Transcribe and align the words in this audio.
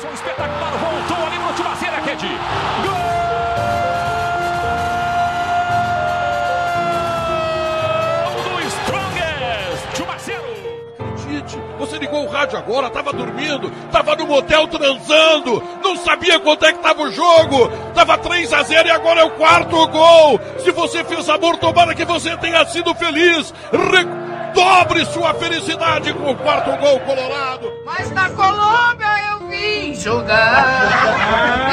Som 0.00 0.10
espetacular, 0.12 0.72
voltou 0.78 1.26
ali 1.26 1.38
pro 1.38 1.52
Tibaceira, 1.54 2.00
Ked. 2.00 2.26
Gol 8.24 8.42
do 8.42 8.60
Strongest, 8.66 9.88
Tibaceiro. 9.94 10.44
Acredite, 10.98 11.58
você 11.78 11.98
ligou 11.98 12.24
o 12.24 12.28
rádio 12.30 12.58
agora, 12.58 12.90
tava 12.90 13.12
dormindo, 13.12 13.70
tava 13.90 14.14
no 14.16 14.26
motel 14.26 14.66
transando, 14.68 15.62
não 15.82 15.96
sabia 15.96 16.38
quanto 16.40 16.64
é 16.64 16.72
que 16.72 16.78
tava 16.80 17.02
o 17.02 17.10
jogo, 17.10 17.68
tava 17.94 18.16
3 18.18 18.52
a 18.52 18.62
0 18.62 18.88
e 18.88 18.90
agora 18.90 19.20
é 19.20 19.24
o 19.24 19.30
quarto 19.32 19.86
gol. 19.88 20.40
Se 20.58 20.70
você 20.70 21.02
fez 21.04 21.28
amor, 21.28 21.56
tomara 21.58 21.94
que 21.94 22.04
você 22.04 22.36
tenha 22.38 22.64
sido 22.66 22.94
feliz. 22.94 23.52
Re- 23.72 24.24
Dobre 24.54 25.04
sua 25.06 25.34
felicidade 25.34 26.14
com 26.14 26.30
o 26.30 26.36
quarto 26.36 26.70
gol 26.78 27.00
colorado. 27.00 27.72
Mas 27.84 28.08
na 28.12 28.30
Colômbia 28.30 29.08
eu 29.32 29.43
vim 29.54 29.94
jogar. 29.94 30.90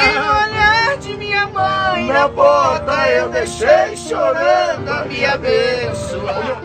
E 0.02 0.18
no 0.18 0.24
olhar 0.24 0.96
de 0.98 1.16
minha 1.16 1.46
mãe 1.46 2.06
na 2.06 2.28
porta 2.28 3.08
eu 3.10 3.28
deixei 3.30 3.96
chorando 3.96 4.88
a 4.88 5.04
me 5.04 5.24
abençoar. 5.24 6.62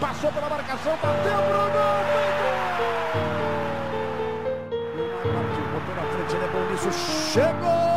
Passou 0.00 0.30
pela 0.32 0.48
marcação, 0.48 0.92
bateu 1.02 1.32
pro 1.32 1.56
gol, 1.56 2.04
Neymar 2.08 2.64
partiu, 5.34 5.64
botou 5.72 5.94
na 5.94 6.02
frente, 6.12 6.36
ele 6.36 6.44
é 6.44 6.48
bom 6.48 6.64
nisso, 6.70 6.90
chegou 7.32 7.93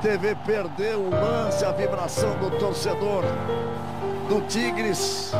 TV 0.00 0.34
perdeu 0.44 1.00
o 1.00 1.10
lance, 1.10 1.64
a 1.64 1.72
vibração 1.72 2.38
do 2.38 2.50
torcedor 2.58 3.24
do 4.28 4.40
Tigres. 4.46 5.32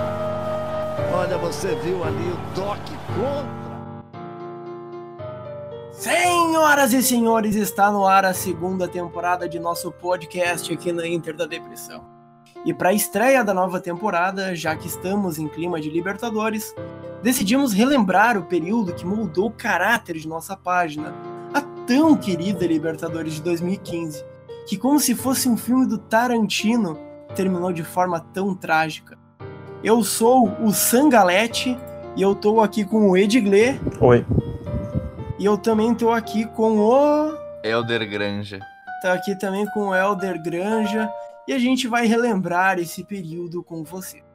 Olha, 1.15 1.37
você 1.37 1.75
viu 1.77 2.03
ali 2.03 2.31
o 2.31 2.55
toque 2.55 2.93
contra. 3.15 3.67
Senhoras 5.93 6.93
e 6.93 7.03
senhores, 7.03 7.57
está 7.57 7.91
no 7.91 8.07
ar 8.07 8.25
a 8.25 8.33
segunda 8.33 8.87
temporada 8.89 9.49
de 9.49 9.59
nosso 9.59 9.91
podcast 9.93 10.73
aqui 10.73 10.93
na 10.93 11.07
Inter 11.07 11.35
da 11.35 11.47
Depressão. 11.47 12.05
E 12.65 12.73
para 12.73 12.91
a 12.91 12.95
estreia 12.95 13.45
da 13.45 13.55
nova 13.55 13.81
temporada, 13.81 14.55
já 14.55 14.75
que 14.75 14.89
estamos 14.89 15.39
em 15.39 15.49
clima 15.49 15.81
de 15.81 15.91
Libertadores, 15.91 16.75
decidimos 17.23 17.73
relembrar 17.73 18.37
o 18.39 18.45
período 18.45 18.95
que 18.95 19.07
moldou 19.07 19.49
o 19.49 19.53
caráter 19.53 20.17
de 20.17 20.29
nossa 20.29 20.57
página, 20.57 21.15
a 21.53 21.61
tão 21.87 22.17
querida 22.17 22.67
Libertadores 22.67 23.35
de 23.35 23.43
2015, 23.43 24.25
que 24.67 24.77
como 24.77 24.99
se 24.99 25.15
fosse 25.15 25.49
um 25.49 25.57
filme 25.57 25.87
do 25.87 25.97
Tarantino, 25.97 26.99
terminou 27.35 27.73
de 27.73 27.85
forma 27.85 28.19
tão 28.19 28.55
trágica. 28.55 29.17
Eu 29.83 30.03
sou 30.03 30.49
o 30.61 30.73
Sangalete 30.73 31.79
e 32.17 32.23
eu 32.23 32.35
tô 32.35 32.61
aqui 32.61 32.85
com 32.85 33.11
o 33.11 33.17
Edgley 33.17 33.81
Oi. 34.01 34.27
e 35.39 35.45
eu 35.45 35.57
também 35.57 35.95
tô 35.95 36.11
aqui 36.11 36.45
com 36.45 36.79
o 36.79 37.37
Elder 37.63 38.09
Granja. 38.11 38.59
tá 39.01 39.13
aqui 39.13 39.39
também 39.39 39.67
com 39.67 39.89
o 39.89 39.95
Elder 39.95 40.43
Granja 40.43 41.09
e 41.47 41.53
a 41.53 41.59
gente 41.59 41.87
vai 41.87 42.07
relembrar 42.07 42.79
esse 42.81 43.05
período 43.05 43.63
com 43.63 43.85
você. 43.85 44.27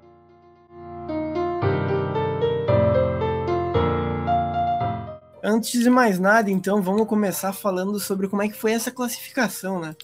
Antes 5.44 5.82
de 5.82 5.90
mais 5.90 6.20
nada, 6.20 6.52
então, 6.52 6.84
vamos 6.84 7.08
começar 7.08 7.52
falando 7.52 8.00
sobre 8.00 8.28
como 8.28 8.44
é 8.44 8.48
que 8.48 8.56
foi 8.56 8.74
essa 8.74 8.92
classificação, 8.92 9.80
né? 9.82 9.96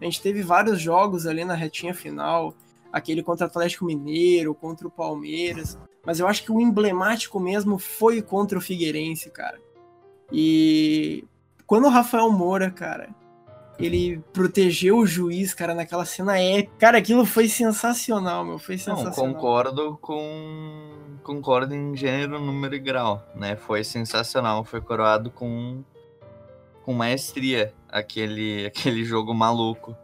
A 0.00 0.04
gente 0.04 0.20
teve 0.20 0.42
vários 0.42 0.80
jogos 0.80 1.26
ali 1.26 1.44
na 1.44 1.54
retinha 1.54 1.94
final, 1.94 2.54
aquele 2.92 3.22
contra 3.22 3.46
o 3.46 3.48
Atlético 3.48 3.84
Mineiro, 3.84 4.54
contra 4.54 4.86
o 4.86 4.90
Palmeiras, 4.90 5.78
mas 6.04 6.20
eu 6.20 6.26
acho 6.26 6.44
que 6.44 6.52
o 6.52 6.60
emblemático 6.60 7.40
mesmo 7.40 7.78
foi 7.78 8.22
contra 8.22 8.58
o 8.58 8.60
Figueirense, 8.60 9.30
cara. 9.30 9.58
E 10.30 11.24
quando 11.66 11.86
o 11.86 11.90
Rafael 11.90 12.30
Moura, 12.30 12.70
cara, 12.70 13.08
ele 13.78 14.22
protegeu 14.32 14.98
o 14.98 15.06
juiz, 15.06 15.52
cara, 15.52 15.74
naquela 15.74 16.04
cena 16.04 16.38
épica. 16.38 16.76
Cara, 16.78 16.98
aquilo 16.98 17.26
foi 17.26 17.48
sensacional, 17.48 18.44
meu. 18.44 18.58
Foi 18.58 18.76
Não, 18.76 18.96
sensacional. 18.96 19.34
concordo 19.34 19.98
com. 20.00 21.16
Concordo 21.22 21.74
em 21.74 21.96
gênero, 21.96 22.40
número 22.40 22.74
e 22.74 22.78
grau, 22.78 23.22
né? 23.34 23.56
Foi 23.56 23.82
sensacional, 23.82 24.64
foi 24.64 24.80
coroado 24.80 25.30
com. 25.30 25.82
com 26.84 26.92
maestria 26.92 27.74
aquele, 27.90 28.66
aquele 28.66 29.04
jogo 29.04 29.34
maluco. 29.34 29.96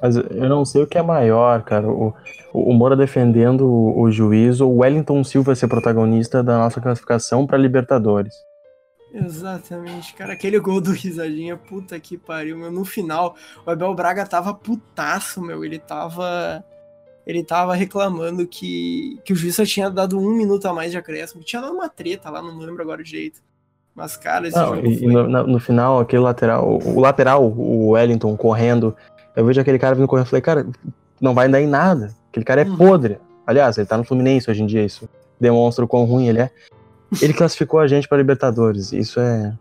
Mas 0.00 0.16
eu 0.16 0.48
não 0.48 0.64
sei 0.64 0.82
o 0.82 0.86
que 0.86 0.96
é 0.96 1.02
maior, 1.02 1.62
cara. 1.62 1.88
O, 1.88 2.14
o 2.52 2.72
Moura 2.72 2.96
defendendo 2.96 3.66
o, 3.66 4.00
o 4.02 4.10
juiz 4.10 4.60
ou 4.60 4.72
o 4.72 4.78
Wellington 4.78 5.24
Silva 5.24 5.54
ser 5.54 5.66
protagonista 5.66 6.42
da 6.42 6.58
nossa 6.58 6.80
classificação 6.80 7.46
para 7.46 7.58
Libertadores. 7.58 8.34
Exatamente, 9.12 10.14
cara. 10.14 10.34
Aquele 10.34 10.60
gol 10.60 10.80
do 10.80 10.92
risadinha, 10.92 11.56
puta 11.56 11.98
que 11.98 12.16
pariu, 12.16 12.58
meu. 12.58 12.70
No 12.70 12.84
final, 12.84 13.34
o 13.66 13.70
Abel 13.70 13.94
Braga 13.94 14.26
tava 14.26 14.54
putaço, 14.54 15.40
meu. 15.40 15.64
Ele 15.64 15.78
tava. 15.78 16.64
Ele 17.26 17.44
tava 17.44 17.74
reclamando 17.74 18.46
que, 18.46 19.20
que 19.22 19.34
o 19.34 19.36
juiz 19.36 19.54
só 19.54 19.64
tinha 19.64 19.90
dado 19.90 20.18
um 20.18 20.34
minuto 20.34 20.66
a 20.66 20.72
mais 20.72 20.92
de 20.92 20.96
acréscimo. 20.96 21.42
Tinha 21.42 21.60
dado 21.60 21.74
uma 21.74 21.88
treta 21.88 22.30
lá, 22.30 22.40
não 22.40 22.56
lembro 22.56 22.82
agora 22.82 23.02
direito. 23.02 23.42
Mas, 23.98 24.16
cara, 24.16 24.46
esse 24.46 24.56
Não, 24.56 24.76
jogo 24.76 24.86
e, 24.86 24.96
foi... 24.96 25.06
no, 25.08 25.46
no 25.46 25.58
final, 25.58 25.98
aquele 25.98 26.22
lateral, 26.22 26.68
o, 26.68 26.96
o 26.96 27.00
lateral, 27.00 27.44
o 27.44 27.88
Wellington 27.90 28.36
correndo, 28.36 28.94
eu 29.34 29.44
vejo 29.44 29.60
aquele 29.60 29.76
cara 29.76 29.96
vindo 29.96 30.06
correndo 30.06 30.26
e 30.26 30.30
falei, 30.30 30.40
cara, 30.40 30.64
não 31.20 31.34
vai 31.34 31.48
dar 31.48 31.60
em 31.60 31.66
nada. 31.66 32.14
Aquele 32.30 32.44
cara 32.44 32.62
é 32.62 32.64
Uhum. 32.64 32.76
podre. 32.76 33.18
Aliás, 33.44 33.76
ele 33.76 33.88
tá 33.88 33.96
no 33.96 34.04
Fluminense 34.04 34.48
hoje 34.48 34.62
em 34.62 34.66
dia, 34.66 34.84
isso 34.84 35.08
demonstra 35.40 35.84
o 35.84 35.88
quão 35.88 36.04
ruim 36.04 36.28
ele 36.28 36.38
é. 36.42 36.50
Ele 37.20 37.32
classificou 37.34 37.80
a 37.80 37.88
gente 37.88 38.06
para 38.06 38.18
Libertadores. 38.18 38.92
Isso 38.92 39.18
é. 39.18 39.52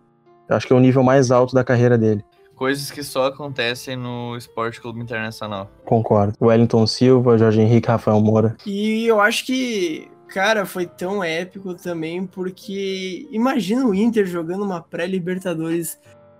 Eu 0.47 0.55
acho 0.55 0.67
que 0.67 0.73
é 0.73 0.75
o 0.75 0.79
nível 0.79 1.01
mais 1.01 1.31
alto 1.31 1.55
da 1.55 1.63
carreira 1.63 1.97
dele. 1.97 2.23
Coisas 2.55 2.91
que 2.91 3.03
só 3.03 3.25
acontecem 3.27 3.95
no 3.95 4.35
Esporte 4.37 4.79
Clube 4.81 4.99
Internacional. 4.99 5.69
Concordo. 5.85 6.33
Wellington 6.41 6.85
Silva, 6.85 7.37
Jorge 7.37 7.61
Henrique, 7.61 7.87
Rafael 7.87 8.19
Moura. 8.19 8.55
E 8.65 9.05
eu 9.07 9.19
acho 9.19 9.45
que, 9.45 10.09
cara, 10.27 10.65
foi 10.65 10.85
tão 10.85 11.23
épico 11.23 11.73
também, 11.73 12.25
porque 12.25 13.27
imagina 13.31 13.85
o 13.85 13.93
Inter 13.95 14.25
jogando 14.25 14.63
uma 14.63 14.81
pré-Libertadores. 14.81 15.99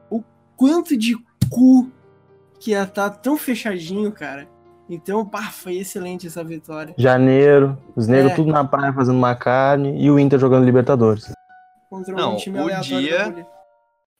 O 0.09 0.23
quanto 0.55 0.97
de 0.97 1.15
cu 1.49 1.89
que 2.59 2.71
ia 2.71 2.83
estar 2.83 3.09
tão 3.09 3.37
fechadinho, 3.37 4.11
cara. 4.11 4.47
Então, 4.89 5.25
pá, 5.25 5.43
foi 5.43 5.77
excelente 5.77 6.27
essa 6.27 6.43
vitória. 6.43 6.93
Janeiro, 6.97 7.77
os 7.95 8.07
negros 8.07 8.31
É. 8.31 8.35
tudo 8.35 8.51
na 8.51 8.63
praia 8.63 8.93
fazendo 8.93 9.17
uma 9.17 9.35
carne 9.35 10.01
e 10.01 10.09
o 10.09 10.17
Inter 10.17 10.39
jogando 10.39 10.65
Libertadores. 10.65 11.31
Contra 11.89 12.13
um 12.13 12.17
Não, 12.17 12.37
time 12.37 12.59
o 12.59 12.81
dia-. 12.81 13.45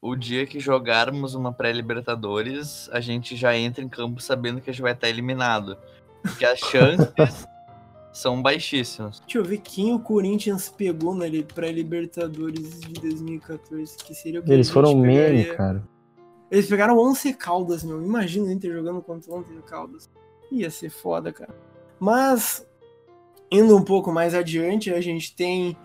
O 0.02 0.16
dia 0.16 0.46
que 0.46 0.60
jogarmos 0.60 1.34
uma 1.36 1.52
pré-Libertadores, 1.52 2.90
a 2.94 3.00
gente 3.00 3.36
já 3.36 3.56
entra 3.58 3.84
em 3.84 3.90
campo 3.90 4.22
sabendo 4.22 4.62
que 4.62 4.70
a 4.70 4.74
gente 4.74 4.82
vai 4.82 4.92
estar 4.94 5.10
eliminado. 5.10 5.78
Porque 6.22 6.46
as 6.46 6.60
chances 6.72 7.48
são 8.18 8.42
baixíssimas. 8.42 9.20
Deixa 9.22 9.38
eu 9.38 9.44
ver 9.44 9.60
quem 9.60 9.94
o 9.94 10.00
Corinthians 10.00 10.70
pegou 10.70 11.14
na 11.16 11.28
li- 11.28 11.44
pré-Libertadores 11.44 12.80
de 12.82 12.94
2014. 12.94 13.98
Que 13.98 14.14
seria 14.16 14.40
o 14.40 14.44
que 14.44 14.52
Eles 14.52 14.70
foram 14.70 14.96
meme, 14.96 15.16
pegaria. 15.44 15.56
cara. 15.56 15.88
Eles 16.50 16.68
pegaram 16.68 16.98
11 16.98 17.34
Caldas, 17.34 17.84
meu. 17.84 18.02
Imagina 18.02 18.46
o 18.48 18.52
Inter 18.52 18.74
jogando 18.74 19.02
contra 19.02 19.32
o 19.32 19.36
11 19.40 19.62
Caldas. 19.66 20.10
Ia 20.52 20.70
ser 20.72 20.90
foda, 20.90 21.32
cara. 21.34 21.54
Mas, 22.00 22.66
indo 23.52 23.76
um 23.76 23.84
pouco 23.84 24.12
mais 24.12 24.34
adiante, 24.34 24.92
a 24.94 25.02
gente 25.02 25.36
tem 25.36 25.76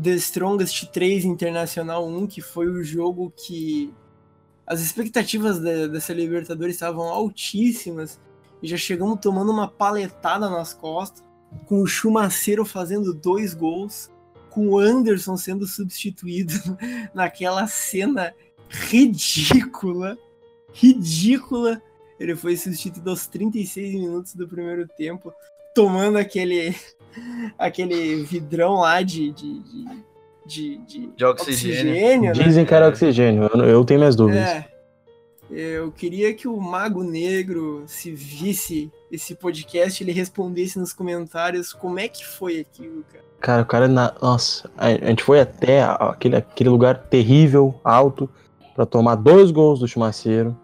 The 0.00 0.10
Strongest 0.12 0.86
3 0.92 1.24
Internacional 1.24 2.06
1, 2.06 2.26
que 2.26 2.40
foi 2.40 2.68
o 2.68 2.82
jogo 2.84 3.32
que 3.36 3.92
as 4.66 4.80
expectativas 4.80 5.58
de- 5.58 5.88
dessa 5.88 6.12
Libertadores 6.14 6.76
estavam 6.76 7.04
altíssimas. 7.08 8.20
E 8.62 8.68
já 8.68 8.76
chegamos 8.76 9.18
tomando 9.20 9.50
uma 9.50 9.66
paletada 9.66 10.48
nas 10.48 10.72
costas, 10.72 11.24
com 11.66 11.80
o 11.80 11.86
Chumaceiro 11.86 12.64
fazendo 12.64 13.12
dois 13.14 13.54
gols, 13.54 14.10
com 14.50 14.68
o 14.68 14.78
Anderson 14.78 15.36
sendo 15.36 15.66
substituído 15.66 16.52
naquela 17.14 17.66
cena 17.66 18.34
ridícula, 18.68 20.18
ridícula. 20.72 21.80
Ele 22.18 22.36
foi 22.36 22.56
substituído 22.56 23.10
aos 23.10 23.26
36 23.26 23.94
minutos 23.94 24.34
do 24.34 24.46
primeiro 24.46 24.86
tempo, 24.86 25.32
tomando 25.74 26.18
aquele 26.18 26.74
aquele 27.58 28.22
vidrão 28.22 28.74
lá 28.74 29.02
de 29.02 29.32
de, 29.32 29.58
de, 29.62 29.86
de, 30.46 30.76
de 30.78 31.06
De 31.16 31.24
oxigênio. 31.24 31.92
oxigênio, 31.92 32.34
né? 32.36 32.44
Dizem 32.44 32.64
que 32.64 32.74
era 32.74 32.88
oxigênio, 32.88 33.50
eu, 33.54 33.64
eu 33.64 33.84
tenho 33.84 34.00
minhas 34.00 34.16
dúvidas. 34.16 34.42
É. 34.48 34.72
Eu 35.50 35.92
queria 35.92 36.32
que 36.32 36.48
o 36.48 36.58
Mago 36.58 37.02
Negro 37.04 37.84
se 37.86 38.10
visse 38.10 38.90
esse 39.12 39.34
podcast, 39.34 40.02
ele 40.02 40.10
respondesse 40.10 40.78
nos 40.78 40.94
comentários 40.94 41.74
como 41.74 42.00
é 42.00 42.08
que 42.08 42.26
foi 42.26 42.60
aquilo, 42.60 43.04
cara. 43.12 43.24
Cara, 43.38 43.62
o 43.62 43.66
cara. 43.66 43.88
Na... 43.88 44.14
Nossa, 44.22 44.70
a 44.76 44.90
gente 44.90 45.22
foi 45.22 45.38
até 45.38 45.82
aquele, 45.82 46.36
aquele 46.36 46.70
lugar 46.70 46.96
terrível, 46.96 47.74
alto, 47.84 48.28
pra 48.74 48.86
tomar 48.86 49.16
dois 49.16 49.50
gols 49.50 49.80
do 49.80 49.86
Chumaceiro, 49.86 50.56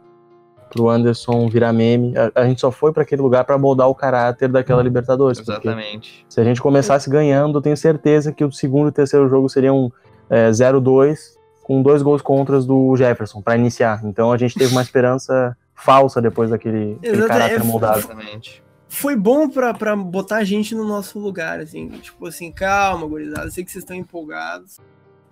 pro 0.71 0.89
Anderson 0.89 1.47
virar 1.49 1.75
meme. 1.75 2.15
A, 2.17 2.41
a 2.41 2.47
gente 2.47 2.63
só 2.63 2.71
foi 2.71 2.91
pra 2.91 3.03
aquele 3.03 3.21
lugar 3.21 3.45
pra 3.45 3.59
moldar 3.59 3.87
o 3.89 3.95
caráter 3.95 4.49
daquela 4.49 4.83
Libertadores. 4.83 5.39
porque 5.39 5.69
Exatamente. 5.69 6.25
Se 6.27 6.41
a 6.41 6.45
gente 6.45 6.63
começasse 6.63 7.11
ganhando, 7.11 7.59
eu 7.59 7.63
tenho 7.63 7.77
certeza 7.77 8.33
que 8.33 8.45
o 8.45 8.51
segundo 8.51 8.89
e 8.89 8.93
terceiro 8.93 9.29
jogo 9.29 9.49
seriam 9.51 9.93
é, 10.31 10.49
0-2, 10.49 11.19
com 11.63 11.83
dois 11.83 12.01
gols 12.01 12.23
contras 12.23 12.65
do 12.65 12.97
Jefferson, 12.97 13.43
pra 13.43 13.57
iniciar. 13.57 14.01
Então 14.05 14.33
a 14.33 14.39
gente 14.39 14.55
teve 14.55 14.73
uma 14.73 14.81
esperança 14.81 15.55
falsa 15.79 16.21
depois 16.21 16.51
daquele, 16.51 16.99
caráter 17.27 17.61
é, 17.61 17.63
moldado. 17.63 17.99
Exatamente. 17.99 18.63
Foi 18.89 19.15
bom 19.15 19.49
pra, 19.49 19.73
pra 19.73 19.95
botar 19.95 20.39
a 20.39 20.45
gente 20.45 20.75
no 20.75 20.85
nosso 20.85 21.19
lugar, 21.19 21.61
assim. 21.61 21.89
Tipo 21.89 22.27
assim, 22.27 22.51
calma, 22.51 23.07
gurizada. 23.07 23.47
Eu 23.47 23.51
sei 23.51 23.65
que 23.65 23.71
vocês 23.71 23.85
estão 23.85 23.97
empolgados, 23.97 24.81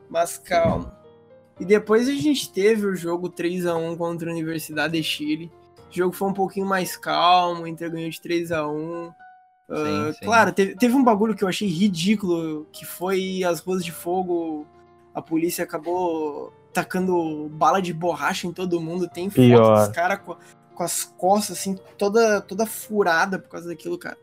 mas 0.08 0.38
calma. 0.38 0.96
E 1.58 1.64
depois 1.64 2.08
a 2.08 2.12
gente 2.12 2.52
teve 2.52 2.86
o 2.86 2.94
jogo 2.94 3.28
3 3.28 3.66
a 3.66 3.74
1 3.74 3.96
contra 3.96 4.30
a 4.30 4.32
Universidade 4.32 4.92
de 4.92 5.02
Chile. 5.02 5.50
O 5.90 5.96
jogo 5.96 6.14
foi 6.14 6.28
um 6.28 6.34
pouquinho 6.34 6.66
mais 6.66 6.96
calmo, 6.96 7.62
o 7.62 7.66
Inter 7.66 7.90
ganhou 7.90 8.10
de 8.10 8.20
3 8.20 8.52
a 8.52 8.68
1 8.68 9.10
Ah, 9.68 9.74
Sim, 9.76 10.12
sim. 10.12 10.24
Claro, 10.26 10.52
teve, 10.52 10.76
teve 10.76 10.94
um 10.94 11.02
bagulho 11.02 11.34
que 11.34 11.42
eu 11.42 11.48
achei 11.48 11.66
ridículo, 11.66 12.66
que 12.70 12.84
foi 12.84 13.42
as 13.42 13.60
ruas 13.60 13.84
de 13.84 13.90
fogo. 13.90 14.66
A 15.14 15.22
polícia 15.22 15.64
acabou 15.64 16.52
tacando 16.76 17.48
bala 17.48 17.80
de 17.80 17.94
borracha 17.94 18.46
em 18.46 18.52
todo 18.52 18.80
mundo. 18.80 19.08
Tem 19.08 19.30
foto 19.30 19.40
Pior. 19.40 19.86
dos 19.86 19.94
caras 19.94 20.18
com, 20.18 20.36
com 20.74 20.82
as 20.82 21.04
costas, 21.04 21.58
assim, 21.58 21.74
toda, 21.96 22.40
toda 22.42 22.66
furada 22.66 23.38
por 23.38 23.48
causa 23.48 23.68
daquilo, 23.68 23.96
cara. 23.96 24.18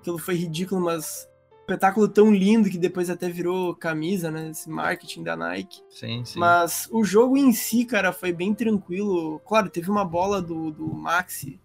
Aquilo 0.00 0.16
foi 0.16 0.34
ridículo, 0.36 0.80
mas 0.80 1.28
espetáculo 1.60 2.08
tão 2.08 2.32
lindo 2.32 2.70
que 2.70 2.78
depois 2.78 3.10
até 3.10 3.28
virou 3.28 3.74
camisa, 3.74 4.30
né? 4.30 4.48
Esse 4.48 4.70
marketing 4.70 5.22
da 5.22 5.36
Nike. 5.36 5.82
Sim, 5.90 6.24
sim. 6.24 6.38
Mas 6.38 6.88
o 6.90 7.04
jogo 7.04 7.36
em 7.36 7.52
si, 7.52 7.84
cara, 7.84 8.10
foi 8.10 8.32
bem 8.32 8.54
tranquilo. 8.54 9.38
Claro, 9.40 9.68
teve 9.68 9.90
uma 9.90 10.04
bola 10.04 10.40
do, 10.40 10.70
do 10.70 10.86
Maxi, 10.86 11.60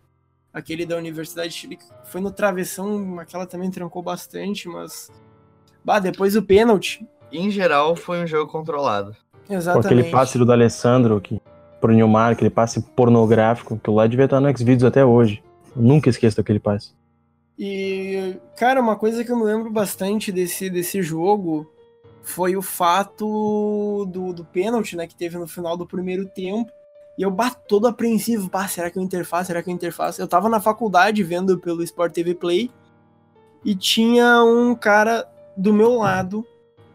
aquele 0.54 0.86
da 0.86 0.98
Universidade 0.98 1.54
de 1.54 1.56
Chile, 1.56 1.78
que 1.78 1.86
foi 2.04 2.19
no 2.19 2.31
travessão, 2.31 3.18
aquela 3.18 3.46
também 3.46 3.72
trancou 3.72 4.04
bastante, 4.04 4.68
mas. 4.68 5.10
Bah, 5.86 6.00
depois 6.00 6.36
o 6.36 6.44
pênalti. 6.44 7.07
Em 7.31 7.50
geral, 7.50 7.96
foi 7.96 8.22
um 8.22 8.28
jogo 8.28 8.51
controlado. 8.51 9.16
Com 9.48 9.54
Exatamente. 9.54 9.86
aquele 9.86 10.04
passe 10.06 10.38
do 10.38 10.51
Alessandro 10.51 11.19
que, 11.19 11.42
pro 11.81 11.94
Nilmar, 11.94 12.31
aquele 12.31 12.50
passe 12.50 12.81
pornográfico, 12.81 13.78
que 13.78 13.90
lá 13.90 14.07
devia 14.07 14.25
estar 14.25 14.40
no 14.40 14.57
Xvideos 14.57 14.84
até 14.84 15.06
hoje. 15.06 15.44
Eu 15.75 15.81
nunca 15.81 16.10
esqueço 16.10 16.38
daquele 16.38 16.60
passe. 16.60 16.92
E, 17.57 18.36
cara, 18.57 18.81
uma 18.81 18.95
coisa 18.95 19.24
que 19.24 19.31
eu 19.31 19.38
me 19.38 19.44
lembro 19.44 19.72
bastante 19.72 20.31
desse, 20.31 20.69
desse 20.69 21.01
jogo 21.01 21.69
foi 22.24 22.56
o 22.56 22.62
fato 22.62 24.06
do, 24.10 24.34
do 24.34 24.45
pênalti, 24.45 24.95
né, 24.95 25.06
que 25.06 25.16
teve 25.16 25.38
no 25.38 25.48
final 25.48 25.75
do 25.75 25.86
primeiro 25.86 26.25
tempo. 26.25 26.72
E 27.18 27.22
eu 27.22 27.30
bato 27.30 27.62
todo 27.68 27.86
apreensivo, 27.86 28.50
pá, 28.50 28.68
será 28.68 28.89
que 28.89 28.98
eu 28.98 29.04
interfaço? 29.04 29.48
Será 29.48 29.62
que 29.62 29.69
eu 29.69 29.74
interfaço? 29.74 30.22
Eu 30.22 30.28
tava 30.28 30.50
na 30.50 30.60
faculdade 30.60 31.22
vendo 31.22 31.60
pelo 31.60 31.84
Sport 31.84 32.12
TV 32.12 32.34
Play 32.34 32.72
e 33.63 33.75
tinha 33.75 34.44
um 34.44 34.74
cara 34.74 35.28
do 35.56 35.72
meu 35.72 35.94
lado 35.98 36.46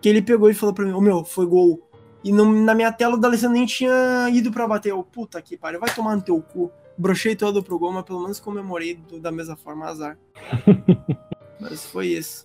que 0.01 0.09
ele 0.09 0.23
pegou 0.23 0.51
e 0.51 0.55
falou 0.55 0.75
pra 0.75 0.85
mim, 0.85 0.93
ô 0.93 1.01
meu, 1.01 1.25
foi 1.25 1.47
gol. 1.47 1.81
E 2.25 2.33
no- 2.33 2.53
na 2.65 2.75
minha 2.75 2.91
tela 2.93 3.15
o 3.15 3.19
D'Alessandro 3.19 3.57
nem 3.57 3.67
tinha 3.67 4.29
ido 4.33 4.51
pra 4.51 4.67
bater. 4.67 4.91
Eu, 4.91 5.03
puta 5.03 5.41
que 5.41 5.57
pariu, 5.57 5.79
vai 5.81 5.95
tomar 5.95 6.17
no 6.17 6.23
teu 6.23 6.41
cu. 6.43 6.71
Brochei 6.97 7.37
todo 7.37 7.63
pro 7.63 7.79
gol, 7.79 7.93
mas 7.93 8.05
pelo 8.05 8.21
menos 8.23 8.41
comemorei 8.41 8.95
do- 8.97 9.21
da 9.21 9.31
mesma 9.31 9.57
forma, 9.57 9.87
azar. 9.87 10.19
mas 11.61 11.85
foi 11.87 12.09
isso. 12.09 12.45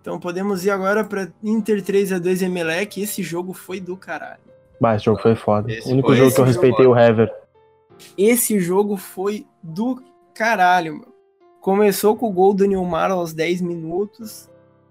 Então 0.00 0.18
podemos 0.18 0.64
ir 0.64 0.70
agora 0.70 1.04
pra 1.04 1.28
Inter 1.42 1.82
3x2 1.82 2.42
Emelec. 2.42 3.00
Esse 3.02 3.22
jogo 3.22 3.52
foi 3.52 3.78
do 3.80 3.96
caralho. 3.96 4.40
Bah, 4.80 4.96
esse 4.96 5.04
jogo 5.04 5.20
foi 5.20 5.34
foda. 5.34 5.70
Esse 5.70 5.88
o 5.88 5.92
único 5.92 6.14
jogo 6.14 6.34
que 6.34 6.40
eu 6.40 6.44
respeitei 6.44 6.84
jogo- 6.84 6.96
o 6.96 6.98
Hever. 6.98 7.30
Esse 8.16 8.58
jogo 8.58 8.96
foi 8.96 9.46
do 9.62 10.02
caralho, 10.32 10.94
mano. 10.94 11.12
Começou 11.60 12.16
com 12.16 12.26
o 12.28 12.32
gol 12.32 12.54
do 12.54 12.64
Nilmar 12.64 13.10
aos 13.10 13.34
10 13.34 13.60
minutos. 13.60 14.48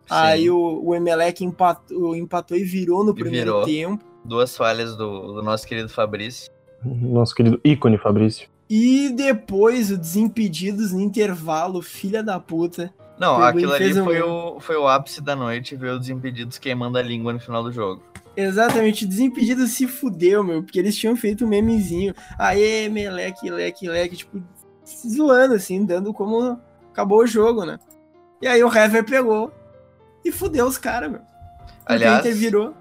Aí 0.07 0.43
Sim. 0.43 0.49
o, 0.51 0.85
o 0.85 0.95
Emelec 0.95 1.43
empatou, 1.43 2.15
empatou 2.15 2.55
e 2.55 2.63
virou 2.63 3.03
no 3.03 3.15
primeiro 3.15 3.45
virou. 3.63 3.65
tempo. 3.65 4.05
Duas 4.23 4.55
falhas 4.55 4.95
do, 4.95 5.33
do 5.33 5.41
nosso 5.41 5.65
querido 5.67 5.89
Fabrício. 5.89 6.51
Nosso 6.83 7.33
querido 7.35 7.59
ícone 7.63 7.97
Fabrício. 7.97 8.47
E 8.69 9.09
depois 9.09 9.91
o 9.91 9.97
Desimpedidos 9.97 10.93
no 10.93 10.99
intervalo, 11.01 11.81
filha 11.81 12.21
da 12.21 12.39
puta. 12.39 12.93
Não, 13.19 13.35
Pegou 13.35 13.47
aquilo 13.47 13.73
ali 13.73 13.99
um 13.99 14.03
foi 14.05 14.21
o, 14.21 14.59
foi 14.59 14.77
o 14.77 14.87
ápice 14.87 15.21
da 15.21 15.35
noite, 15.35 15.75
ver 15.75 15.91
os 15.91 16.07
impedidos 16.07 16.57
queimando 16.57 16.97
a 16.97 17.01
língua 17.01 17.33
no 17.33 17.39
final 17.39 17.63
do 17.63 17.71
jogo. 17.71 18.03
Exatamente, 18.37 19.03
o 19.03 19.07
Desimpedidos 19.07 19.71
se 19.71 19.87
fudeu, 19.87 20.43
meu, 20.43 20.63
porque 20.63 20.79
eles 20.79 20.95
tinham 20.95 21.15
feito 21.15 21.43
um 21.43 21.47
memezinho. 21.49 22.13
Aê, 22.37 22.87
meleque, 22.87 23.49
leque, 23.49 23.89
leque, 23.89 24.15
tipo, 24.17 24.41
se 24.85 25.09
zoando, 25.09 25.55
assim, 25.55 25.83
dando 25.83 26.13
como 26.13 26.57
acabou 26.91 27.19
o 27.19 27.27
jogo, 27.27 27.65
né? 27.65 27.77
E 28.41 28.47
aí 28.47 28.63
o 28.63 28.73
Hever 28.73 29.03
pegou 29.03 29.51
e 30.23 30.31
fudeu 30.31 30.65
os 30.65 30.77
caras, 30.77 31.11
meu. 31.11 31.21
Aliás- 31.85 32.25
o 32.25 32.37
virou. 32.37 32.73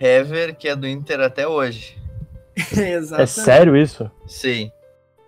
Hever, 0.00 0.56
que 0.56 0.68
é 0.68 0.74
do 0.74 0.86
Inter 0.88 1.20
até 1.20 1.46
hoje. 1.46 1.96
É 3.18 3.26
sério 3.26 3.76
isso? 3.76 4.10
Sim. 4.26 4.70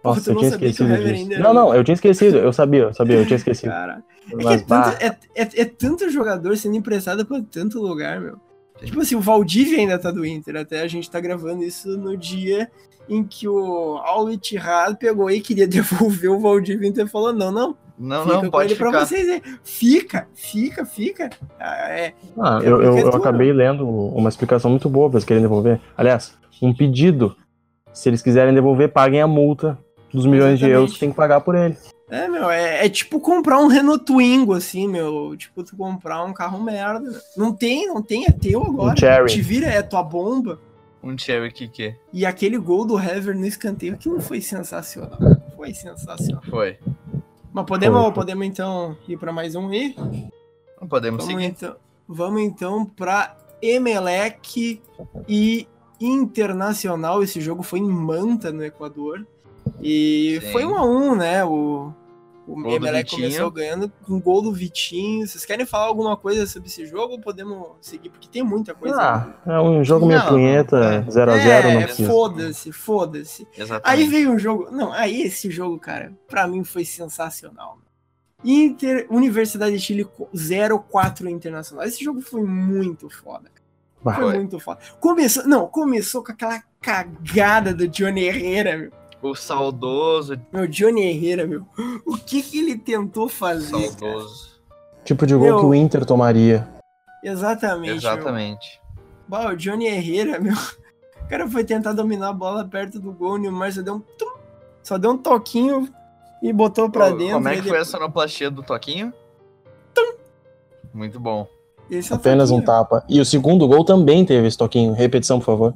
Nossa, 0.05 0.23
tu 0.23 0.31
eu 0.31 0.35
não 0.35 0.41
tinha 0.41 0.51
sabia 0.51 0.73
que 0.73 0.83
o 0.83 0.87
esquecido 0.87 1.15
disso. 1.29 1.41
Não, 1.41 1.55
não, 1.55 1.75
eu 1.75 1.85
tinha 1.85 1.95
esquecido. 1.95 2.39
Eu 2.39 2.53
sabia, 2.53 2.81
eu 2.83 2.95
sabia, 2.95 3.17
eu 3.17 3.27
tinha 3.27 3.37
esquecido. 3.37 3.71
Cara, 3.71 4.03
é, 4.29 4.33
é, 4.33 4.37
Mas, 4.37 4.63
bah, 4.63 4.93
tanto, 4.93 5.03
é, 5.05 5.43
é- 5.43 5.61
é 5.63 5.65
tanto 5.65 6.11
jogador 6.11 6.57
sendo 6.57 6.77
emprestado 6.77 7.25
pra 7.25 7.41
tanto 7.51 7.81
lugar, 7.81 8.21
meu. 8.21 8.37
Tipo 8.85 9.01
assim, 9.01 9.15
o 9.15 9.21
Valdívia 9.21 9.79
ainda 9.79 9.99
tá 9.99 10.11
do 10.11 10.27
Inter, 10.27 10.57
até 10.57 10.81
a 10.81 10.89
gente 10.89 11.09
tá 11.09 11.21
gravando 11.21 11.63
isso 11.63 11.97
no 11.97 12.17
dia 12.17 12.69
em 13.09 13.23
que 13.23 13.47
o 13.47 13.97
Al 13.99 14.31
Ittihad 14.31 14.97
pegou 14.97 15.31
e 15.31 15.41
queria 15.41 15.67
devolver 15.69 16.31
o 16.31 16.41
Valdívia, 16.41 16.87
o 16.87 16.91
Inter 16.91 17.07
falou, 17.07 17.33
não, 17.33 17.53
não, 17.53 17.77
Não, 17.99 18.25
fica 18.25 18.43
não, 18.43 18.51
pode 18.51 18.73
ele 18.73 18.79
pra 18.79 18.89
ficar. 18.91 19.07
vocês 19.07 19.29
aí. 19.29 19.43
Fica, 19.63 20.27
fica, 20.35 20.85
fica. 20.85 21.31
Ah, 21.61 21.89
é, 21.91 22.15
Ah, 22.39 22.61
É 22.63 22.69
eu, 22.69 22.83
eu, 22.83 22.99
eu 22.99 23.09
acabei 23.11 23.53
lendo 23.53 23.87
uma 23.89 24.29
explicação 24.29 24.71
muito 24.71 24.89
boa 24.89 25.09
pra 25.09 25.19
eles 25.19 25.25
querem 25.27 25.43
devolver. 25.43 25.81
Aliás, 25.97 26.35
um 26.61 26.75
pedido. 26.75 27.37
Se 27.93 28.09
eles 28.09 28.23
quiserem 28.23 28.55
devolver, 28.55 28.89
paguem 28.91 29.21
a 29.21 29.27
multa 29.27 29.79
dos 30.13 30.25
milhões 30.27 30.59
de 30.59 30.65
Exatamente. 30.65 30.73
euros 30.75 30.93
que 30.95 31.01
tem 31.01 31.11
que 31.11 31.17
pagar 31.17 31.41
por 31.43 31.55
ele. 31.55 31.77
é, 32.11 32.27
meu, 32.29 32.51
é, 32.51 32.87
é 32.87 32.89
tipo 32.89 33.21
comprar 33.21 33.59
um 33.59 33.67
Renault 33.67 34.05
Twingo, 34.05 34.55
assim, 34.55 34.89
meu. 34.89 35.35
Tipo, 35.37 35.63
tu 35.63 35.77
comprar 35.77 36.23
um 36.25 36.33
carro 36.33 36.63
merda. 36.63 37.21
Não 37.37 37.53
tem, 37.55 37.87
não 37.87 38.03
tem, 38.03 38.25
é 38.27 38.31
teu 38.33 38.63
agora. 38.63 38.95
Um 38.95 38.97
Cherry. 38.97 39.27
Te 39.33 39.43
vira, 39.43 39.67
é 39.67 39.83
tua 39.83 40.03
bomba. 40.03 40.59
Um 41.03 41.19
Cherry 41.19 41.51
Kike. 41.53 41.97
E 42.13 42.25
aquele 42.25 42.57
gol 42.59 42.85
do 42.87 42.99
Hever 42.99 43.37
no 43.37 43.45
escanteio, 43.45 43.95
aquilo 43.95 44.21
foi 44.21 44.41
sensacional. 44.41 45.19
Foi 45.57 45.75
sensacional. 45.75 46.43
Foi. 46.49 46.79
Mas 47.53 47.67
podemos, 47.67 48.03
Foi, 48.03 48.13
podemos 48.13 48.47
então 48.47 48.97
ir 49.07 49.19
para 49.19 49.33
mais 49.33 49.55
um 49.55 49.69
aí? 49.69 49.95
Não 50.81 50.89
podemos 50.89 51.25
Vamos 51.25 51.43
seguir. 51.43 51.55
então, 51.55 51.77
vamos 52.09 52.41
então 52.41 52.85
para 52.85 53.37
Emelec 53.61 54.81
e 55.29 55.69
Internacional. 56.01 57.23
Esse 57.23 57.41
jogo 57.41 57.63
foi 57.63 57.79
em 57.81 57.89
Manta, 57.89 58.51
no 58.51 58.65
Equador. 58.65 59.27
E 59.81 60.41
Sim. 60.43 60.53
foi 60.53 60.65
um 60.65 60.77
a 60.77 60.85
um, 60.85 61.15
né? 61.15 61.45
O, 61.45 61.93
o 62.53 62.63
Gol 62.63 62.75
Emelec 62.75 63.11
começou 63.11 63.51
ganhando 63.51 63.91
com 64.05 64.21
gol 64.21 64.43
do 64.43 64.53
Vitinho. 64.53 65.27
Vocês 65.27 65.45
querem 65.45 65.65
falar 65.65 65.87
alguma 65.87 66.17
coisa 66.17 66.47
sobre 66.47 66.69
esse 66.69 66.87
jogo 66.87 67.15
ou 67.15 67.21
podemos 67.21 67.69
seguir? 67.81 68.11
Porque 68.11 68.29
tem 68.29 68.43
muita 68.43 68.75
coisa. 68.75 69.01
Ah, 69.01 69.53
é 69.53 69.61
um 69.61 69.83
jogo 69.83 70.07
meio 70.07 70.27
punheta, 70.27 70.77
é. 70.77 71.01
0x0, 71.03 71.63
não 71.63 71.81
é, 71.81 71.85
precisa. 71.85 72.11
foda-se, 72.11 72.73
foda-se. 72.73 73.49
Aí 73.83 74.07
veio 74.07 74.33
um 74.33 74.39
jogo. 74.39 74.71
Não, 74.71 74.93
aí 74.93 75.23
esse 75.23 75.51
jogo, 75.51 75.79
cara, 75.79 76.13
pra 76.29 76.47
mim 76.47 76.63
foi 76.63 76.85
sensacional. 76.85 77.79
Inter, 78.45 79.07
Universidade 79.09 79.77
de 79.77 79.83
Chile 79.83 80.07
0-4 80.35 81.31
Internacional. 81.31 81.87
Esse 81.87 82.05
jogo 82.05 82.21
foi 82.21 82.43
muito 82.43 83.09
foda. 83.09 83.51
Bah, 84.03 84.15
Foi 84.15 84.25
Foi. 84.25 84.35
muito 84.35 84.59
foda. 84.59 84.81
Começou, 85.01 85.47
não, 85.47 85.69
começou 85.69 86.25
com 86.25 86.33
aquela 86.33 86.63
cagada 86.81 87.73
do 87.73 87.87
Johnny 87.87 88.25
Herrera, 88.25 88.77
meu. 88.77 89.02
O 89.23 89.35
saudoso, 89.37 90.39
Meu, 90.53 90.67
Johnny 90.67 91.03
Herrera, 91.07 91.47
meu. 91.47 91.65
O 92.05 92.17
que 92.17 92.43
que 92.43 92.59
ele 92.59 92.77
tentou 92.77 93.29
fazer? 93.29 93.71
cara? 93.71 94.13
saudoso. 94.13 94.53
Tipo 95.05 95.27
de 95.27 95.35
gol 95.35 95.45
Meu, 95.47 95.59
que 95.61 95.65
o 95.67 95.75
Inter 95.75 96.05
tomaria. 96.05 96.69
Exatamente. 97.23 97.87
Meu. 97.89 97.97
Exatamente. 97.97 98.81
Bah, 99.29 99.53
o 99.53 99.57
Johnny 99.57 99.87
Herrera, 99.87 100.39
meu. 100.41 100.55
O 100.55 101.29
cara 101.29 101.49
foi 101.49 101.65
tentar 101.65 101.93
dominar 101.93 102.29
a 102.31 102.33
bola 102.33 102.65
perto 102.65 102.99
do 103.01 103.13
gol, 103.13 103.35
o 103.35 103.39
Neymar 103.39 103.73
só 103.73 103.81
deu 103.81 103.95
um 103.95 104.01
tum, 104.01 104.33
só 104.83 104.99
deu 104.99 105.13
um 105.13 105.17
toquinho 105.19 105.89
e 106.43 106.53
botou 106.53 106.91
pra 106.91 107.11
Pô, 107.11 107.17
dentro. 107.17 107.35
Como 107.35 107.49
é 107.49 107.53
que 107.55 107.61
foi 107.63 107.71
a 107.71 107.73
depois- 107.75 107.89
sonoplastia 107.89 108.51
do 108.51 108.63
Toquinho? 108.63 109.13
Muito 110.93 111.19
bom. 111.19 111.47
Esse 111.91 112.13
é 112.13 112.17
o 112.17 112.19
Apenas 112.19 112.51
um 112.51 112.57
toquinho. 112.61 112.67
tapa. 112.67 113.05
E 113.09 113.21
o 113.21 113.25
segundo 113.25 113.67
gol 113.67 113.85
também 113.85 114.25
teve 114.27 114.47
esse 114.47 114.59
toquinho. 114.59 114.93
Repetição, 114.93 115.39
por 115.39 115.47
favor. 115.47 115.75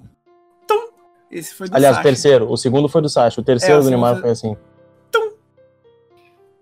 Esse 1.31 1.55
foi 1.55 1.69
do 1.69 1.75
Aliás, 1.77 1.95
o 1.95 1.99
Sacha. 1.99 2.09
terceiro. 2.09 2.51
O 2.51 2.57
segundo 2.57 2.89
foi 2.89 3.03
do 3.03 3.09
Sacha. 3.09 3.41
O 3.41 3.45
terceiro 3.45 3.77
É, 3.77 3.81
o 3.81 3.83
do 3.83 3.91
Neymar 3.91 4.13
foi- 4.15 4.23
foi 4.23 4.31
assim. 4.31 4.57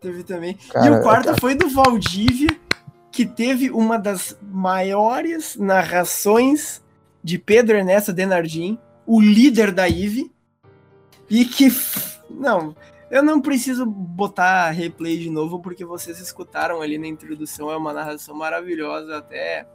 Teve 0.00 0.22
também. 0.22 0.58
e 0.62 0.68
Cara, 0.72 1.00
o 1.00 1.02
quarto 1.02 1.30
é- 1.30 1.36
foi 1.40 1.54
do 1.54 1.68
Valdívia, 1.70 2.48
que 3.10 3.24
teve 3.24 3.70
uma 3.70 3.98
das 3.98 4.36
maiores 4.42 5.56
narrações 5.56 6.82
de 7.22 7.38
Pedro 7.38 7.76
Ernesto 7.76 8.12
Denardim, 8.12 8.78
o 9.06 9.20
líder 9.20 9.72
da 9.72 9.88
IVE, 9.88 10.30
e 11.30 11.44
que. 11.46 11.68
Não, 12.28 12.76
eu 13.10 13.22
não 13.22 13.40
preciso 13.40 13.86
botar 13.86 14.70
replay 14.70 15.16
de 15.18 15.30
novo, 15.30 15.60
porque 15.60 15.84
vocês 15.86 16.18
escutaram 16.20 16.82
ali 16.82 16.98
na 16.98 17.06
introdução, 17.06 17.70
é 17.70 17.76
uma 17.76 17.92
narração 17.92 18.34
maravilhosa, 18.34 19.16
até 19.18 19.66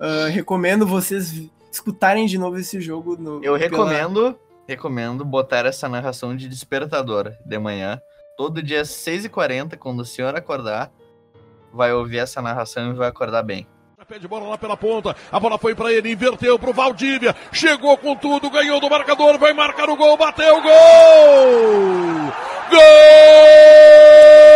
ah, 0.00 0.26
recomendo 0.28 0.84
vocês 0.86 1.32
escutarem 1.72 2.26
de 2.26 2.38
novo 2.38 2.58
esse 2.58 2.80
jogo. 2.80 3.16
No, 3.16 3.36
Eu 3.36 3.40
pela- 3.40 3.58
recomendo, 3.58 4.38
recomendo 4.68 5.24
botar 5.24 5.66
essa 5.66 5.88
narração 5.88 6.36
de 6.36 6.46
despertador 6.48 7.32
de 7.44 7.58
manhã. 7.58 8.00
Todo 8.36 8.62
dia 8.62 8.82
às 8.82 8.88
6h40, 8.90 9.76
quando 9.76 10.00
o 10.00 10.04
senhor 10.04 10.34
acordar, 10.36 10.90
vai 11.72 11.92
ouvir 11.92 12.18
essa 12.18 12.40
narração 12.42 12.90
e 12.90 12.94
vai 12.94 13.08
acordar 13.08 13.42
bem. 13.42 13.66
Pé 14.08 14.18
de 14.18 14.26
bola 14.28 14.48
lá 14.48 14.58
pela 14.58 14.76
ponta, 14.76 15.14
a 15.30 15.38
bola 15.40 15.56
foi 15.56 15.74
pra 15.76 15.90
ele, 15.92 16.10
inverteu 16.10 16.58
pro 16.58 16.72
Valdívia, 16.72 17.34
chegou 17.52 17.96
com 17.96 18.14
tudo, 18.16 18.50
ganhou 18.50 18.80
do 18.80 18.90
marcador, 18.90 19.38
vai 19.38 19.52
marcar 19.54 19.88
o 19.88 19.96
gol, 19.96 20.16
bateu, 20.18 20.60
gol! 20.60 20.70
Gol! 22.68 24.51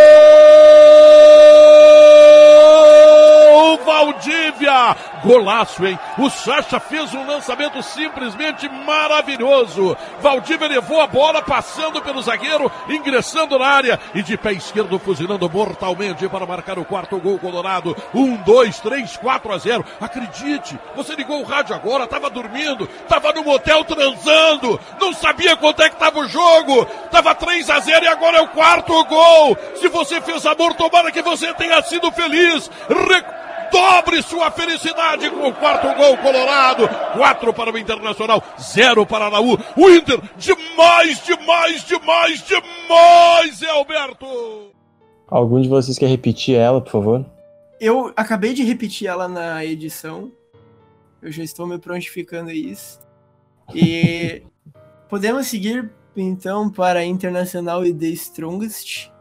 Valdívia! 3.85 4.95
Golaço, 5.23 5.85
hein? 5.85 5.97
O 6.17 6.29
Sacha 6.29 6.79
fez 6.79 7.13
um 7.13 7.25
lançamento 7.25 7.81
simplesmente 7.81 8.67
maravilhoso. 8.69 9.95
Valdívia 10.19 10.67
levou 10.67 11.01
a 11.01 11.07
bola, 11.07 11.41
passando 11.41 12.01
pelo 12.01 12.21
zagueiro, 12.21 12.71
ingressando 12.89 13.57
na 13.57 13.67
área 13.67 13.99
e 14.13 14.21
de 14.21 14.37
pé 14.37 14.53
esquerdo 14.53 14.97
fuzilando 14.99 15.49
mortalmente 15.49 16.27
para 16.29 16.45
marcar 16.45 16.77
o 16.79 16.85
quarto 16.85 17.17
gol 17.19 17.39
colorado. 17.39 17.95
Um, 18.13 18.35
dois, 18.37 18.79
três, 18.79 19.17
quatro 19.17 19.53
a 19.53 19.57
zero. 19.57 19.85
Acredite, 19.99 20.77
você 20.95 21.15
ligou 21.15 21.41
o 21.41 21.45
rádio 21.45 21.75
agora, 21.75 22.07
tava 22.07 22.29
dormindo, 22.29 22.87
tava 23.07 23.31
no 23.33 23.43
motel 23.43 23.83
transando, 23.83 24.79
não 24.99 25.13
sabia 25.13 25.55
quanto 25.55 25.81
é 25.81 25.89
que 25.89 25.95
tava 25.97 26.19
o 26.19 26.27
jogo, 26.27 26.85
tava 27.11 27.33
3 27.35 27.69
a 27.69 27.79
0 27.79 28.05
e 28.05 28.07
agora 28.07 28.37
é 28.37 28.41
o 28.41 28.47
quarto 28.49 29.03
gol. 29.05 29.57
Se 29.75 29.87
você 29.87 30.21
fez 30.21 30.45
amor, 30.45 30.73
tomara 30.75 31.11
que 31.11 31.21
você 31.21 31.53
tenha 31.53 31.81
sido 31.81 32.11
feliz. 32.11 32.69
Re- 32.89 33.25
Dobre 33.71 34.21
sua 34.21 34.51
felicidade 34.51 35.29
com 35.29 35.47
o 35.49 35.53
quarto 35.53 35.87
gol 35.95 36.17
colorado. 36.17 36.87
Quatro 37.13 37.53
para 37.53 37.71
o 37.71 37.77
Internacional, 37.77 38.43
zero 38.59 39.05
para 39.05 39.25
a 39.25 39.29
Laú. 39.29 39.57
O 39.75 39.89
Inter, 39.89 40.19
demais, 40.37 41.23
demais, 41.23 41.83
demais, 41.83 42.43
demais, 42.43 43.61
é 43.61 43.69
Alberto. 43.69 44.77
Algum 45.27 45.61
de 45.61 45.67
vocês 45.67 45.97
quer 45.97 46.07
repetir 46.07 46.55
ela, 46.55 46.81
por 46.81 46.91
favor? 46.91 47.25
Eu 47.79 48.11
acabei 48.15 48.53
de 48.53 48.63
repetir 48.63 49.07
ela 49.07 49.27
na 49.27 49.63
edição. 49.63 50.31
Eu 51.21 51.31
já 51.31 51.43
estou 51.43 51.67
me 51.67 51.77
prontificando 51.77 52.49
a 52.49 52.53
isso. 52.53 52.99
E 53.73 54.43
podemos 55.09 55.47
seguir 55.47 55.91
então 56.15 56.69
para 56.69 57.05
Internacional 57.05 57.85
e 57.85 57.93
The 57.93 58.07
Strongest, 58.07 59.11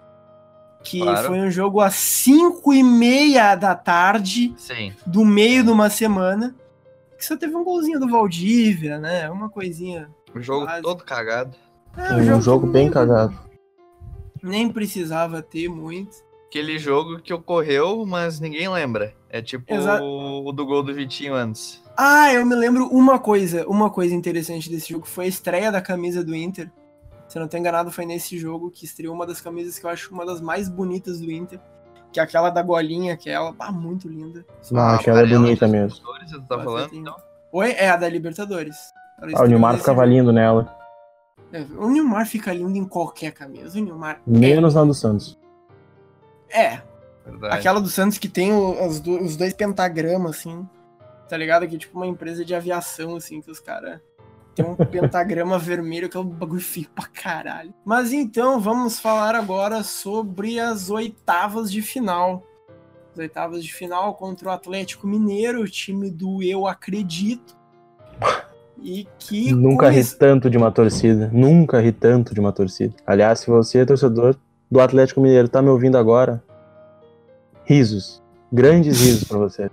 que 0.87 1.01
Claro. 1.01 1.27
foi 1.29 1.41
um 1.41 1.51
jogo 1.51 1.81
às 1.81 1.95
5 1.95 2.73
e 2.73 2.83
meia 2.83 3.55
da 3.57 3.75
tarde, 3.75 4.55
Sim. 4.57 4.93
do 5.07 5.25
meio 5.25 5.65
de 5.65 5.71
uma 5.71 5.91
semana, 5.91 6.55
que 7.19 7.25
só 7.25 7.37
teve 7.37 7.57
um 7.57 7.65
golzinho 7.65 7.99
do 7.99 8.09
Valdívia, 8.09 8.99
né? 8.99 9.29
Uma 9.31 9.49
coisinha. 9.49 10.09
O 10.35 10.41
jogo 10.41 10.67
Quase. 10.67 10.83
todo 10.83 11.03
cagado. 11.05 11.57
É, 11.97 12.13
Um 12.15 12.41
jogo 12.41 12.67
que 12.67 12.73
bem 12.73 12.91
cagado. 12.91 13.35
Nem 14.43 14.69
precisava 14.69 15.43
ter 15.43 15.69
muito. 15.69 16.25
Aquele 16.49 16.79
jogo 16.79 17.19
que 17.19 17.33
ocorreu, 17.35 18.07
mas 18.07 18.39
ninguém 18.39 18.69
lembra. 18.69 19.15
É 19.29 19.43
tipo 19.43 19.75
Exa- 19.75 20.01
o 20.03 20.53
do 20.53 20.65
gol 20.65 20.83
do 20.83 20.95
Vitinho 20.95 21.35
antes. 21.35 21.83
Ah, 21.97 22.33
eu 22.33 22.45
me 22.47 22.55
lembro 22.55 22.87
uma 22.89 23.19
coisa, 23.19 23.67
uma 23.67 23.91
coisa 23.91 24.15
interessante 24.15 24.71
desse 24.71 24.91
jogo 24.93 25.07
foi 25.07 25.25
a 25.25 25.29
estreia 25.29 25.73
da 25.73 25.81
camisa 25.81 26.23
do 26.23 26.35
Inter. 26.37 26.71
Se 27.29 27.39
não 27.39 27.49
tô 27.49 27.57
enganado, 27.57 27.91
foi 27.91 28.07
nesse 28.07 28.39
jogo 28.39 28.71
que 28.71 28.85
estreou 28.85 29.15
uma 29.15 29.27
das 29.27 29.41
camisas 29.41 29.79
que 29.79 29.85
eu 29.87 29.91
acho 29.91 30.13
uma 30.15 30.25
das 30.25 30.41
mais 30.41 30.69
bonitas 30.69 31.21
do 31.21 31.31
Inter, 31.31 31.59
que 32.13 32.21
é 32.21 32.23
aquela 32.23 32.51
da 32.51 32.63
golinha, 32.63 33.15
aquela, 33.15 33.55
ah, 33.59 33.73
muito 33.73 34.09
linda. 34.09 34.45
Não, 34.71 34.81
aquela 34.91 35.21
é 35.21 35.27
bonita 35.27 35.67
mesmo. 35.67 35.99
Você 36.27 36.41
tá 36.49 36.59
falando? 36.63 36.91
tem- 36.91 37.01
Então? 37.01 37.17
Oi, 37.53 37.73
é 37.73 37.89
a 37.89 37.97
da 37.97 38.09
Libertadores. 38.09 38.77
Ela 39.21 39.33
Ah, 39.35 39.43
o 39.43 39.47
Nilmar 39.47 39.77
ficava 39.79 40.03
jogo. 40.05 40.15
lindo 40.17 40.33
nela. 40.33 40.75
É, 41.53 41.63
o 41.79 41.89
Nilmar 41.89 42.27
fica 42.27 42.53
lindo 42.53 42.77
em 42.77 42.85
qualquer 42.85 43.33
camisa. 43.33 43.79
O 43.79 43.83
Nilmar 43.83 44.21
Menos 44.27 44.75
na 44.75 44.85
do 44.85 44.95
Santos. 44.95 45.39
é, 46.51 46.81
Verdade. 47.25 47.57
Aquela 47.57 47.81
do 47.81 47.89
Santos 47.89 48.19
que 48.19 48.29
tem 48.29 48.53
o- 48.53 48.79
as 48.85 49.01
do- 49.01 49.21
os 49.21 49.37
dois 49.37 49.53
pentagramas, 49.53 50.37
assim. 50.39 50.65
Tá 51.29 51.37
ligado? 51.37 51.67
Que 51.67 51.75
é 51.75 51.79
tipo 51.79 51.97
uma 51.99 52.07
empresa 52.07 52.45
de 52.45 52.55
aviação, 52.55 53.17
assim, 53.17 53.41
que 53.41 53.51
os 53.51 53.59
caras. 53.59 54.01
Tem 54.57 54.65
um 54.65 54.75
pentagrama 54.75 55.59
vermelho, 55.59 56.09
que 56.09 56.17
é 56.17 56.21
um 56.21 56.25
bagulho 56.25 56.63
feio 56.63 56.89
pra 56.95 57.07
caralho. 57.07 57.75
Mas 57.85 58.11
então, 58.11 58.59
vamos 58.59 58.99
falar 58.99 59.35
agora 59.35 59.83
sobre 59.83 60.59
as 60.59 60.89
oitavas 60.89 61.71
de 61.71 61.83
final. 61.83 62.43
As 63.13 63.19
oitavas 63.19 63.63
de 63.63 63.71
final 63.73 64.15
contra 64.15 64.49
o 64.49 64.51
Atlético 64.51 65.07
Mineiro, 65.07 65.61
o 65.61 65.69
time 65.69 66.11
do 66.11 66.43
Eu 66.43 66.67
Acredito. 66.67 67.55
E 68.83 69.07
que. 69.19 69.53
Nunca 69.53 69.87
come- 69.89 70.01
ri 70.01 70.05
tanto 70.15 70.49
de 70.49 70.57
uma 70.57 70.73
torcida. 70.73 71.31
Nunca 71.31 71.79
ri 71.79 71.93
tanto 71.93 72.33
de 72.33 72.41
uma 72.41 72.51
torcida. 72.53 72.95
Aliás, 73.07 73.41
se 73.41 73.49
você 73.51 73.81
é 73.81 73.85
torcedor 73.85 74.37
do 74.71 74.81
Atlético 74.81 75.21
Mineiro, 75.21 75.49
tá 75.51 75.61
me 75.61 75.69
ouvindo 75.69 75.99
agora, 75.99 76.43
risos. 77.65 78.23
Grandes 78.51 79.01
risos 79.03 79.25
pra 79.25 79.39
você. 79.39 79.71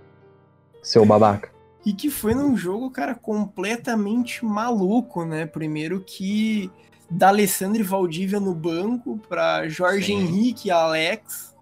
Seu 0.81 1.05
babaca. 1.05 1.52
E 1.85 1.93
que 1.93 2.09
foi 2.09 2.33
num 2.33 2.55
jogo, 2.55 2.89
cara, 2.89 3.13
completamente 3.13 4.45
maluco, 4.45 5.25
né? 5.25 5.45
Primeiro 5.45 6.01
que 6.05 6.71
da 7.09 7.27
Alessandro 7.27 7.81
e 7.81 7.83
Valdívia 7.83 8.39
no 8.39 8.53
banco 8.55 9.19
pra 9.27 9.67
Jorge 9.67 10.07
Sim. 10.07 10.19
Henrique 10.21 10.69
e 10.69 10.71
Alex. 10.71 11.53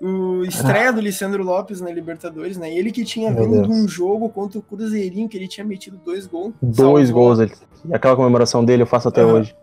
O 0.00 0.42
estreia 0.44 0.92
do 0.92 1.00
Lissandro 1.00 1.44
Lopes 1.44 1.80
na 1.80 1.88
Libertadores, 1.90 2.56
né? 2.56 2.74
Ele 2.74 2.90
que 2.90 3.04
tinha 3.04 3.30
Meu 3.30 3.44
vindo 3.48 3.62
de 3.68 3.70
um 3.72 3.86
jogo 3.86 4.28
contra 4.28 4.58
o 4.58 4.62
Cruzeirinho, 4.62 5.28
que 5.28 5.36
ele 5.36 5.46
tinha 5.46 5.64
metido 5.64 5.96
dois 6.04 6.26
gols. 6.26 6.52
Dois 6.60 7.08
gols. 7.10 7.38
ele- 7.38 7.52
E 7.84 7.94
aquela 7.94 8.16
comemoração 8.16 8.64
dele 8.64 8.82
eu 8.82 8.86
faço 8.86 9.08
até 9.08 9.20
Aham. 9.22 9.34
hoje. 9.34 9.56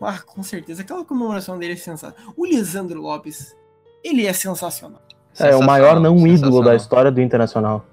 Ah, 0.00 0.18
com 0.18 0.42
certeza. 0.42 0.82
Aquela 0.82 1.04
comemoração 1.04 1.56
dele 1.58 1.74
é 1.74 1.76
sensacional. 1.76 2.34
O 2.36 2.44
Lisandro 2.44 3.00
Lopes, 3.00 3.54
ele 4.02 4.26
é 4.26 4.32
sensacional. 4.32 5.00
É 5.38 5.54
o 5.54 5.62
maior 5.62 6.00
não 6.00 6.16
ídolo 6.18 6.30
da 6.36 6.36
Sensacional. 6.46 6.76
história 6.76 7.10
do 7.12 7.20
Internacional. 7.20 7.86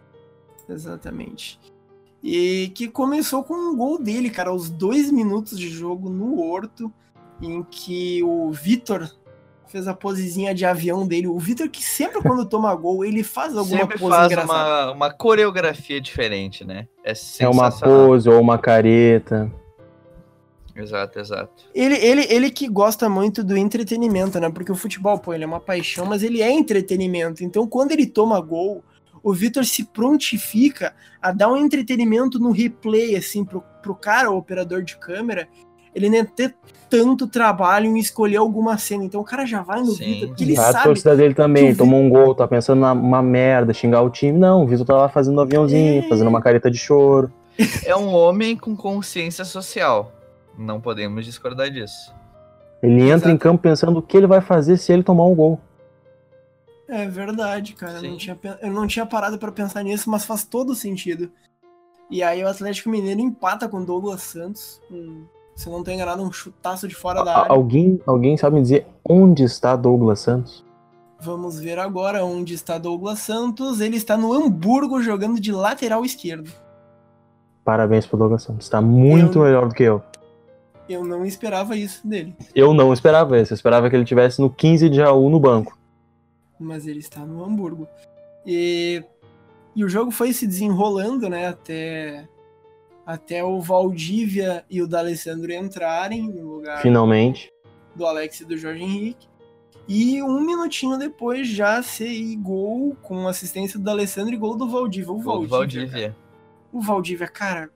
Exatamente. 0.71 1.59
E 2.23 2.71
que 2.75 2.87
começou 2.87 3.43
com 3.43 3.53
um 3.53 3.75
gol 3.75 3.97
dele, 3.97 4.29
cara, 4.29 4.49
aos 4.49 4.69
dois 4.69 5.11
minutos 5.11 5.57
de 5.57 5.69
jogo 5.69 6.09
no 6.09 6.39
Horto, 6.39 6.91
em 7.41 7.63
que 7.63 8.21
o 8.23 8.51
Vitor 8.51 9.09
fez 9.67 9.87
a 9.87 9.93
posezinha 9.93 10.53
de 10.53 10.65
avião 10.65 11.07
dele. 11.07 11.27
O 11.27 11.39
Vitor, 11.39 11.67
que 11.69 11.83
sempre 11.83 12.21
quando 12.23 12.45
toma 12.45 12.73
gol, 12.75 13.03
ele 13.03 13.23
faz 13.23 13.55
alguma 13.55 13.79
Sempre 13.81 13.97
pose 13.97 14.15
faz 14.15 14.31
engraçada. 14.31 14.53
uma, 14.53 14.91
uma 14.91 15.11
coreografia 15.11 15.99
diferente, 15.99 16.63
né? 16.63 16.87
É 17.03 17.13
É 17.39 17.47
uma 17.47 17.71
pose 17.71 18.29
ou 18.29 18.39
uma 18.39 18.57
careta. 18.59 19.51
Exato, 20.75 21.19
exato. 21.19 21.65
Ele, 21.73 21.95
ele, 21.95 22.25
ele 22.29 22.49
que 22.49 22.67
gosta 22.67 23.09
muito 23.09 23.43
do 23.43 23.57
entretenimento, 23.57 24.39
né? 24.39 24.49
Porque 24.49 24.71
o 24.71 24.75
futebol, 24.75 25.17
pô, 25.19 25.33
ele 25.33 25.43
é 25.43 25.47
uma 25.47 25.59
paixão, 25.59 26.05
mas 26.05 26.23
ele 26.23 26.41
é 26.41 26.51
entretenimento. 26.51 27.43
Então, 27.43 27.67
quando 27.67 27.91
ele 27.91 28.05
toma 28.05 28.39
gol, 28.39 28.83
o 29.23 29.33
Vitor 29.33 29.63
se 29.65 29.83
prontifica 29.85 30.93
a 31.21 31.31
dar 31.31 31.49
um 31.49 31.57
entretenimento 31.57 32.39
no 32.39 32.51
replay, 32.51 33.15
assim, 33.15 33.43
pro, 33.45 33.63
pro 33.81 33.95
cara, 33.95 34.31
o 34.31 34.37
operador 34.37 34.81
de 34.83 34.97
câmera, 34.97 35.47
ele 35.93 36.09
nem 36.09 36.23
ter 36.25 36.55
tanto 36.89 37.27
trabalho 37.27 37.85
em 37.85 37.99
escolher 37.99 38.37
alguma 38.37 38.77
cena. 38.77 39.03
Então, 39.03 39.21
o 39.21 39.23
cara 39.23 39.45
já 39.45 39.61
vai 39.61 39.79
no 39.81 39.91
Sim. 39.91 40.05
Vitor, 40.05 40.27
porque 40.29 40.43
ele 40.43 40.57
a 40.57 40.71
sabe. 40.71 40.83
torcida 40.85 41.15
dele 41.15 41.33
também 41.33 41.67
que 41.67 41.73
o 41.73 41.77
tomou 41.77 42.01
um 42.01 42.09
gol, 42.09 42.33
tá 42.35 42.47
pensando 42.47 42.79
na 42.81 42.93
uma 42.93 43.21
merda, 43.21 43.73
xingar 43.73 44.01
o 44.01 44.09
time. 44.09 44.37
Não, 44.37 44.63
o 44.63 44.67
Vitor 44.67 44.85
tá 44.85 44.95
lá 44.97 45.09
fazendo 45.09 45.37
um 45.37 45.41
aviãozinho, 45.41 46.03
É. 46.03 46.07
fazendo 46.09 46.27
uma 46.27 46.41
careta 46.41 46.69
de 46.71 46.77
choro. 46.77 47.31
É 47.85 47.95
um 47.95 48.13
homem 48.13 48.55
com 48.57 48.75
consciência 48.75 49.45
social. 49.45 50.11
Não 50.57 50.81
podemos 50.81 51.25
discordar 51.25 51.69
disso. 51.69 52.13
Ele 52.81 53.01
entra 53.03 53.15
Exato. 53.15 53.29
em 53.29 53.37
campo 53.37 53.61
pensando 53.61 53.99
o 53.99 54.01
que 54.01 54.17
ele 54.17 54.25
vai 54.27 54.41
fazer 54.41 54.77
se 54.77 54.91
ele 54.91 55.03
tomar 55.03 55.25
um 55.25 55.35
gol. 55.35 55.59
É 56.91 57.07
verdade, 57.07 57.71
cara. 57.73 57.99
Eu 57.99 58.11
não 58.11 58.17
tinha, 58.17 58.37
eu 58.61 58.71
não 58.73 58.85
tinha 58.85 59.05
parado 59.05 59.37
pra 59.37 59.49
pensar 59.49 59.81
nisso, 59.81 60.09
mas 60.09 60.25
faz 60.25 60.43
todo 60.43 60.75
sentido. 60.75 61.31
E 62.09 62.21
aí 62.21 62.43
o 62.43 62.49
Atlético 62.49 62.89
Mineiro 62.89 63.21
empata 63.21 63.69
com 63.69 63.77
o 63.77 63.85
Douglas 63.85 64.21
Santos. 64.23 64.81
Um, 64.91 65.23
se 65.55 65.67
eu 65.67 65.71
não 65.71 65.83
tô 65.85 65.89
enganado, 65.91 66.21
um 66.21 66.29
chutaço 66.33 66.89
de 66.89 66.93
fora 66.93 67.23
da 67.23 67.37
área. 67.39 67.51
Alguém, 67.53 68.01
alguém 68.05 68.35
sabe 68.35 68.57
me 68.57 68.61
dizer 68.61 68.85
onde 69.09 69.43
está 69.43 69.73
Douglas 69.77 70.19
Santos? 70.19 70.65
Vamos 71.21 71.57
ver 71.57 71.79
agora 71.79 72.25
onde 72.25 72.53
está 72.53 72.77
Douglas 72.77 73.19
Santos. 73.19 73.79
Ele 73.79 73.95
está 73.95 74.17
no 74.17 74.33
Hamburgo 74.33 75.01
jogando 75.01 75.39
de 75.39 75.53
lateral 75.53 76.03
esquerdo. 76.03 76.51
Parabéns 77.63 78.05
pro 78.05 78.17
Douglas 78.17 78.43
Santos. 78.43 78.67
Tá 78.67 78.81
muito 78.81 79.39
Eu- 79.39 79.43
melhor 79.45 79.69
do 79.69 79.73
que 79.73 79.83
eu. 79.83 80.03
Eu 80.89 81.05
não 81.05 81.23
esperava 81.25 81.77
isso 81.77 82.05
dele. 82.05 82.35
Eu 82.53 82.73
não 82.73 82.91
esperava 82.91 83.39
isso. 83.39 83.53
Eu 83.53 83.55
esperava 83.55 83.89
que 83.89 83.95
ele 83.95 84.03
tivesse 84.03 84.41
no 84.41 84.49
15 84.49 84.89
de 84.89 84.99
Raul 85.01 85.29
no 85.29 85.39
banco. 85.39 85.77
Mas 86.61 86.87
ele 86.87 86.99
está 86.99 87.25
no 87.25 87.43
Hamburgo. 87.43 87.87
E, 88.45 89.03
e 89.75 89.83
o 89.83 89.89
jogo 89.89 90.11
foi 90.11 90.33
se 90.33 90.47
desenrolando, 90.47 91.29
né? 91.29 91.47
Até, 91.47 92.27
até 93.05 93.43
o 93.43 93.59
Valdívia 93.59 94.63
e 94.69 94.81
o 94.81 94.87
D'Alessandro 94.87 95.51
entrarem 95.51 96.29
no 96.29 96.55
lugar 96.55 96.81
Finalmente. 96.81 97.51
do 97.95 98.05
Alex 98.05 98.41
e 98.41 98.45
do 98.45 98.57
Jorge 98.57 98.83
Henrique. 98.83 99.27
E 99.87 100.21
um 100.21 100.39
minutinho 100.39 100.97
depois 100.97 101.47
já 101.47 101.81
ser 101.81 102.35
gol 102.37 102.95
com 103.01 103.27
assistência 103.27 103.77
do 103.77 103.83
D'Alessandro 103.85 104.33
e 104.33 104.37
gol 104.37 104.55
do 104.55 104.69
Valdívia. 104.69 105.11
O 105.11 105.19
Valdívia, 105.19 105.49
cara. 105.49 105.59
Valdívia. 105.59 106.17
O 106.71 106.81
Valdívia, 106.81 107.27
cara. 107.27 107.69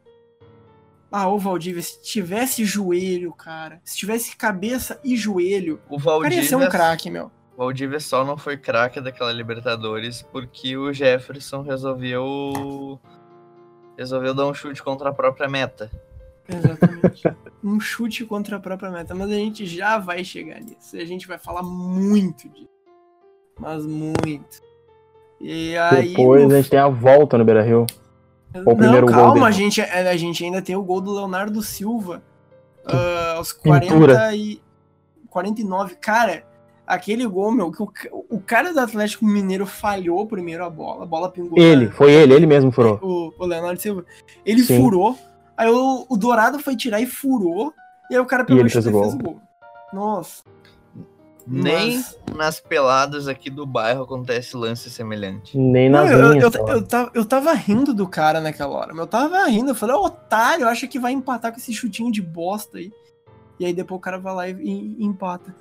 Ah, 1.12 1.30
o 1.30 1.40
Valdívia, 1.40 1.82
se 1.82 2.02
tivesse 2.02 2.66
joelho, 2.66 3.32
cara. 3.34 3.82
Se 3.84 3.98
tivesse 3.98 4.36
cabeça 4.36 5.00
e 5.04 5.16
joelho, 5.16 5.82
O 5.90 5.96
o 5.96 6.00
cara 6.00 6.34
ia 6.34 6.44
ser 6.44 6.52
Valdívia, 6.52 6.68
um 6.68 6.70
craque, 6.70 7.10
meu. 7.10 7.32
Valdívia 7.58 8.00
só 8.00 8.26
não 8.26 8.38
foi 8.38 8.58
craque 8.58 9.00
daquela 9.00 9.32
Libertadores 9.32 10.22
porque 10.22 10.76
o 10.76 10.92
Jefferson 10.92 11.62
resolveu 11.62 13.00
resolveu 13.98 14.34
dar 14.34 14.46
um 14.48 14.54
chute 14.54 14.84
contra 14.84 15.10
a 15.10 15.14
própria 15.14 15.48
meta. 15.48 15.90
Exatamente. 16.48 17.24
um 17.64 17.80
chute 17.80 18.26
contra 18.26 18.58
a 18.58 18.60
própria 18.60 18.92
meta. 18.92 19.16
Mas 19.16 19.32
a 19.32 19.36
gente 19.36 19.66
já 19.66 19.98
vai 19.98 20.24
chegar 20.24 20.60
nisso. 20.60 20.96
A 20.96 21.06
gente 21.06 21.28
vai 21.28 21.38
falar 21.38 21.64
muito 21.64 22.50
disso. 22.50 22.70
Mas 23.60 23.86
muito. 23.86 24.62
E 25.40 25.78
aí. 25.78 26.10
Depois 26.10 26.48
no 26.48 26.54
a 26.54 26.58
gente 26.58 26.70
tem 26.70 26.80
a 26.80 26.90
volta 26.90 27.38
no 27.38 27.46
Beira 27.46 27.62
Rio. 27.62 27.86
o 28.54 28.60
Não, 28.60 28.76
primeiro 28.76 29.08
gol 29.08 29.16
calma, 29.16 29.34
dele. 29.34 29.46
a 29.46 29.52
gente, 29.52 29.82
a 29.82 30.18
gente 30.18 30.44
ainda 30.44 30.62
tem 30.62 30.76
o 30.76 30.84
gol 30.84 31.00
do 31.00 31.14
Leonardo 31.14 31.62
Silva 31.62 32.22
ah, 32.86 33.36
aos 33.38 33.54
pintura. 33.54 34.16
40 34.16 34.36
e 34.36 34.62
49. 35.30 35.96
Cara, 35.96 36.44
aquele 36.88 37.26
gol, 37.26 37.52
meu, 37.52 37.72
que 37.72 37.82
o, 37.82 37.92
o 38.30 38.40
cara 38.40 38.74
do 38.74 38.80
Atlético 38.80 39.26
Mineiro 39.26 39.66
falhou 39.66 40.26
primeiro 40.28 40.64
a 40.66 40.70
bola, 40.70 41.04
a 41.04 41.06
bola 41.06 41.30
pingou. 41.32 41.58
Ele, 41.58 41.86
na- 41.86 41.92
foi 41.92 42.12
ele, 42.12 42.34
ele 42.34 42.46
mesmo 42.46 42.72
furou. 42.72 43.00
o, 43.02 43.34
o 43.38 43.46
Leonardo 43.46 43.80
Silva. 43.82 44.06
Ele 44.46 44.64
Sim. 44.64 44.78
furou, 44.82 45.18
aí 45.58 45.70
o, 45.70 46.06
o 46.10 46.18
Dourado 46.18 46.60
foi 46.60 46.76
tirar 46.76 47.00
e 47.02 47.06
furou, 47.06 47.74
e 48.10 48.16
aí 48.16 48.20
o 48.22 48.26
cara 48.26 48.44
pegou 48.46 48.60
ele 48.62 48.68
e 48.70 48.72
chutou 48.72 48.92
fez 48.92 48.96
o 48.96 49.00
e 49.00 49.02
fez 49.02 49.14
o 49.16 49.18
gol. 49.18 49.42
Nossa. 49.94 50.44
Nem 51.48 51.98
mas- 51.98 52.18
nas 52.36 52.60
peladas 52.60 53.28
aqui 53.28 53.52
do 53.52 53.68
bairro 53.68 54.04
acontece 54.04 54.58
lance 54.58 54.90
semelhante. 54.90 55.56
Nem 55.56 55.90
Não, 55.90 56.04
nas 56.04 56.12
eu, 56.12 56.32
linhas. 56.32 56.44
eu, 56.44 56.52
só. 56.52 56.68
eu, 56.74 56.88
tava, 56.88 57.12
eu 57.14 57.24
tava 57.26 57.54
rindo 57.54 57.94
do 57.94 58.08
cara 58.08 58.42
naquela 58.42 58.74
hora. 58.76 58.94
Eu 58.96 59.06
tava 59.08 59.46
rindo. 59.46 59.70
Eu 59.72 59.76
falei, 59.76 59.96
"Ô, 59.96 60.06
otário, 60.06 60.68
acha 60.68 60.88
que 60.88 60.98
vai 60.98 61.12
empatar 61.12 61.52
com 61.52 61.60
esse 61.60 61.72
chutinho 61.72 62.12
de 62.12 62.20
bosta 62.22 62.80
aí. 62.80 62.92
E 63.60 63.66
aí 63.66 63.74
depois 63.74 64.00
o 64.00 64.02
cara 64.02 64.18
vai 64.18 64.34
lá 64.34 64.50
e, 64.50 64.54
e- 64.54 64.96
e 65.00 65.06
empata. 65.06 65.56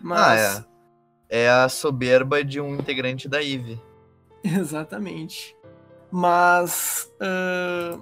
Mas. 0.00 0.20
Ah, 0.20 0.64
é. 0.68 0.72
É 1.44 1.50
a 1.50 1.68
soberba 1.68 2.44
de 2.44 2.60
um 2.60 2.74
integrante 2.74 3.28
da 3.28 3.42
IVE. 3.42 3.80
Exatamente. 4.44 5.56
Mas. 6.10 7.10
ah, 7.20 7.98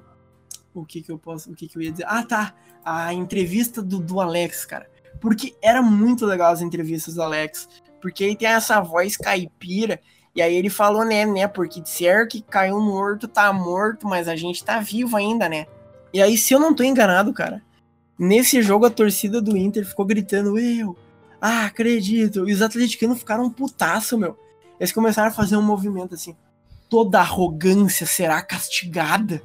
o 0.74 0.84
que 0.84 1.02
que 1.02 1.10
eu 1.12 1.18
posso. 1.18 1.50
O 1.50 1.54
que 1.54 1.68
que 1.68 1.76
eu 1.76 1.82
ia 1.82 1.92
dizer? 1.92 2.06
Ah, 2.08 2.24
tá. 2.24 2.54
A 2.84 3.12
entrevista 3.12 3.82
do, 3.82 3.98
do 3.98 4.20
Alex, 4.20 4.64
cara. 4.64 4.90
Porque 5.20 5.54
era 5.62 5.82
muito 5.82 6.24
legal 6.24 6.52
as 6.52 6.62
entrevistas 6.62 7.14
do 7.14 7.22
Alex. 7.22 7.68
Porque 8.00 8.24
ele 8.24 8.36
tem 8.36 8.48
essa 8.48 8.80
voz 8.80 9.16
caipira. 9.16 10.00
E 10.34 10.40
aí 10.40 10.54
ele 10.54 10.70
falou, 10.70 11.04
né, 11.04 11.26
né? 11.26 11.46
Porque 11.48 11.80
disseram 11.80 12.26
que 12.26 12.40
caiu 12.40 12.80
morto, 12.80 13.28
tá 13.28 13.52
morto, 13.52 14.06
mas 14.06 14.28
a 14.28 14.36
gente 14.36 14.64
tá 14.64 14.80
vivo 14.80 15.16
ainda, 15.16 15.48
né? 15.48 15.66
E 16.12 16.22
aí, 16.22 16.36
se 16.36 16.54
eu 16.54 16.60
não 16.60 16.74
tô 16.74 16.82
enganado, 16.82 17.32
cara, 17.32 17.62
nesse 18.18 18.62
jogo 18.62 18.86
a 18.86 18.90
torcida 18.90 19.40
do 19.40 19.56
Inter 19.56 19.84
ficou 19.84 20.04
gritando, 20.04 20.58
eu, 20.58 20.96
ah, 21.40 21.64
acredito. 21.64 22.48
E 22.48 22.52
os 22.52 22.62
atleticanos 22.62 23.18
ficaram 23.18 23.44
um 23.44 23.50
putaço, 23.50 24.18
meu. 24.18 24.36
Eles 24.78 24.92
começaram 24.92 25.28
a 25.28 25.32
fazer 25.32 25.56
um 25.56 25.62
movimento 25.62 26.14
assim. 26.14 26.36
Toda 26.88 27.20
arrogância 27.20 28.06
será 28.06 28.42
castigada. 28.42 29.42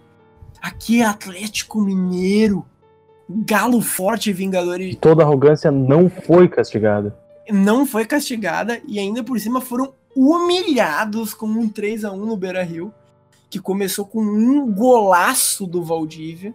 Aqui 0.62 1.02
é 1.02 1.06
Atlético 1.06 1.82
Mineiro. 1.82 2.66
Galo 3.28 3.82
forte 3.82 4.30
e 4.30 4.34
Vingador 4.34 4.80
e 4.82 4.96
Toda 4.96 5.24
arrogância 5.24 5.72
não 5.72 6.10
foi 6.10 6.48
castigada. 6.48 7.18
não 7.50 7.86
foi 7.86 8.06
castigada 8.06 8.80
e 8.88 9.00
ainda 9.00 9.24
por 9.24 9.40
cima 9.40 9.60
foram 9.60 9.94
humilhados 10.16 11.34
com 11.34 11.48
um 11.48 11.68
3 11.68 12.06
a 12.06 12.12
1 12.12 12.26
no 12.26 12.38
Beira-Rio, 12.38 12.94
que 13.50 13.60
começou 13.60 14.06
com 14.06 14.22
um 14.22 14.72
golaço 14.72 15.66
do 15.68 15.84
Valdívia 15.84 16.54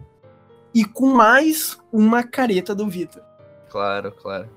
e 0.73 0.83
com 0.85 1.07
mais 1.07 1.77
uma 1.91 2.23
careta 2.23 2.73
do 2.73 2.89
Vitor. 2.89 3.21
Claro, 3.69 4.11
claro. 4.11 4.49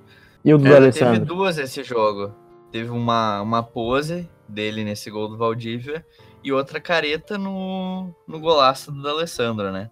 E 0.45 0.53
o 0.53 0.59
do 0.59 0.67
É, 0.67 0.71
teve 0.71 0.77
Alessandro? 0.85 1.25
duas 1.25 1.59
esse 1.59 1.83
jogo. 1.83 2.33
Teve 2.71 2.91
uma, 2.91 3.41
uma 3.41 3.63
pose 3.63 4.29
dele 4.49 4.85
nesse 4.85 5.11
gol 5.11 5.29
do 5.29 5.37
Valdívia 5.37 6.05
e 6.43 6.53
outra 6.53 6.81
careta 6.81 7.39
no, 7.39 8.13
no 8.29 8.39
golaço 8.41 8.93
do 8.93 9.09
Alessandro, 9.09 9.71
né? 9.73 9.91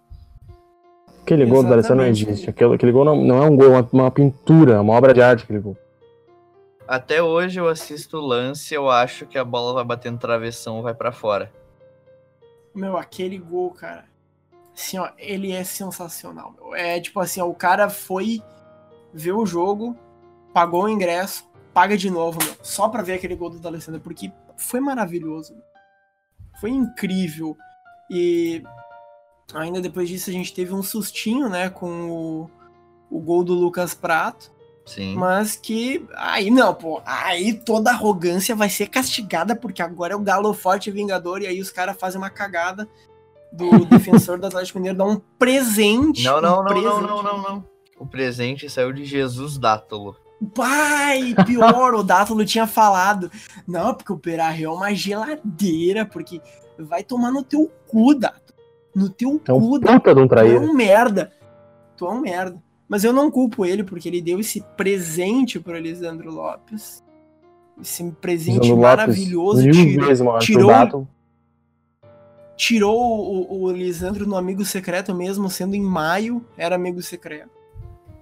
Aquele 1.23 1.45
gol 1.45 1.63
do 1.63 1.73
Alessandro 1.73 2.03
não 2.03 2.05
Exatamente. 2.05 2.29
existe. 2.29 2.49
Aquele, 2.49 2.75
aquele 2.75 2.91
gol 2.91 3.05
não, 3.05 3.15
não 3.15 3.41
é 3.43 3.49
um 3.49 3.55
gol, 3.55 3.67
é 3.67 3.69
uma, 3.69 3.89
uma 3.93 4.11
pintura, 4.11 4.81
uma 4.81 4.93
obra 4.93 5.13
de 5.13 5.21
arte 5.21 5.43
aquele 5.43 5.59
gol. 5.59 5.77
Até 6.85 7.23
hoje 7.23 7.59
eu 7.59 7.67
assisto 7.69 8.17
o 8.17 8.21
lance 8.25 8.73
eu 8.73 8.89
acho 8.89 9.25
que 9.25 9.37
a 9.37 9.43
bola 9.45 9.73
vai 9.73 9.85
bater 9.85 10.11
no 10.11 10.17
travessão 10.17 10.81
vai 10.81 10.93
pra 10.93 11.13
fora. 11.13 11.49
Meu, 12.75 12.97
aquele 12.97 13.37
gol, 13.37 13.71
cara. 13.71 14.03
Assim, 14.75 14.97
ó, 14.97 15.09
ele 15.17 15.51
é 15.53 15.63
sensacional. 15.63 16.53
Meu. 16.59 16.75
É 16.75 16.99
tipo 16.99 17.19
assim, 17.21 17.39
ó, 17.39 17.47
o 17.47 17.55
cara 17.55 17.89
foi 17.89 18.41
ver 19.13 19.31
o 19.31 19.45
jogo, 19.45 19.95
pagou 20.53 20.83
o 20.83 20.89
ingresso, 20.89 21.49
paga 21.73 21.97
de 21.97 22.09
novo, 22.09 22.39
meu, 22.43 22.55
só 22.61 22.87
pra 22.87 23.01
ver 23.01 23.13
aquele 23.13 23.35
gol 23.35 23.49
do 23.49 23.59
D'Alessandro, 23.59 23.99
porque 23.99 24.31
foi 24.55 24.79
maravilhoso. 24.79 25.53
meu. 25.53 25.63
Foi 26.59 26.69
incrível. 26.69 27.57
E 28.09 28.63
ainda 29.53 29.81
depois 29.81 30.07
disso 30.07 30.29
a 30.29 30.33
gente 30.33 30.53
teve 30.53 30.73
um 30.73 30.83
sustinho, 30.83 31.49
né, 31.49 31.69
com 31.69 32.09
o, 32.09 32.49
o 33.09 33.19
gol 33.19 33.43
do 33.43 33.53
Lucas 33.53 33.93
Prato. 33.93 34.51
Sim. 34.85 35.15
Mas 35.15 35.55
que. 35.55 36.05
Aí 36.15 36.51
não, 36.51 36.73
pô. 36.73 37.01
Aí 37.05 37.53
toda 37.53 37.89
arrogância 37.91 38.55
vai 38.55 38.69
ser 38.69 38.87
castigada, 38.87 39.55
porque 39.55 39.81
agora 39.81 40.13
é 40.13 40.15
o 40.15 40.19
Galo 40.19 40.53
Forte 40.53 40.91
Vingador, 40.91 41.41
e 41.41 41.47
aí 41.47 41.61
os 41.61 41.71
caras 41.71 41.97
fazem 41.97 42.19
uma 42.19 42.29
cagada 42.29 42.87
do 43.51 43.85
defensor 43.87 44.37
do 44.37 44.47
Atlético 44.47 44.79
Mineiro, 44.79 44.97
dá 44.97 45.05
um 45.05 45.21
presente. 45.39 46.23
Não, 46.23 46.41
não, 46.41 46.59
um 46.59 46.63
não, 46.63 46.63
não, 46.63 46.81
presente. 46.81 47.07
não, 47.07 47.23
não, 47.23 47.41
não. 47.41 47.65
O 47.97 48.05
presente 48.05 48.69
saiu 48.69 48.91
de 48.91 49.05
Jesus 49.05 49.57
Dátolo. 49.57 50.17
Pai, 50.47 51.33
pior, 51.45 51.93
o 51.93 52.03
Dátulo 52.03 52.45
tinha 52.45 52.65
falado. 52.67 53.31
Não, 53.67 53.93
porque 53.93 54.11
o 54.11 54.17
Beira-Rio 54.17 54.71
é 54.71 54.73
uma 54.73 54.93
geladeira, 54.93 56.05
porque 56.05 56.41
vai 56.77 57.03
tomar 57.03 57.31
no 57.31 57.43
teu 57.43 57.71
cu, 57.87 58.13
Dátulo. 58.15 58.41
No 58.95 59.09
teu 59.09 59.41
É 59.47 59.53
um 59.53 59.59
cu, 59.59 59.69
puta 59.79 60.13
de 60.13 60.21
um 60.21 60.27
Tu 60.27 60.35
é 60.35 60.59
um 60.59 60.73
merda. 60.73 61.31
Tu 61.97 62.05
é 62.05 62.09
um 62.09 62.19
merda. 62.21 62.61
Mas 62.87 63.03
eu 63.03 63.11
não 63.13 63.31
culpo 63.31 63.65
ele, 63.65 63.83
porque 63.83 64.07
ele 64.07 64.21
deu 64.21 64.39
esse 64.39 64.61
presente 64.77 65.59
pro 65.59 65.75
Elisandro 65.75 66.31
Lopes. 66.31 67.03
Esse 67.81 68.03
presente 68.21 68.61
Lisandro 68.61 68.75
Lopes, 68.75 68.97
maravilhoso. 68.97 69.63
mil 69.63 69.73
Tirou, 69.73 70.07
vezes 70.07 70.25
tirou- 70.45 71.07
tirou 72.55 72.99
o, 73.01 73.63
o 73.63 73.71
Lisandro 73.71 74.27
no 74.27 74.35
amigo 74.37 74.63
secreto 74.63 75.13
mesmo, 75.13 75.49
sendo 75.49 75.75
em 75.75 75.81
maio, 75.81 76.45
era 76.57 76.75
amigo 76.75 77.01
secreto. 77.01 77.49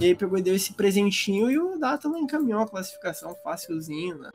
E 0.02 0.06
aí 0.06 0.16
pegou 0.16 0.36
e 0.40 0.42
deu 0.42 0.56
esse 0.56 0.74
presentinho 0.74 1.52
e 1.52 1.60
o 1.60 1.78
Dátalo 1.78 2.18
encaminhou 2.18 2.60
a 2.62 2.68
classificação 2.68 3.36
facilzinho, 3.44 4.18
né? 4.18 4.32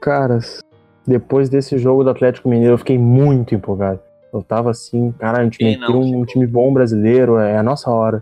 Caras, 0.00 0.60
depois 1.06 1.48
desse 1.48 1.78
jogo 1.78 2.02
do 2.02 2.10
Atlético 2.10 2.48
Mineiro, 2.48 2.74
eu 2.74 2.78
fiquei 2.78 2.98
muito 2.98 3.54
empolgado. 3.54 4.00
Eu 4.32 4.42
tava 4.42 4.72
assim, 4.72 5.12
cara, 5.12 5.38
a 5.38 5.44
gente 5.44 5.62
meteu 5.62 6.00
um 6.00 6.24
time 6.24 6.44
bom 6.44 6.72
brasileiro, 6.72 7.38
é 7.38 7.56
a 7.56 7.62
nossa 7.62 7.88
hora. 7.88 8.20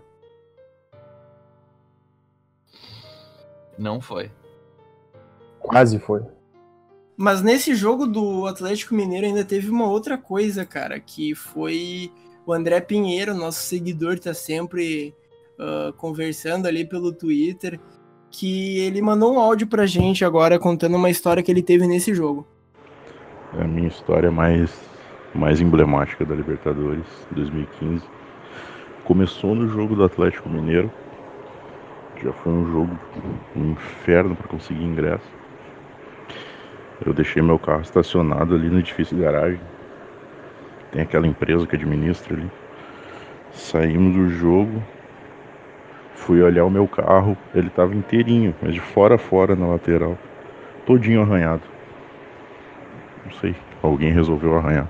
Não 3.79 3.99
foi. 3.99 4.29
Quase 5.59 5.97
foi. 5.97 6.21
Mas 7.17 7.41
nesse 7.41 7.73
jogo 7.73 8.05
do 8.05 8.45
Atlético 8.45 8.93
Mineiro 8.93 9.25
ainda 9.25 9.43
teve 9.43 9.71
uma 9.71 9.89
outra 9.89 10.19
coisa, 10.19 10.63
cara, 10.63 10.99
que 10.99 11.33
foi 11.33 12.11
o 12.47 12.53
André 12.53 12.79
Pinheiro, 12.79 13.35
nosso 13.35 13.61
seguidor, 13.61 14.17
tá 14.17 14.33
sempre 14.33 15.13
ah, 15.59 15.91
conversando 15.97 16.67
ali 16.67 16.85
pelo 16.85 17.11
Twitter, 17.11 17.79
que 18.31 18.79
ele 18.79 19.01
mandou 19.01 19.33
um 19.33 19.39
áudio 19.39 19.67
pra 19.67 19.85
gente 19.85 20.23
agora 20.23 20.59
contando 20.59 20.95
uma 20.95 21.09
história 21.09 21.43
que 21.43 21.51
ele 21.51 21.61
teve 21.61 21.87
nesse 21.87 22.13
jogo. 22.13 22.47
É 23.57 23.63
a 23.63 23.67
minha 23.67 23.87
história 23.87 24.31
mais, 24.31 24.71
mais 25.33 25.59
emblemática 25.59 26.23
da 26.25 26.35
Libertadores 26.35 27.05
2015. 27.31 28.03
Começou 29.03 29.55
no 29.55 29.67
jogo 29.67 29.95
do 29.95 30.03
Atlético 30.03 30.49
Mineiro. 30.49 30.91
Já 32.23 32.31
foi 32.33 32.51
um 32.51 32.71
jogo, 32.71 32.99
um 33.55 33.71
inferno 33.71 34.35
para 34.35 34.47
conseguir 34.47 34.83
ingresso. 34.83 35.27
Eu 37.05 37.13
deixei 37.13 37.41
meu 37.41 37.59
carro 37.59 37.81
estacionado 37.81 38.55
ali 38.55 38.69
no 38.69 38.79
edifício 38.79 39.15
de 39.15 39.23
garagem. 39.23 39.59
Tem 40.97 41.03
aquela 41.03 41.27
empresa 41.27 41.67
que 41.67 41.75
administra 41.75 42.35
ali. 42.35 42.51
Saímos 43.51 44.15
do 44.15 44.29
jogo, 44.31 44.81
fui 46.15 46.41
olhar 46.41 46.65
o 46.65 46.71
meu 46.71 46.87
carro, 46.87 47.37
ele 47.53 47.69
tava 47.69 47.93
inteirinho, 47.93 48.55
mas 48.59 48.73
de 48.73 48.81
fora 48.81 49.13
a 49.13 49.17
fora 49.19 49.55
na 49.55 49.67
lateral, 49.67 50.17
todinho 50.87 51.21
arranhado. 51.21 51.61
Não 53.23 53.31
sei, 53.33 53.55
alguém 53.83 54.11
resolveu 54.11 54.57
arranhar. 54.57 54.89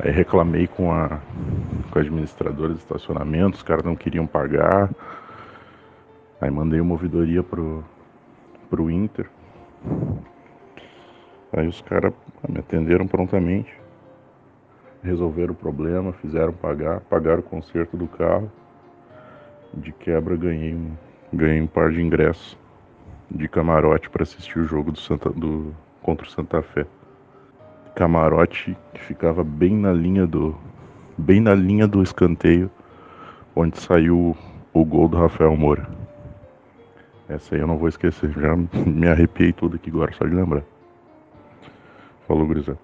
Aí 0.00 0.10
reclamei 0.10 0.66
com 0.66 0.90
a, 0.90 1.20
com 1.92 1.98
a 2.00 2.02
administradora 2.02 2.72
de 2.72 2.80
estacionamento, 2.80 3.58
os 3.58 3.62
caras 3.62 3.84
não 3.84 3.94
queriam 3.94 4.26
pagar. 4.26 4.90
Aí 6.40 6.50
mandei 6.50 6.80
uma 6.80 6.94
ouvidoria 6.94 7.44
pro, 7.44 7.84
pro 8.68 8.90
Inter. 8.90 9.30
Aí 11.52 11.68
os 11.68 11.80
caras 11.80 12.12
me 12.48 12.58
atenderam 12.58 13.06
prontamente. 13.06 13.77
Resolveram 15.02 15.52
o 15.52 15.56
problema, 15.56 16.12
fizeram 16.14 16.52
pagar, 16.52 17.00
pagaram 17.00 17.40
o 17.40 17.42
conserto 17.42 17.96
do 17.96 18.08
carro. 18.08 18.50
De 19.74 19.92
quebra 19.92 20.36
ganhei 20.36 20.74
um, 20.74 20.92
ganhei 21.32 21.60
um 21.60 21.66
par 21.66 21.90
de 21.90 22.02
ingressos 22.02 22.56
de 23.30 23.48
camarote 23.48 24.08
para 24.08 24.22
assistir 24.22 24.58
o 24.58 24.64
jogo 24.64 24.90
do 24.90 24.98
Santa, 24.98 25.28
do, 25.30 25.74
contra 26.02 26.26
o 26.26 26.30
Santa 26.30 26.62
Fé. 26.62 26.86
Camarote 27.94 28.76
que 28.94 29.00
ficava 29.00 29.44
bem 29.44 29.76
na 29.76 29.92
linha 29.92 30.26
do 30.26 30.56
bem 31.16 31.40
na 31.40 31.54
linha 31.54 31.86
do 31.86 32.02
escanteio 32.02 32.70
onde 33.54 33.78
saiu 33.80 34.36
o 34.72 34.84
gol 34.84 35.08
do 35.08 35.16
Rafael 35.16 35.56
Moura. 35.56 35.88
Essa 37.28 37.54
aí 37.54 37.60
eu 37.60 37.66
não 37.66 37.76
vou 37.76 37.88
esquecer, 37.88 38.30
já 38.30 38.56
me 38.56 39.08
arrepiei 39.08 39.52
tudo 39.52 39.76
aqui 39.76 39.90
agora 39.90 40.12
só 40.12 40.24
de 40.24 40.34
lembrar. 40.34 40.62
Falou, 42.26 42.46
Grisel. 42.46 42.78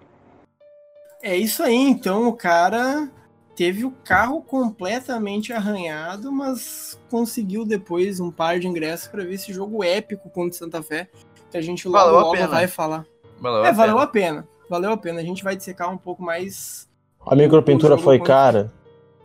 É 1.26 1.34
isso 1.34 1.62
aí, 1.62 1.74
então 1.74 2.28
o 2.28 2.34
cara 2.34 3.08
teve 3.56 3.82
o 3.86 3.90
carro 4.04 4.42
completamente 4.42 5.54
arranhado, 5.54 6.30
mas 6.30 7.00
conseguiu 7.10 7.64
depois 7.64 8.20
um 8.20 8.30
par 8.30 8.60
de 8.60 8.66
ingressos 8.68 9.08
para 9.08 9.24
ver 9.24 9.32
esse 9.32 9.50
jogo 9.50 9.82
épico 9.82 10.28
contra 10.28 10.50
o 10.50 10.52
Santa 10.52 10.82
Fé, 10.82 11.08
que 11.50 11.56
a 11.56 11.62
gente 11.62 11.88
logo, 11.88 11.98
Valeu 12.04 12.18
a 12.18 12.22
logo 12.24 12.32
pena. 12.34 12.48
vai 12.48 12.68
falar. 12.68 13.06
Valeu 13.40 13.64
é, 13.64 13.68
a 13.70 13.72
valeu 13.72 13.94
pena. 13.94 14.04
a 14.04 14.06
pena. 14.06 14.48
Valeu 14.68 14.92
a 14.92 14.96
pena. 14.98 15.20
A 15.20 15.24
gente 15.24 15.42
vai 15.42 15.56
dissecar 15.56 15.90
um 15.90 15.96
pouco 15.96 16.22
mais. 16.22 16.86
A 17.26 17.34
micropintura 17.34 17.96
foi 17.96 18.18
contra- 18.18 18.34
cara? 18.34 18.72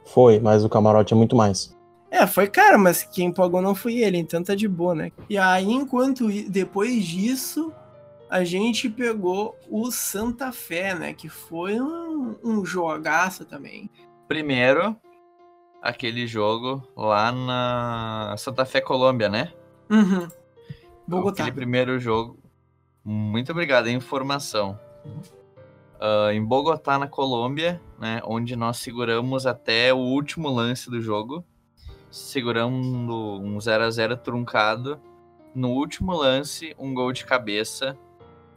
Foi, 0.05 0.39
mas 0.39 0.63
o 0.63 0.69
camarote 0.69 1.13
é 1.13 1.17
muito 1.17 1.35
mais. 1.35 1.75
É, 2.09 2.25
foi 2.25 2.47
cara, 2.47 2.77
mas 2.77 3.03
quem 3.03 3.29
pagou 3.31 3.61
não 3.61 3.75
foi 3.75 3.97
ele, 3.97 4.17
então 4.17 4.41
tá 4.41 4.55
de 4.55 4.69
boa, 4.69 4.95
né? 4.95 5.11
E 5.29 5.37
aí, 5.37 5.69
enquanto 5.69 6.27
depois 6.49 7.03
disso, 7.03 7.73
a 8.29 8.43
gente 8.43 8.89
pegou 8.89 9.57
o 9.69 9.91
Santa 9.91 10.51
Fé, 10.51 10.93
né? 10.93 11.13
Que 11.13 11.27
foi 11.27 11.79
um, 11.81 12.35
um 12.43 12.65
jogaço 12.65 13.43
também. 13.45 13.89
Primeiro, 14.27 14.95
aquele 15.81 16.27
jogo 16.27 16.87
lá 16.95 17.31
na 17.31 18.35
Santa 18.37 18.65
Fé, 18.65 18.79
Colômbia, 18.79 19.29
né? 19.29 19.51
Uhum. 19.89 20.27
Bogotá. 21.07 21.43
Aquele 21.43 21.55
primeiro 21.55 21.99
jogo. 21.99 22.37
Muito 23.03 23.51
obrigado, 23.51 23.87
a 23.87 23.91
informação. 23.91 24.79
Ah, 25.99 26.33
em 26.33 26.43
Bogotá, 26.43 26.97
na 26.97 27.07
Colômbia, 27.07 27.81
né, 27.99 28.21
onde 28.23 28.55
nós 28.55 28.77
seguramos 28.77 29.45
até 29.45 29.93
o 29.93 29.97
último 29.97 30.49
lance 30.49 30.89
do 30.89 31.01
jogo, 31.01 31.43
segurando 32.09 33.39
um 33.41 33.59
0 33.59 33.83
a 33.83 33.91
0 33.91 34.17
truncado. 34.17 34.99
No 35.53 35.71
último 35.71 36.13
lance, 36.13 36.75
um 36.77 36.93
gol 36.93 37.11
de 37.11 37.25
cabeça 37.25 37.97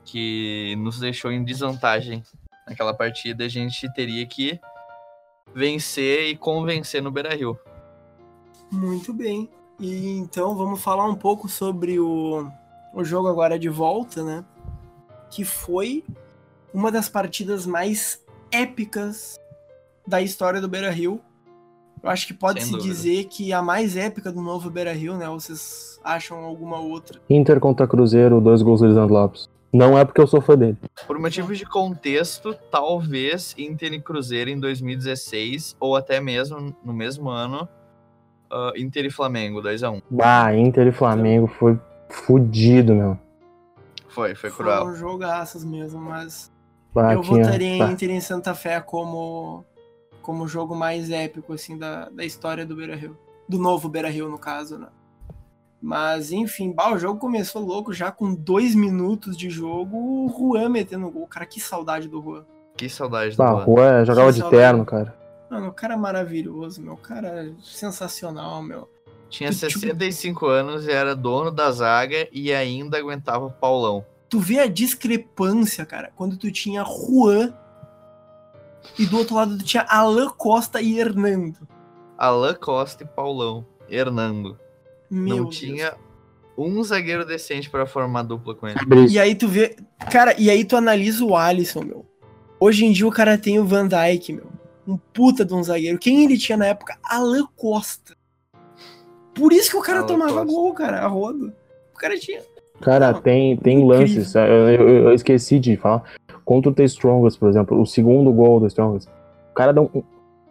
que 0.05 0.77
nos 0.77 0.99
deixou 0.99 1.31
em 1.31 1.45
desvantagem 1.45 2.23
naquela 2.67 2.95
partida. 2.95 3.45
A 3.45 3.49
gente 3.49 3.93
teria 3.93 4.27
que 4.27 4.61
vencer 5.55 6.29
e 6.29 6.37
convencer 6.37 7.03
no 7.03 7.11
Beira-Rio. 7.11 7.59
Muito 8.71 9.13
bem. 9.13 9.49
E 9.79 10.19
então 10.19 10.55
vamos 10.57 10.83
falar 10.83 11.07
um 11.07 11.15
pouco 11.15 11.49
sobre 11.49 11.99
o, 11.99 12.49
o 12.95 13.05
jogo 13.05 13.29
agora 13.29 13.59
de 13.59 13.69
volta, 13.69 14.23
né? 14.23 14.45
Que 15.31 15.45
foi 15.45 16.05
uma 16.73 16.91
das 16.91 17.09
partidas 17.09 17.67
mais 17.67 18.23
épicas 18.51 19.39
da 20.07 20.21
história 20.21 20.61
do 20.61 20.69
Beira 20.69 20.91
Rio. 20.91 21.21
Eu 22.03 22.11
acho 22.11 22.27
que 22.27 22.35
pode-se 22.35 22.77
dizer 22.79 23.27
que 23.27 23.53
a 23.53 23.63
mais 23.63 23.97
épica 23.97 24.33
do 24.33 24.43
novo 24.43 24.69
Beira 24.71 24.93
Rio, 24.93 25.17
né? 25.17 25.29
Vocês 25.29 26.01
acham 26.03 26.39
alguma 26.39 26.79
outra? 26.79 27.21
Inter 27.31 27.61
contra 27.61 27.87
Cruzeiro, 27.87 28.41
dois 28.41 28.61
gols 28.63 28.81
do 28.81 28.87
Lisandro 28.87 29.15
Lopes. 29.15 29.49
Não 29.73 29.97
é 29.97 30.05
porque 30.05 30.21
eu 30.21 30.27
sou 30.27 30.41
fã 30.41 30.57
dele. 30.57 30.77
Por 31.07 31.19
motivos 31.19 31.57
de 31.59 31.65
contexto, 31.65 32.55
talvez 32.71 33.55
Inter 33.57 33.93
e 33.95 34.01
Cruzeiro 34.01 34.51
em 34.51 34.61
2016, 34.61 35.77
ou 35.81 35.97
até 35.97 36.21
mesmo 36.21 36.77
no 36.85 36.93
mesmo 36.93 37.31
ano, 37.31 37.67
ah, 38.51 38.73
Inter 38.77 39.07
e 39.07 39.11
Flamengo, 39.11 39.63
2x1. 39.63 40.03
Ah, 40.21 40.55
Inter 40.55 40.87
e 40.89 40.93
Flamengo 40.93 41.47
foi 41.47 41.79
fudido, 42.11 42.95
meu. 42.95 43.19
Foi, 44.09 44.35
foi 44.35 44.51
cruel. 44.51 44.81
Foram 44.83 44.95
jogaços 44.95 45.65
mesmo, 45.65 45.99
mas 46.01 46.53
Bah, 46.95 47.15
eu 47.15 47.23
tinha- 47.23 47.43
votaria 47.45 47.69
em 47.69 47.79
bah. 47.79 47.91
Inter 47.91 48.11
em 48.11 48.21
Santa 48.21 48.55
Fé 48.55 48.81
como 48.81 49.65
como 50.21 50.45
o 50.45 50.49
jogo 50.49 50.73
mais 50.77 51.11
épico 51.11 51.53
assim 51.53 51.77
da, 51.77 52.09
da 52.11 52.25
história 52.25 52.65
do 52.65 52.77
Beira 52.77 52.95
Rio, 52.95 53.19
do 53.49 53.59
novo 53.59 53.89
Beira 53.89 54.09
Rio 54.09 54.29
no 54.29 54.39
caso, 54.39 54.79
né? 54.79 54.87
Mas 55.85 56.31
enfim, 56.31 56.71
bah, 56.73 56.93
o 56.93 56.99
jogo 56.99 57.19
começou 57.19 57.61
louco 57.61 57.93
já 57.93 58.13
com 58.13 58.33
dois 58.33 58.73
minutos 58.75 59.37
de 59.37 59.51
jogo, 59.51 59.97
o 59.97 60.29
Juan 60.29 60.69
metendo 60.69 61.11
gol, 61.11 61.27
cara, 61.27 61.45
que 61.45 61.61
saudade 61.61 62.07
do 62.09 62.23
Juan. 62.23 62.45
Que 62.77 62.89
saudade 62.89 63.33
do 63.33 63.39
Bah, 63.39 63.51
Juan. 63.51 63.65
o 63.67 63.77
Juan 63.77 64.05
jogava 64.05 64.29
Que 64.29 64.35
de 64.35 64.41
saudade. 64.41 64.63
terno, 64.63 64.85
cara. 64.87 65.17
Mano, 65.51 65.69
o 65.69 65.73
cara 65.73 65.95
é 65.95 65.97
maravilhoso, 65.97 66.81
meu, 66.81 66.93
o 66.95 66.97
cara 66.97 67.29
é 67.29 67.51
sensacional, 67.63 68.63
meu. 68.63 68.89
Tinha 69.29 69.51
tipo- 69.51 69.81
65 69.81 70.47
anos, 70.47 70.87
era 70.87 71.17
dono 71.17 71.51
da 71.51 71.71
zaga 71.73 72.29
e 72.31 72.53
ainda 72.53 72.97
aguentava 72.99 73.47
o 73.47 73.51
Paulão. 73.51 74.05
Tu 74.29 74.39
vê 74.39 74.61
a 74.61 74.67
discrepância, 74.69 75.85
cara, 75.85 76.13
quando 76.15 76.37
tu 76.37 76.51
tinha 76.53 76.85
Juan 76.85 77.53
e 78.99 79.05
do 79.07 79.19
outro 79.19 79.35
lado 79.35 79.59
tu 79.59 79.65
tinha 79.65 79.83
Alan 79.89 80.29
Costa 80.31 80.81
e 80.81 80.99
Hernando. 80.99 81.57
Alan 82.17 82.55
Costa 82.55 83.03
e 83.03 83.07
Paulão. 83.07 83.67
Hernando. 83.89 84.59
Meu 85.13 85.37
Não 85.37 85.43
Deus. 85.45 85.59
tinha 85.59 85.95
um 86.57 86.83
zagueiro 86.83 87.25
decente 87.25 87.69
pra 87.69 87.85
formar 87.87 88.23
dupla 88.23 88.55
com 88.55 88.67
ele. 88.67 88.79
E 89.11 89.19
aí 89.19 89.35
tu 89.35 89.47
vê. 89.49 89.77
Cara, 90.11 90.35
e 90.39 90.49
aí 90.51 90.65
tu 90.65 90.77
analisa 90.77 91.25
o 91.25 91.37
Alisson, 91.37 91.83
meu. 91.83 92.07
Hoje 92.59 92.85
em 92.87 92.93
dia 92.93 93.07
o 93.07 93.11
cara 93.13 93.37
tem 93.37 93.59
o 93.59 93.65
Van 93.65 93.87
Dyke, 93.87 94.33
meu. 94.33 94.47
Um 94.87 94.97
puta 94.97 95.45
de 95.45 95.53
um 95.55 95.63
zagueiro. 95.63 95.99
Quem 95.99 96.25
ele 96.25 96.39
tinha 96.39 96.57
na 96.57 96.67
época? 96.67 96.97
Alan 97.05 97.47
Costa. 97.57 98.15
Por 99.35 99.53
isso 99.53 99.71
que 99.71 99.77
o 99.77 99.83
cara 99.83 99.99
Alan 99.99 100.07
tomava 100.07 100.33
Costa. 100.33 100.47
gol, 100.47 100.75
cara, 100.75 101.01
a 101.01 101.07
roda. 101.07 101.55
O 101.95 101.99
cara 101.99 102.19
tinha. 102.19 102.41
Cara, 102.81 103.13
Não, 103.13 103.21
tem, 103.21 103.57
tem 103.57 103.79
incrível. 103.81 103.99
lances. 104.01 104.35
Eu, 104.35 104.43
eu- 104.43 104.89
eu 105.05 105.13
esqueci 105.15 105.59
de 105.59 105.77
falar. 105.77 106.03
Contra 106.45 106.71
o 106.71 106.75
The 106.75 106.85
Strongest, 106.85 107.39
por 107.39 107.49
exemplo, 107.49 107.81
o 107.81 107.87
segundo 107.87 108.33
gol 108.33 108.59
do 108.61 108.67
Strongest. 108.67 109.09
O 109.51 109.55
cara 109.55 109.73
dá 109.73 109.81
um. 109.81 109.89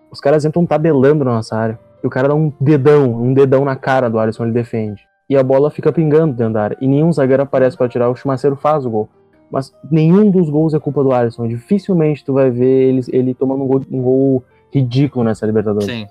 Os 0.09 0.19
caras 0.21 0.45
entram 0.45 0.65
tabelando 0.65 1.25
na 1.25 1.31
nossa 1.35 1.55
área. 1.57 1.79
E 2.03 2.07
o 2.07 2.09
cara 2.09 2.27
dá 2.27 2.35
um 2.35 2.51
dedão, 2.59 3.13
um 3.13 3.33
dedão 3.33 3.63
na 3.63 3.75
cara 3.75 4.09
do 4.09 4.19
Alisson, 4.19 4.43
ele 4.45 4.53
defende. 4.53 5.07
E 5.29 5.37
a 5.37 5.43
bola 5.43 5.69
fica 5.69 5.91
pingando 5.91 6.33
dentro 6.33 6.53
da 6.53 6.63
área. 6.63 6.77
E 6.81 6.87
nenhum 6.87 7.11
zagueiro 7.11 7.43
aparece 7.43 7.77
pra 7.77 7.87
tirar, 7.87 8.09
o 8.09 8.15
Chumaceiro 8.15 8.55
faz 8.55 8.85
o 8.85 8.89
gol. 8.89 9.09
Mas 9.49 9.73
nenhum 9.89 10.31
dos 10.31 10.49
gols 10.49 10.73
é 10.73 10.79
culpa 10.79 11.03
do 11.03 11.11
Alisson. 11.11 11.47
Dificilmente 11.47 12.23
tu 12.23 12.33
vai 12.33 12.49
ver 12.49 12.89
ele, 12.89 13.01
ele 13.09 13.33
tomando 13.33 13.63
um 13.63 13.67
gol, 13.67 13.81
um 13.91 14.01
gol 14.01 14.43
ridículo 14.73 15.25
nessa 15.25 15.45
Libertadores. 15.45 15.85
Sim. 15.85 16.07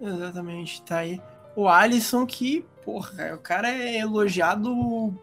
Exatamente, 0.00 0.82
tá 0.82 0.98
aí. 0.98 1.20
O 1.54 1.68
Alisson 1.68 2.26
que, 2.26 2.64
porra, 2.84 3.34
o 3.34 3.38
cara 3.38 3.68
é 3.68 3.98
elogiado 3.98 4.70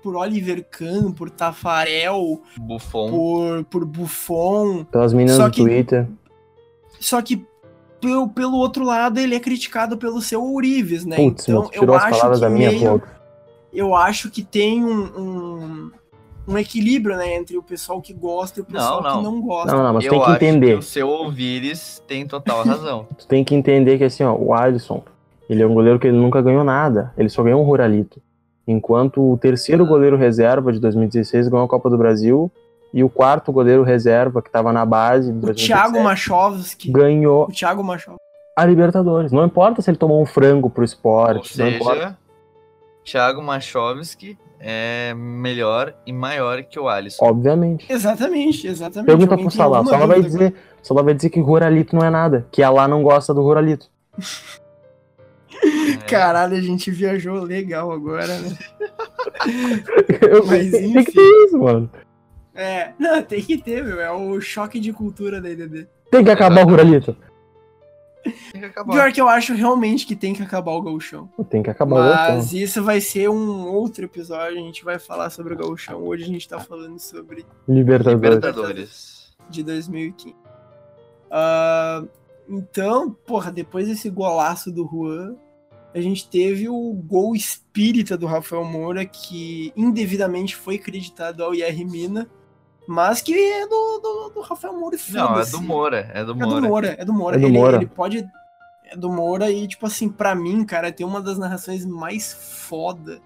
por 0.01 0.15
Oliver 0.15 0.65
Kahn, 0.69 1.11
por 1.11 1.29
Tafarel, 1.29 2.41
Buffon. 2.57 3.09
por, 3.09 3.63
por 3.65 3.85
Buffon. 3.85 4.83
Pelas 4.85 5.13
meninas 5.13 5.37
do 5.37 5.51
Twitter. 5.51 6.07
Só 6.99 7.21
que 7.21 7.45
pelo, 8.07 8.27
pelo 8.29 8.57
outro 8.57 8.83
lado 8.83 9.19
ele 9.19 9.35
é 9.35 9.39
criticado 9.39 9.97
pelo 9.97 10.21
seu 10.21 10.43
Urives, 10.43 11.05
né? 11.05 11.15
Putz, 11.15 11.47
então 11.47 11.69
eu 11.73 11.93
as 11.93 12.03
acho 12.03 12.11
palavras 12.19 12.39
que 12.39 12.45
da 12.45 12.49
minha 12.49 12.71
meio, 12.71 12.91
boca. 12.91 13.07
eu 13.73 13.95
acho 13.95 14.29
que 14.29 14.43
tem 14.43 14.83
um, 14.83 15.01
um, 15.19 15.91
um 16.47 16.57
equilíbrio, 16.57 17.15
né, 17.17 17.35
entre 17.35 17.57
o 17.57 17.63
pessoal 17.63 18.01
que 18.01 18.13
gosta 18.13 18.59
e 18.59 18.63
o 18.63 18.65
pessoal 18.65 19.01
Não, 19.01 19.09
não. 19.09 19.17
que 19.17 19.23
não 19.23 19.41
gosta. 19.41 19.71
Não, 19.75 19.83
não, 19.83 19.93
mas 19.93 20.05
Eu 20.05 20.11
tem 20.11 20.19
que 20.19 20.25
acho 20.25 20.35
entender. 20.35 20.67
que 20.73 20.79
o 20.79 20.81
seu 20.81 21.07
Ouvires 21.09 22.03
tem 22.07 22.25
total 22.27 22.63
razão. 22.63 23.07
Tu 23.17 23.27
tem 23.27 23.43
que 23.43 23.55
entender 23.55 23.97
que 23.97 24.03
assim, 24.03 24.23
ó, 24.23 24.35
o 24.35 24.53
Alisson, 24.53 25.01
ele 25.49 25.61
é 25.63 25.67
um 25.67 25.73
goleiro 25.73 25.97
que 25.99 26.07
ele 26.07 26.17
nunca 26.17 26.41
ganhou 26.41 26.63
nada. 26.63 27.13
Ele 27.17 27.29
só 27.29 27.41
ganhou 27.43 27.61
um 27.61 27.65
Ruralito. 27.65 28.21
Enquanto 28.67 29.21
o 29.33 29.37
terceiro 29.37 29.85
goleiro 29.85 30.15
reserva 30.17 30.71
de 30.71 30.79
2016 30.79 31.47
ganhou 31.49 31.65
a 31.65 31.69
Copa 31.69 31.89
do 31.89 31.97
Brasil 31.97 32.49
e 32.93 33.03
o 33.03 33.09
quarto 33.09 33.51
goleiro 33.51 33.81
reserva 33.83 34.41
que 34.41 34.49
tava 34.51 34.71
na 34.71 34.85
base 34.85 35.29
o 35.31 35.33
2017, 35.33 35.67
Thiago 35.67 36.03
Machovski. 36.03 36.91
ganhou 36.91 37.45
O 37.45 37.51
Thiago 37.51 37.83
Machovski. 37.83 38.21
a 38.55 38.65
Libertadores. 38.65 39.31
Não 39.31 39.43
importa 39.45 39.81
se 39.81 39.89
ele 39.89 39.97
tomou 39.97 40.21
um 40.21 40.25
frango 40.25 40.69
pro 40.69 40.81
Ou 40.81 40.85
esporte, 40.85 41.57
não 41.57 41.67
importa. 41.67 41.95
seja, 42.01 42.17
Thiago 43.03 43.41
Machovski 43.41 44.37
é 44.59 45.13
melhor 45.15 45.93
e 46.05 46.13
maior 46.13 46.63
que 46.63 46.79
o 46.79 46.87
Alisson. 46.87 47.25
Obviamente. 47.25 47.85
Exatamente, 47.91 48.65
exatamente. 48.67 49.07
Pergunta 49.07 49.33
Alguém 49.33 49.47
pro 49.47 49.55
Salah. 49.55 49.83
Salah 49.83 50.05
vai 50.05 50.21
dizer, 50.21 50.53
Salah 50.81 51.01
vai 51.01 51.13
dizer 51.13 51.29
que 51.29 51.39
o 51.39 51.43
Ruralito 51.43 51.95
não 51.95 52.05
é 52.05 52.09
nada. 52.09 52.45
Que 52.51 52.63
a 52.63 52.69
lá 52.69 52.87
não 52.87 53.03
gosta 53.03 53.33
do 53.33 53.41
Ruralito. 53.41 53.87
É, 55.61 55.97
Caralho, 56.07 56.55
a 56.57 56.61
gente 56.61 56.91
viajou 56.91 57.41
legal 57.43 57.91
agora, 57.91 58.27
né? 58.39 58.57
Eu- 60.21 60.45
Mas, 60.45 60.71
Tem 60.71 60.93
que 60.93 60.99
enfim. 60.99 61.11
ter 61.11 61.45
isso, 61.45 61.57
mano. 61.59 61.89
É, 62.55 62.93
não, 62.99 63.21
tem 63.23 63.41
que 63.41 63.57
ter, 63.57 63.83
meu. 63.83 63.99
É 63.99 64.11
o 64.11 64.39
choque 64.39 64.79
de 64.79 64.93
cultura 64.93 65.41
da 65.41 65.49
IDD. 65.49 65.87
Tem 66.11 66.23
que 66.23 66.29
acabar 66.29 66.63
o 66.63 66.69
Ruralito. 66.69 67.15
tem 68.51 68.61
que 68.61 68.65
acabar. 68.65 68.93
Pior 68.93 69.11
que 69.11 69.19
eu 69.19 69.27
acho 69.27 69.53
realmente 69.53 70.05
que 70.05 70.15
tem 70.15 70.33
que 70.33 70.43
acabar 70.43 70.71
o 70.71 70.81
gauchão. 70.81 71.29
Tem 71.49 71.63
que 71.63 71.69
acabar 71.69 71.95
o 71.95 71.99
Mas 71.99 72.27
gauchão. 72.35 72.59
isso 72.59 72.83
vai 72.83 73.01
ser 73.01 73.29
um 73.29 73.67
outro 73.67 74.05
episódio. 74.05 74.59
A 74.59 74.61
gente 74.61 74.83
vai 74.83 74.99
falar 74.99 75.29
sobre 75.29 75.53
o 75.53 75.57
gauchão. 75.57 76.03
Hoje 76.03 76.23
a 76.23 76.27
gente 76.27 76.47
tá 76.47 76.59
falando 76.59 76.99
sobre 76.99 77.45
Libertadores. 77.67 78.21
Libertadores. 78.21 79.35
de 79.49 79.63
2015. 79.63 80.35
Ah, 81.31 82.03
então, 82.47 83.11
porra, 83.25 83.51
depois 83.51 83.87
desse 83.87 84.09
golaço 84.09 84.71
do 84.71 84.87
Juan, 84.87 85.35
a 85.93 85.99
gente 86.01 86.27
teve 86.29 86.69
o 86.69 86.93
gol 86.93 87.35
espírita 87.35 88.17
do 88.17 88.25
Rafael 88.25 88.63
Moura, 88.63 89.05
que 89.05 89.71
indevidamente 89.75 90.55
foi 90.55 90.75
acreditado 90.75 91.43
ao 91.43 91.55
IR 91.55 91.85
Mina, 91.85 92.29
mas 92.87 93.21
que 93.21 93.33
é 93.33 93.67
do, 93.67 93.99
do, 93.99 94.29
do 94.35 94.41
Rafael 94.41 94.73
Moura. 94.73 94.95
e 94.95 95.11
Não, 95.13 95.23
é 95.23 95.27
foda-se. 95.27 95.51
do 95.51 95.61
Moura. 95.61 96.11
É 96.13 96.23
do 96.23 96.31
É 96.31 96.35
do 96.35 96.35
Moura. 96.35 96.61
Moura, 96.67 96.95
é 96.99 97.05
do 97.05 97.13
Moura. 97.13 97.35
É 97.35 97.39
do 97.39 97.45
ele, 97.47 97.57
Moura. 97.57 97.77
ele 97.77 97.87
pode. 97.87 98.27
É 98.85 98.95
do 98.97 99.11
Moura 99.11 99.49
e, 99.49 99.67
tipo 99.67 99.85
assim, 99.87 100.09
pra 100.09 100.35
mim, 100.35 100.63
cara, 100.65 100.91
tem 100.91 101.05
uma 101.05 101.21
das 101.21 101.37
narrações 101.37 101.85
mais 101.85 102.33
foda, 102.33 103.19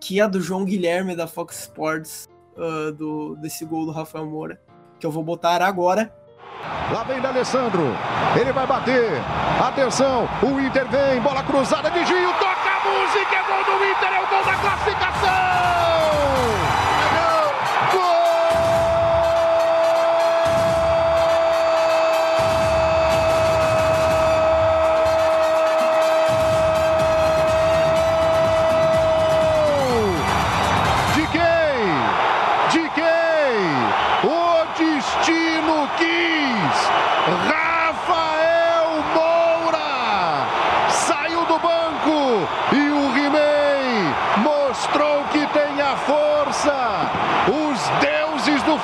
que 0.00 0.20
é 0.20 0.24
a 0.24 0.28
do 0.28 0.40
João 0.40 0.64
Guilherme 0.64 1.16
da 1.16 1.26
Fox 1.26 1.60
Sports, 1.60 2.28
ah, 2.56 2.92
do, 2.92 3.36
desse 3.36 3.64
gol 3.64 3.86
do 3.86 3.92
Rafael 3.92 4.26
Moura, 4.26 4.60
que 4.98 5.06
eu 5.06 5.10
vou 5.10 5.22
botar 5.22 5.62
agora. 5.62 6.12
Lá 6.92 7.04
vem 7.04 7.20
D'Alessandro. 7.20 7.82
Ele 8.38 8.52
vai 8.52 8.66
bater. 8.66 9.12
Atenção. 9.64 10.28
O 10.42 10.58
Inter 10.60 10.88
vem. 10.88 11.20
Bola 11.20 11.42
cruzada 11.44 11.88
de 11.90 12.04
Gil. 12.04 12.32
Toca 12.34 12.47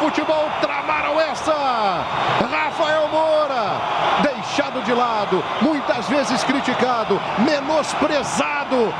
futebol 0.04 0.50
tramaram 0.60 1.18
essa. 1.18 2.04
Rafael 2.50 3.08
Moura, 3.08 3.80
deixado 4.20 4.82
de 4.82 4.92
lado, 4.92 5.42
muitas 5.62 6.06
vezes 6.08 6.44
criticado, 6.44 7.18
menosprezado, 7.38 8.92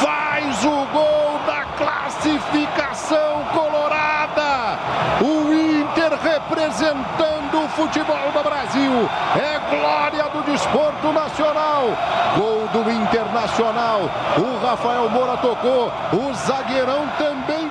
faz 0.00 0.64
o 0.64 0.86
gol 0.92 1.40
da 1.46 1.64
classificação 1.76 3.44
colorada. 3.52 4.78
O 5.20 5.52
Inter 5.52 6.16
representando 6.22 7.64
o 7.64 7.68
futebol 7.70 8.30
do 8.32 8.42
Brasil. 8.44 9.08
É 9.34 9.58
glória 9.68 10.24
do 10.30 10.42
desporto 10.42 11.12
nacional. 11.12 11.86
Gol 12.36 12.68
do 12.68 12.90
Internacional. 12.90 14.02
O 14.38 14.64
Rafael 14.64 15.08
Moura 15.10 15.36
tocou. 15.38 15.92
O 16.12 16.32
zagueirão 16.34 17.08
também. 17.18 17.61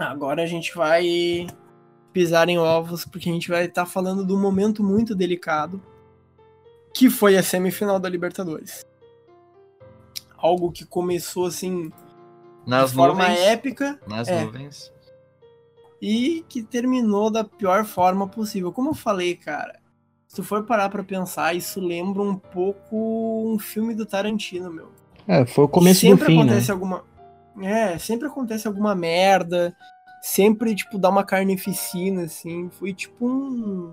Agora 0.00 0.42
a 0.42 0.46
gente 0.46 0.74
vai 0.74 1.46
pisar 2.12 2.48
em 2.48 2.58
ovos, 2.58 3.04
porque 3.04 3.28
a 3.28 3.32
gente 3.32 3.48
vai 3.50 3.66
estar 3.66 3.84
falando 3.86 4.24
de 4.24 4.32
um 4.32 4.40
momento 4.40 4.82
muito 4.82 5.14
delicado, 5.14 5.80
que 6.94 7.10
foi 7.10 7.36
a 7.36 7.42
semifinal 7.42 8.00
da 8.00 8.08
Libertadores. 8.08 8.84
Algo 10.36 10.72
que 10.72 10.86
começou 10.86 11.46
assim 11.46 11.92
Nas 12.66 12.90
de 12.90 12.96
forma 12.96 13.28
nuvens. 13.28 13.40
épica 13.40 14.00
Nas 14.06 14.26
é. 14.28 14.42
nuvens. 14.42 14.90
e 16.00 16.44
que 16.48 16.62
terminou 16.62 17.30
da 17.30 17.44
pior 17.44 17.84
forma 17.84 18.26
possível. 18.26 18.72
Como 18.72 18.90
eu 18.90 18.94
falei, 18.94 19.36
cara, 19.36 19.78
se 20.26 20.36
tu 20.36 20.42
for 20.42 20.64
parar 20.64 20.88
pra 20.88 21.04
pensar, 21.04 21.54
isso 21.54 21.78
lembra 21.78 22.22
um 22.22 22.36
pouco 22.36 23.52
um 23.52 23.58
filme 23.58 23.94
do 23.94 24.06
Tarantino, 24.06 24.72
meu. 24.72 24.88
É, 25.28 25.44
foi 25.44 25.64
o 25.64 25.68
começo 25.68 26.00
sempre 26.00 26.20
do 26.20 26.24
fim, 26.24 26.36
né? 26.38 26.42
acontece 26.44 26.72
alguma 26.72 27.04
é 27.62 27.98
sempre 27.98 28.26
acontece 28.28 28.66
alguma 28.68 28.94
merda 28.94 29.74
sempre 30.22 30.74
tipo 30.74 30.98
dá 30.98 31.08
uma 31.08 31.24
carnificina 31.24 32.22
assim 32.22 32.68
foi 32.70 32.92
tipo 32.92 33.26
um 33.26 33.92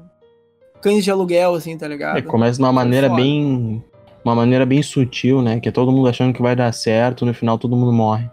cães 0.82 1.04
de 1.04 1.12
aluguel 1.12 1.56
assim 1.56 1.78
tá 1.78 1.88
ligado 1.88 2.18
É, 2.18 2.22
começa 2.22 2.58
de 2.58 2.64
uma 2.64 2.72
maneira 2.74 3.10
bem. 3.10 3.84
Uma 4.26 4.36
maneira 4.36 4.66
bem 4.66 4.84
sutil, 4.84 5.42
né? 5.42 5.58
Que 5.62 5.70
é 5.70 5.72
todo 5.72 5.90
mundo 5.90 6.10
achando 6.10 6.34
que 6.34 6.42
vai 6.42 6.54
dar 6.54 6.74
certo, 6.74 7.26
no 7.26 7.34
final 7.34 7.58
todo 7.58 7.78
mundo 7.78 7.94
morre. 7.94 8.30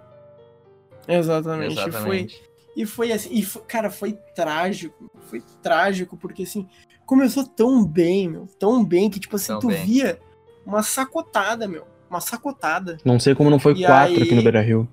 exatamente, 1.07 1.73
E 1.73 1.77
foi 1.77 1.89
Exatamente. 1.89 2.43
e 2.77 2.87
foi 2.87 3.13
assim 3.13 3.29
e 3.33 3.43
foi- 3.43 3.63
cara 3.63 3.91
foi 3.91 4.13
trágico 4.35 5.09
foi 5.29 5.41
trágico 5.63 6.17
porque 6.17 6.43
assim 6.43 6.67
começou 7.07 7.45
tão 7.45 7.85
bem 7.85 8.29
meu 8.29 8.47
tão 8.59 8.85
bem 8.85 9.09
que 9.09 9.21
tipo 9.21 9.37
assim 9.37 9.49
Tão 9.53 9.61
tu 9.61 9.69
bem. 9.69 9.85
via 9.85 10.19
uma 10.67 10.83
sacotada 10.83 11.69
meu 11.69 11.85
uma 12.11 12.21
sacotada 12.21 12.99
Não 13.05 13.21
sei 13.21 13.35
como 13.35 13.49
não 13.51 13.59
foi 13.61 13.75
E 13.75 13.85
quatro 13.85 14.15
aí- 14.17 14.23
aqui 14.23 14.35
no 14.35 14.43
Beira 14.43 14.61
Rio. 14.63 14.89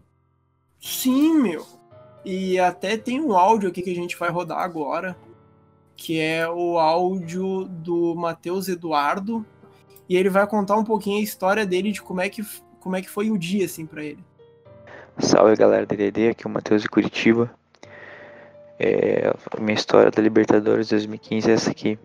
Sim, 0.81 1.35
meu. 1.35 1.63
E 2.25 2.59
até 2.59 2.97
tem 2.97 3.21
um 3.21 3.37
áudio 3.37 3.69
aqui 3.69 3.83
que 3.83 3.91
a 3.91 3.95
gente 3.95 4.17
vai 4.17 4.31
rodar 4.31 4.59
agora, 4.59 5.15
que 5.95 6.19
é 6.19 6.49
o 6.49 6.79
áudio 6.79 7.65
do 7.65 8.15
Matheus 8.15 8.67
Eduardo, 8.67 9.45
e 10.09 10.17
ele 10.17 10.29
vai 10.29 10.45
contar 10.47 10.75
um 10.75 10.83
pouquinho 10.83 11.19
a 11.19 11.23
história 11.23 11.65
dele 11.65 11.91
de 11.91 12.01
como 12.01 12.19
é 12.19 12.27
que, 12.27 12.43
como 12.79 12.95
é 12.95 13.01
que 13.01 13.09
foi 13.09 13.29
o 13.29 13.37
dia, 13.37 13.65
assim, 13.65 13.85
pra 13.85 14.03
ele. 14.03 14.23
Salve 15.19 15.55
galera 15.55 15.85
da 15.85 15.95
DD, 15.95 16.29
aqui 16.29 16.45
é 16.45 16.49
o 16.49 16.51
Matheus 16.51 16.81
de 16.81 16.89
Curitiba. 16.89 17.51
É, 18.79 19.31
a 19.55 19.61
minha 19.61 19.75
história 19.75 20.09
da 20.09 20.21
Libertadores 20.21 20.89
2015 20.89 21.51
é 21.51 21.53
essa 21.53 21.69
aqui. 21.69 21.99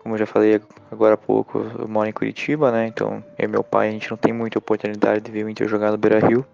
Como 0.00 0.14
eu 0.14 0.18
já 0.18 0.26
falei 0.26 0.60
agora 0.90 1.14
há 1.14 1.16
pouco, 1.16 1.58
eu 1.78 1.88
moro 1.88 2.08
em 2.08 2.12
Curitiba, 2.12 2.70
né? 2.70 2.86
Então 2.86 3.24
eu 3.36 3.44
e 3.44 3.48
meu 3.48 3.64
pai 3.64 3.88
a 3.88 3.90
gente 3.90 4.10
não 4.10 4.16
tem 4.16 4.32
muita 4.32 4.58
oportunidade 4.58 5.20
de 5.20 5.30
ver 5.32 5.44
o 5.44 5.48
Inter 5.48 5.68
jogar 5.68 5.90
no 5.90 5.98
Beira 5.98 6.24
Rio. 6.24 6.46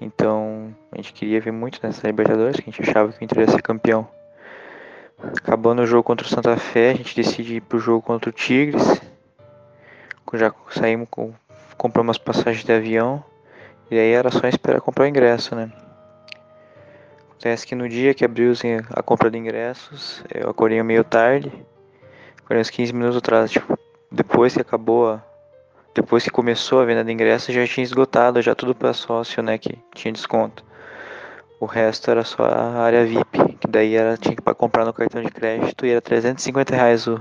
Então 0.00 0.74
a 0.90 0.96
gente 0.96 1.12
queria 1.12 1.40
ver 1.40 1.52
muito 1.52 1.78
nessa 1.82 2.06
Libertadores, 2.06 2.56
que 2.58 2.70
a 2.70 2.72
gente 2.72 2.88
achava 2.88 3.12
que 3.12 3.20
o 3.20 3.24
Inter 3.24 3.40
ia 3.40 3.48
ser 3.48 3.62
campeão. 3.62 4.08
Acabando 5.22 5.82
o 5.82 5.86
jogo 5.86 6.02
contra 6.02 6.26
o 6.26 6.30
Santa 6.30 6.56
Fé, 6.56 6.90
a 6.90 6.94
gente 6.94 7.14
decide 7.14 7.56
ir 7.56 7.60
pro 7.60 7.78
jogo 7.78 8.00
contra 8.00 8.30
o 8.30 8.32
Tigres. 8.32 9.00
Já 10.32 10.52
saímos 10.70 11.08
com. 11.10 11.34
compramos 11.76 12.16
as 12.16 12.18
passagens 12.18 12.64
de 12.64 12.72
avião. 12.72 13.22
E 13.90 13.98
aí 13.98 14.12
era 14.12 14.30
só 14.30 14.46
esperar 14.46 14.80
comprar 14.80 15.04
o 15.04 15.08
ingresso, 15.08 15.54
né? 15.54 15.70
Acontece 17.30 17.66
que 17.66 17.74
no 17.74 17.88
dia 17.88 18.14
que 18.14 18.24
abriu 18.24 18.52
in- 18.52 18.84
a 18.90 19.02
compra 19.02 19.30
de 19.30 19.36
ingressos, 19.36 20.22
eu 20.32 20.48
acordei 20.50 20.80
meio 20.82 21.02
tarde. 21.02 21.50
Acordei 22.38 22.60
uns 22.60 22.70
15 22.70 22.92
minutos 22.92 23.16
atrás, 23.16 23.50
tipo, 23.50 23.78
depois 24.10 24.54
que 24.54 24.60
acabou 24.60 25.10
a... 25.10 25.22
Depois 25.94 26.22
que 26.22 26.30
começou 26.30 26.80
a 26.80 26.84
venda 26.84 27.02
de 27.02 27.12
ingressos, 27.12 27.54
já 27.54 27.66
tinha 27.66 27.84
esgotado, 27.84 28.40
já 28.40 28.54
tudo 28.54 28.74
para 28.74 28.92
sócio, 28.92 29.42
né, 29.42 29.58
que 29.58 29.78
tinha 29.94 30.12
desconto. 30.12 30.64
O 31.58 31.66
resto 31.66 32.10
era 32.10 32.24
só 32.24 32.44
a 32.44 32.82
área 32.82 33.04
VIP, 33.04 33.56
que 33.60 33.68
daí 33.68 33.94
era, 33.94 34.16
tinha 34.16 34.34
que 34.34 34.42
comprar 34.54 34.84
no 34.84 34.92
cartão 34.92 35.20
de 35.20 35.30
crédito 35.30 35.84
e 35.84 35.90
era 35.90 36.00
350 36.00 36.74
reais 36.74 37.06
o, 37.06 37.20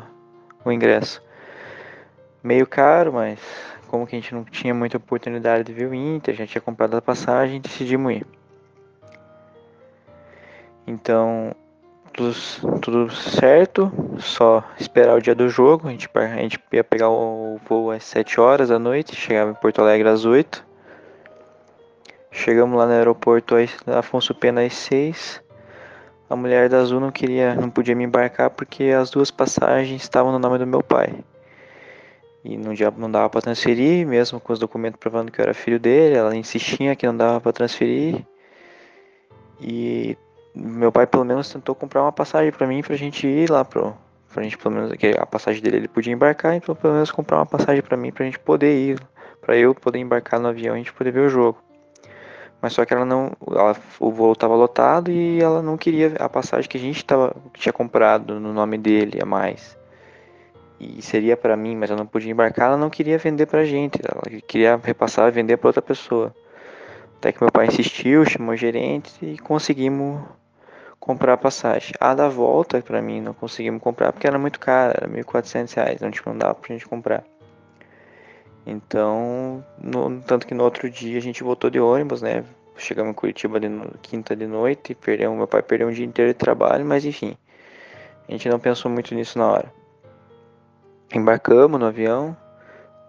o 0.64 0.72
ingresso. 0.72 1.22
Meio 2.44 2.66
caro, 2.66 3.14
mas 3.14 3.40
como 3.88 4.06
que 4.06 4.16
a 4.16 4.20
gente 4.20 4.34
não 4.34 4.44
tinha 4.46 4.74
muita 4.74 4.98
oportunidade 4.98 5.64
de 5.64 5.74
ver 5.74 5.88
o 5.88 5.94
Inter, 5.94 6.36
já 6.36 6.46
tinha 6.46 6.62
comprado 6.62 6.96
a 6.96 7.02
passagem, 7.02 7.60
decidimos 7.60 8.14
ir. 8.14 8.26
Então, 10.86 11.54
tudo, 12.10 12.80
tudo 12.82 13.12
certo, 13.12 13.92
só 14.18 14.64
esperar 14.80 15.16
o 15.18 15.22
dia 15.22 15.34
do 15.36 15.50
jogo. 15.50 15.88
A 15.88 15.92
gente, 15.92 16.10
a 16.14 16.28
gente 16.38 16.60
ia 16.72 16.84
pegar 16.84 17.10
o 17.10 17.60
voo 17.68 17.92
às 17.92 18.04
7 18.04 18.40
horas 18.40 18.70
da 18.70 18.78
noite, 18.80 19.16
chegava 19.16 19.52
em 19.52 19.54
Porto 19.54 19.80
Alegre 19.82 20.08
às 20.10 20.26
8. 20.26 20.66
Chegamos 22.32 22.78
lá 22.78 22.86
no 22.86 22.94
aeroporto 22.94 23.56
às- 23.56 23.76
Afonso 23.88 24.34
Pena 24.36 24.62
às 24.64 24.74
6. 24.74 25.42
A 26.30 26.36
mulher 26.36 26.70
da 26.70 26.78
Azul 26.78 27.00
não 27.00 27.12
queria, 27.12 27.56
não 27.56 27.70
podia 27.70 27.96
me 27.96 28.04
embarcar 28.04 28.52
porque 28.52 28.86
as 28.86 29.10
duas 29.10 29.32
passagens 29.32 30.02
estavam 30.02 30.32
no 30.32 30.38
nome 30.38 30.60
do 30.60 30.68
meu 30.68 30.84
pai. 30.84 31.24
E 32.46 32.56
não, 32.56 32.72
não 32.98 33.12
dava 33.12 33.30
pra 33.30 33.42
transferir, 33.42 34.08
mesmo 34.08 34.40
com 34.40 34.54
os 34.54 34.60
documentos 34.60 35.00
provando 35.00 35.32
que 35.32 35.42
eu 35.42 35.44
era 35.44 35.54
filho 35.54 35.80
dele. 35.80 36.16
Ela 36.16 36.36
insistia 36.36 36.96
que 36.96 37.06
não 37.08 37.18
dava 37.18 37.42
pra 37.42 37.52
transferir. 37.52 38.24
E 39.60 40.16
meu 40.60 40.92
pai 40.92 41.08
pelo 41.08 41.24
menos 41.26 41.52
tentou 41.52 41.74
comprar 41.74 42.02
uma 42.02 42.12
passagem 42.12 42.52
pra 42.52 42.68
mim 42.68 42.82
pra 42.82 42.96
gente 42.96 43.28
ir 43.28 43.50
lá 43.50 43.64
pro. 43.64 43.96
Pra 44.34 44.44
gente 44.44 44.58
pelo 44.58 44.76
menos. 44.76 44.94
Que 44.94 45.16
a 45.18 45.26
passagem 45.26 45.62
dele 45.62 45.78
ele 45.78 45.88
podia 45.88 46.14
embarcar, 46.14 46.56
então 46.56 46.76
pelo 46.76 46.94
menos 46.94 47.12
comprar 47.12 47.38
uma 47.38 47.46
passagem 47.46 47.82
pra 47.82 47.98
mim 47.98 48.12
pra 48.12 48.26
gente 48.26 48.40
poder 48.40 48.76
ir. 48.76 49.00
Pra 49.42 49.56
eu 49.56 49.74
poder 49.74 50.00
embarcar 50.00 50.40
no 50.40 50.48
avião 50.50 50.76
e 50.76 50.76
a 50.76 50.78
gente 50.78 50.94
poder 50.94 51.12
ver 51.12 51.22
o 51.22 51.30
jogo. 51.30 51.58
Mas 52.62 52.74
só 52.74 52.86
que 52.86 52.94
ela 52.94 53.06
não. 53.06 53.32
ela- 53.48 53.76
o 54.00 54.12
voo 54.12 54.36
tava 54.36 54.54
lotado 54.54 55.10
e 55.10 55.42
ela 55.42 55.62
não 55.62 55.78
queria 55.78 56.14
a 56.20 56.28
passagem 56.28 56.70
que 56.70 56.78
a 56.78 56.82
gente 56.82 57.04
tava, 57.04 57.36
tinha 57.54 57.72
comprado 57.72 58.40
no 58.40 58.54
nome 58.54 58.78
dele 58.78 59.20
a 59.22 59.26
mais. 59.26 59.78
E 60.80 61.02
seria 61.02 61.36
pra 61.36 61.58
mim, 61.58 61.76
mas 61.76 61.90
eu 61.90 61.98
não 61.98 62.06
podia 62.06 62.32
embarcar, 62.32 62.68
ela 62.68 62.78
não 62.78 62.90
queria 62.90 63.18
vender 63.18 63.46
pra 63.46 63.66
gente. 63.66 64.00
Ela 64.04 64.42
queria 64.42 64.80
repassar 64.82 65.28
e 65.28 65.32
vender 65.32 65.58
pra 65.58 65.70
outra 65.70 65.82
pessoa. 65.82 66.34
Até 67.18 67.34
que 67.34 67.42
meu 67.42 67.52
pai 67.52 67.68
insistiu, 67.68 68.26
chamou 68.26 68.54
o 68.54 68.58
gerente 68.58 69.14
e 69.22 69.38
conseguimos 69.38 70.22
comprar 71.10 71.34
a 71.34 71.38
passagem. 71.38 71.92
A 72.00 72.14
da 72.14 72.30
volta 72.30 72.84
pra 72.84 73.02
mim 73.02 73.20
não 73.20 73.34
conseguimos 73.34 73.82
comprar 73.82 74.14
porque 74.14 74.28
era 74.28 74.38
muito 74.38 74.60
cara, 74.60 74.94
era 74.96 75.08
1.400 75.08 75.74
reais, 75.74 76.00
não, 76.02 76.12
tipo, 76.12 76.30
não 76.30 76.38
dava 76.38 76.54
pra 76.54 76.72
gente 76.72 76.88
comprar. 76.88 77.24
Então, 78.64 79.66
no- 79.82 80.22
tanto 80.22 80.46
que 80.46 80.54
no 80.54 80.64
outro 80.64 80.88
dia 80.88 81.18
a 81.18 81.22
gente 81.22 81.44
voltou 81.44 81.68
de 81.72 81.80
ônibus, 81.80 82.22
né? 82.22 82.46
Chegamos 82.78 83.10
em 83.10 83.16
Curitiba 83.16 83.60
de 83.60 83.68
no- 83.68 83.90
quinta 84.04 84.36
de 84.36 84.46
noite, 84.46 84.94
perdeu, 84.94 85.34
meu 85.34 85.48
pai 85.48 85.64
perdeu 85.64 85.88
um 85.88 85.92
dia 85.92 86.06
inteiro 86.06 86.32
de 86.32 86.38
trabalho, 86.38 86.86
mas 86.86 87.04
enfim. 87.04 87.36
A 88.28 88.32
gente 88.32 88.48
não 88.48 88.60
pensou 88.60 88.92
muito 88.92 89.16
nisso 89.16 89.40
na 89.40 89.48
hora. 89.48 89.74
Embarcamos 91.12 91.80
no 91.80 91.88
avião, 91.88 92.38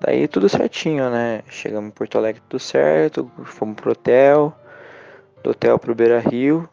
daí 0.00 0.26
tudo 0.26 0.48
certinho, 0.48 1.10
né? 1.10 1.42
Chegamos 1.50 1.88
em 1.88 1.92
Porto 1.92 2.16
Alegre 2.16 2.40
tudo 2.48 2.60
certo, 2.60 3.30
fomos 3.44 3.76
pro 3.76 3.92
hotel, 3.92 4.56
do 5.42 5.50
hotel 5.50 5.78
pro 5.78 5.94
Beira 5.94 6.18
Rio, 6.18 6.66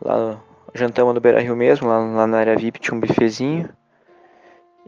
lá 0.00 0.40
jantamos 0.74 1.14
no 1.14 1.20
Beira 1.20 1.40
Rio 1.40 1.56
mesmo, 1.56 1.88
lá, 1.88 1.98
lá 1.98 2.26
na 2.26 2.38
área 2.38 2.56
VIP 2.56 2.78
tinha 2.80 2.96
um 2.96 3.00
bifezinho. 3.00 3.68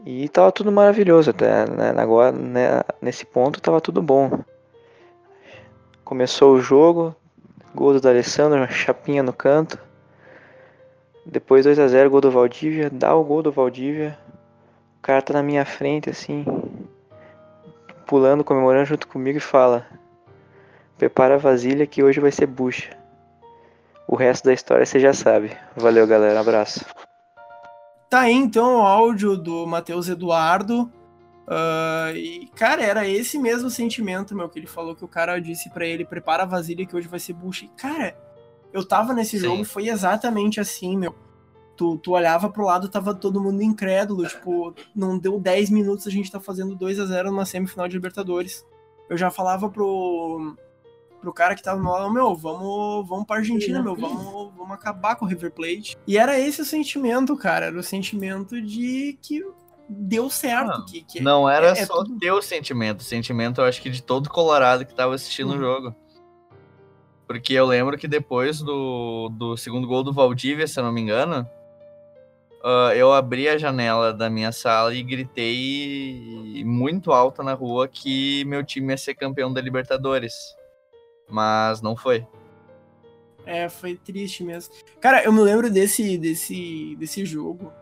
E 0.05 0.27
tava 0.29 0.51
tudo 0.51 0.71
maravilhoso 0.71 1.29
até, 1.29 1.65
né? 1.69 1.93
Agora, 1.97 2.31
né, 2.31 2.81
nesse 3.01 3.25
ponto 3.25 3.61
tava 3.61 3.79
tudo 3.79 4.01
bom. 4.01 4.43
Começou 6.03 6.55
o 6.55 6.61
jogo, 6.61 7.15
gol 7.73 7.93
do 7.93 8.01
D'Alessandro, 8.01 8.59
uma 8.59 8.67
chapinha 8.67 9.23
no 9.23 9.31
canto. 9.31 9.79
Depois 11.25 11.63
2 11.63 11.79
a 11.79 11.87
0 11.87 12.09
gol 12.09 12.19
do 12.19 12.31
Valdívia, 12.31 12.89
dá 12.89 13.15
o 13.15 13.23
gol 13.23 13.41
do 13.41 13.51
Valdívia. 13.51 14.17
O 14.99 15.01
cara 15.01 15.21
tá 15.21 15.33
na 15.33 15.43
minha 15.43 15.65
frente 15.65 16.09
assim, 16.09 16.45
pulando, 18.05 18.43
comemorando 18.43 18.85
junto 18.85 19.07
comigo 19.07 19.37
e 19.37 19.41
fala: 19.41 19.85
"Prepara 20.97 21.35
a 21.35 21.37
vasilha 21.37 21.87
que 21.87 22.03
hoje 22.03 22.19
vai 22.19 22.31
ser 22.31 22.47
bucha". 22.47 23.02
O 24.07 24.15
resto 24.15 24.45
da 24.45 24.53
história 24.53 24.85
você 24.85 24.99
já 24.99 25.13
sabe. 25.13 25.55
Valeu, 25.75 26.05
galera. 26.05 26.39
Abraço. 26.39 26.85
Tá 28.09 28.21
aí 28.21 28.33
então 28.33 28.77
o 28.77 28.81
áudio 28.81 29.35
do 29.35 29.65
Matheus 29.65 30.07
Eduardo. 30.07 30.91
Ah, 31.47 32.11
e, 32.15 32.47
cara, 32.55 32.83
era 32.83 33.07
esse 33.07 33.37
mesmo 33.37 33.69
sentimento, 33.69 34.35
meu, 34.35 34.49
que 34.49 34.59
ele 34.59 34.67
falou 34.67 34.95
que 34.95 35.03
o 35.03 35.07
cara 35.07 35.39
disse 35.39 35.69
pra 35.69 35.85
ele: 35.85 36.05
prepara 36.05 36.43
a 36.43 36.45
vasilha 36.47 36.85
que 36.85 36.95
hoje 36.95 37.07
vai 37.07 37.19
ser 37.19 37.33
bucha. 37.33 37.65
E, 37.65 37.69
cara, 37.69 38.15
eu 38.71 38.85
tava 38.85 39.13
nesse 39.13 39.39
Sim. 39.39 39.45
jogo, 39.45 39.65
foi 39.65 39.89
exatamente 39.89 40.59
assim, 40.59 40.97
meu. 40.97 41.15
Tu, 41.75 41.97
tu 41.97 42.11
olhava 42.11 42.49
pro 42.49 42.65
lado, 42.65 42.87
tava 42.87 43.15
todo 43.15 43.41
mundo 43.41 43.63
incrédulo. 43.63 44.27
Tipo, 44.27 44.75
não 44.95 45.17
deu 45.17 45.39
10 45.39 45.69
minutos, 45.71 46.07
a 46.07 46.11
gente 46.11 46.31
tá 46.31 46.39
fazendo 46.39 46.75
2 46.75 46.99
a 46.99 47.05
0 47.05 47.31
numa 47.31 47.45
semifinal 47.45 47.87
de 47.87 47.95
Libertadores. 47.95 48.65
Eu 49.09 49.17
já 49.17 49.31
falava 49.31 49.69
pro, 49.69 50.55
pro 51.23 51.33
cara 51.33 51.55
que 51.55 51.63
tava 51.63 51.79
no 51.81 52.13
meu, 52.13 52.35
vamos, 52.35 53.07
vamos 53.07 53.25
pra 53.25 53.37
Argentina, 53.37 53.81
meu, 53.81 53.95
vamos, 53.95 54.53
vamos 54.57 54.71
acabar 54.73 55.15
com 55.15 55.23
o 55.25 55.27
River 55.27 55.51
Plate. 55.51 55.95
E 56.05 56.17
era 56.17 56.37
esse 56.37 56.61
o 56.61 56.65
sentimento, 56.65 57.35
cara, 57.37 57.67
era 57.67 57.79
o 57.79 57.81
sentimento 57.83 58.61
de 58.61 59.17
que 59.21 59.41
deu 59.87 60.29
certo. 60.29 60.67
Não, 60.79 60.85
que, 60.85 61.01
que 61.03 61.21
Não 61.21 61.49
era 61.49 61.67
é- 61.67 61.79
é 61.79 61.85
só 61.85 62.03
tudo- 62.03 62.19
teu 62.19 62.41
sentimento, 62.41 62.99
o 62.99 63.03
sentimento 63.03 63.61
eu 63.61 63.65
acho 63.65 63.81
que 63.81 63.89
de 63.89 64.03
todo 64.03 64.29
Colorado 64.29 64.85
que 64.85 64.93
tava 64.93 65.15
assistindo 65.15 65.51
o 65.51 65.53
Uhum. 65.53 65.59
jogo. 65.59 65.95
Porque 67.25 67.53
eu 67.53 67.65
lembro 67.65 67.97
que 67.97 68.07
depois 68.07 68.59
do, 68.61 69.29
do 69.29 69.55
segundo 69.55 69.87
gol 69.87 70.03
do 70.03 70.11
Valdívia, 70.11 70.67
se 70.67 70.77
eu 70.77 70.83
não 70.83 70.91
me 70.91 70.99
engano, 71.01 71.47
ah, 72.63 72.91
eu 72.95 73.13
abri 73.13 73.47
a 73.47 73.57
janela 73.57 74.13
da 74.13 74.29
minha 74.29 74.51
sala 74.51 74.93
e 74.93 75.01
gritei 75.01 76.63
muito 76.65 77.11
alto 77.13 77.41
na 77.41 77.53
rua 77.53 77.87
que 77.87 78.43
meu 78.45 78.63
time 78.63 78.91
ia 78.91 78.97
ser 78.97 79.15
campeão 79.15 79.51
da 79.53 79.61
Libertadores. 79.61 80.53
Mas 81.33 81.81
não 81.81 81.95
foi. 81.95 82.27
É, 83.43 83.67
foi 83.67 83.95
triste 83.95 84.43
mesmo. 84.43 84.71
Cara, 85.01 85.23
eu 85.23 85.33
me 85.33 85.41
lembro 85.41 85.67
desse, 85.69 86.15
desse, 86.17 86.95
desse 86.97 87.25
jogo 87.25 87.73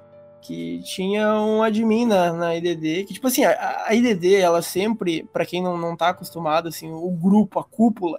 que 0.42 0.82
tinha 0.84 1.36
um 1.36 1.62
admin 1.62 2.06
na, 2.06 2.32
na 2.34 2.56
IDD, 2.56 3.04
que, 3.04 3.14
tipo 3.14 3.28
assim, 3.28 3.44
a, 3.44 3.84
a 3.86 3.94
IDD, 3.94 4.36
ela 4.36 4.62
sempre, 4.62 5.24
pra 5.34 5.46
quem 5.46 5.62
não, 5.62 5.78
não 5.78 5.96
tá 5.96 6.10
acostumado, 6.10 6.68
assim, 6.70 6.90
o 6.92 7.12
grupo, 7.12 7.60
a 7.60 7.64
cúpula, 7.64 8.18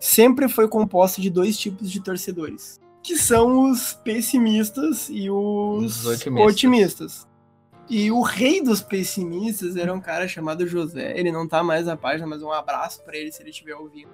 sempre 0.00 0.48
foi 0.48 0.66
composta 0.68 1.20
de 1.20 1.28
dois 1.28 1.58
tipos 1.58 1.90
de 1.90 2.00
torcedores, 2.00 2.80
que 3.02 3.16
são 3.16 3.70
os 3.70 3.92
pessimistas 3.92 5.08
e 5.10 5.28
os 5.28 6.04
Os 6.04 6.06
otimistas. 6.06 6.52
otimistas. 6.52 7.28
E 7.90 8.10
o 8.10 8.22
rei 8.22 8.62
dos 8.62 8.80
pessimistas 8.80 9.76
era 9.76 9.92
um 9.92 10.00
cara 10.00 10.26
chamado 10.26 10.66
José. 10.66 11.18
Ele 11.18 11.30
não 11.32 11.46
tá 11.46 11.62
mais 11.62 11.84
na 11.84 11.96
página, 11.96 12.26
mas 12.26 12.42
um 12.42 12.50
abraço 12.52 13.02
pra 13.02 13.16
ele 13.18 13.30
se 13.30 13.42
ele 13.42 13.50
estiver 13.50 13.74
ouvindo. 13.74 14.08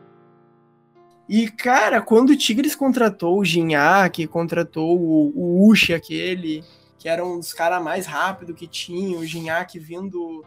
E, 1.28 1.50
cara, 1.50 2.00
quando 2.00 2.30
o 2.30 2.36
Tigres 2.36 2.74
contratou 2.74 3.38
o 3.38 3.44
Gignac, 3.44 4.26
contratou 4.28 4.98
o, 4.98 5.32
o 5.36 5.68
Uchi, 5.68 5.92
aquele, 5.92 6.64
que 6.98 7.08
era 7.08 7.24
um 7.24 7.38
dos 7.38 7.52
caras 7.52 7.82
mais 7.82 8.06
rápidos 8.06 8.56
que 8.56 8.66
tinha, 8.66 9.18
o 9.18 9.24
Gignac 9.26 9.78
vindo 9.78 10.42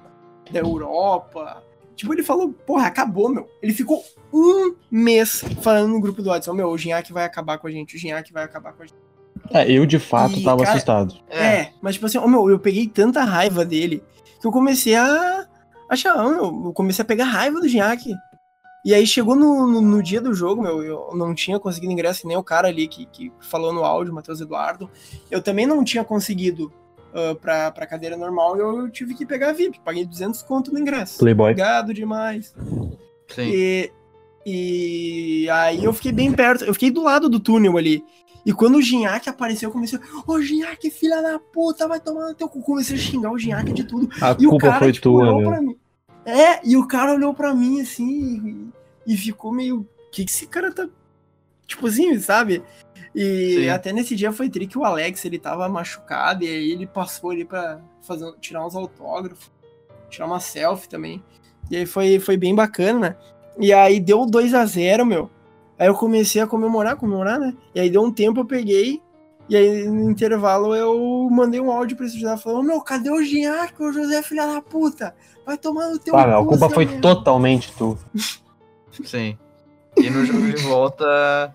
da 0.52 0.60
Europa. 0.60 1.64
Tipo, 1.96 2.14
ele 2.14 2.24
falou, 2.24 2.52
porra, 2.52 2.88
acabou, 2.88 3.30
meu. 3.30 3.48
Ele 3.62 3.74
ficou 3.74 4.04
um 4.34 4.74
mês 4.90 5.44
falando 5.62 5.92
no 5.92 6.02
grupo 6.02 6.22
do 6.22 6.30
WhatsApp, 6.30 6.58
meu, 6.58 6.70
o 6.70 6.78
Gignac 6.78 7.14
vai 7.14 7.26
acabar 7.26 7.60
com 7.60 7.68
a 7.68 7.72
gente, 7.72 7.96
o 7.96 8.00
Gignac 8.00 8.34
vai 8.34 8.44
acabar 8.44 8.74
com 8.74 8.82
a 8.82 8.86
gente. 8.88 8.98
É, 9.52 9.70
eu 9.72 9.86
de 9.86 10.00
fato 10.00 10.36
E, 10.36 10.44
tava 10.44 10.64
cara, 10.64 10.72
assustado. 10.72 11.16
É, 11.30 11.70
mas 11.82 11.96
tipo 11.96 12.08
assim, 12.08 12.18
ô, 12.18 12.28
meu, 12.28 12.50
eu 12.50 12.58
peguei 12.58 12.88
tanta 12.88 13.24
raiva 13.24 13.64
dele 13.64 14.04
que 14.40 14.48
eu 14.48 14.52
comecei 14.52 14.96
a 14.96 15.48
achar, 15.88 16.16
ô, 16.16 16.30
meu, 16.30 16.66
eu 16.66 16.74
comecei 16.74 17.04
a 17.04 17.06
pegar 17.06 17.26
raiva 17.26 17.60
do 17.60 17.68
Gignac. 17.68 18.12
E 18.84 18.94
aí 18.94 19.06
chegou 19.06 19.36
no, 19.36 19.68
no, 19.68 19.82
no 19.82 20.02
dia 20.02 20.20
do 20.20 20.34
jogo, 20.34 20.62
meu, 20.62 20.82
eu 20.84 21.10
não 21.16 21.36
tinha 21.36 21.60
conseguido 21.60 21.94
ingresso, 21.94 22.28
nem 22.28 22.36
o 22.36 22.44
cara 22.44 22.68
ali 22.68 22.88
que, 22.88 23.06
que 23.06 23.32
falou 23.40 23.72
no 23.72 23.84
áudio, 23.84 24.12
o 24.12 24.16
Matheus 24.16 24.42
Eduardo. 24.42 24.90
Eu 25.30 25.42
também 25.42 25.68
não 25.68 25.84
tinha 25.84 26.04
conseguido 26.04 26.72
ah, 27.14 27.36
pra, 27.40 27.72
pra 27.72 27.86
cadeira 27.86 28.16
normal 28.18 28.56
e 28.58 28.60
eu 28.60 28.90
tive 28.90 29.14
que 29.14 29.26
pegar 29.26 29.54
VIP. 29.54 29.80
Paguei 29.82 30.06
200 30.06 30.42
conto 30.44 30.72
no 30.74 30.80
ingresso. 30.80 31.20
Playboy. 31.20 31.52
Obrigado 31.52 31.94
demais. 31.94 32.54
Sim. 33.28 33.52
E, 33.54 33.92
e 34.46 35.50
aí 35.50 35.84
eu 35.84 35.94
fiquei 35.94 36.12
bem 36.12 36.32
perto, 36.32 36.64
eu 36.64 36.74
fiquei 36.74 36.90
do 36.92 37.04
lado 37.04 37.30
do 37.30 37.40
túnel 37.40 37.78
ali. 37.78 38.04
E 38.44 38.52
quando 38.52 38.78
o 38.78 38.82
Ginhaque 38.82 39.30
apareceu, 39.30 39.70
eu 39.70 39.74
comecei, 39.74 40.00
ô 40.26 40.42
Ginhaque, 40.42 40.90
filha 40.90 41.22
da 41.22 41.38
puta, 41.38 41.88
vai 41.88 42.00
tomar 42.00 42.30
no 42.30 42.34
teu 42.34 42.50
cu. 42.50 42.62
Comecei 42.62 42.96
a 42.96 43.00
xingar 43.00 43.32
o 43.32 43.38
Ginhaque 43.38 43.72
de 43.72 43.84
tudo. 43.84 44.10
A 44.20 44.36
E 44.40 44.48
o 44.48 44.50
culpa 44.50 44.68
cara, 44.68 44.80
foi 44.80 44.92
tipo, 44.92 45.04
tua, 45.10 45.22
olhou 45.24 45.40
meu. 45.42 45.50
pra 45.52 45.62
mim. 45.62 45.78
É, 46.26 46.66
e 46.68 46.78
o 46.78 46.88
cara 46.88 47.14
olhou 47.14 47.34
pra 47.34 47.54
mim 47.54 47.82
assim 47.82 48.72
e, 49.06 49.14
e 49.14 49.18
ficou 49.18 49.52
meio. 49.52 49.80
O 49.80 50.12
que, 50.12 50.26
que 50.26 50.32
esse 50.32 50.48
cara 50.48 50.72
tá. 50.72 50.88
Tipo 51.66 51.88
assim, 51.88 52.20
sabe? 52.20 52.64
E 53.16 53.56
Sim. 53.62 53.70
até 53.70 53.92
nesse 53.92 54.16
dia 54.16 54.32
foi 54.32 54.50
tri 54.50 54.68
que 54.68 54.78
o 54.78 54.86
Alex 54.86 55.24
ele 55.26 55.40
tava 55.40 55.68
machucado 55.68 56.44
e 56.44 56.48
aí 56.48 56.72
ele 56.72 56.86
passou 56.86 57.32
ali 57.32 57.44
pra 57.44 57.80
fazer, 58.02 58.32
tirar 58.40 58.66
uns 58.66 58.76
autógrafos, 58.76 59.52
tirar 60.10 60.28
uma 60.28 60.40
selfie 60.40 60.90
também. 60.90 61.24
E 61.70 61.78
aí 61.78 61.86
foi, 61.86 62.20
foi 62.20 62.38
bem 62.38 62.54
bacana. 62.54 63.18
E 63.58 63.74
aí 63.74 64.00
deu 64.00 64.26
2 64.26 64.54
a 64.54 64.66
0 64.66 65.06
meu. 65.06 65.30
Aí 65.78 65.88
eu 65.88 65.96
comecei 65.96 66.42
a 66.42 66.48
comemorar, 66.48 66.96
comemorar, 66.96 67.40
né? 67.40 67.56
E 67.74 67.80
aí 67.80 67.90
deu 67.90 68.04
um 68.04 68.12
tempo, 68.12 68.42
eu 68.42 68.46
peguei. 68.46 69.02
E 69.52 69.56
aí, 69.58 69.86
no 69.86 70.10
intervalo, 70.10 70.74
eu 70.74 71.28
mandei 71.30 71.60
um 71.60 71.70
áudio 71.70 71.98
pra 71.98 72.06
esse 72.06 72.18
José 72.18 72.38
falando: 72.38 72.60
Ô 72.62 72.64
meu, 72.64 72.80
cadê 72.80 73.10
o 73.12 73.22
Ginhaque? 73.22 73.84
O 73.84 73.92
José, 73.92 74.22
filha 74.24 74.48
da 74.48 74.62
puta! 74.62 75.14
Vai 75.46 75.58
tomar 75.58 75.90
no 75.90 76.00
teu 76.00 76.16
Ah, 76.16 76.26
meu, 76.26 76.38
a 76.38 76.42
cu, 76.44 76.50
culpa 76.52 76.70
foi 76.70 76.86
merda." 76.86 77.02
totalmente 77.02 77.74
tu. 77.76 77.98
Sim. 79.04 79.38
E 79.98 80.10
no 80.10 80.26
jogo 80.26 80.42
de 80.54 80.56
volta 80.64 81.54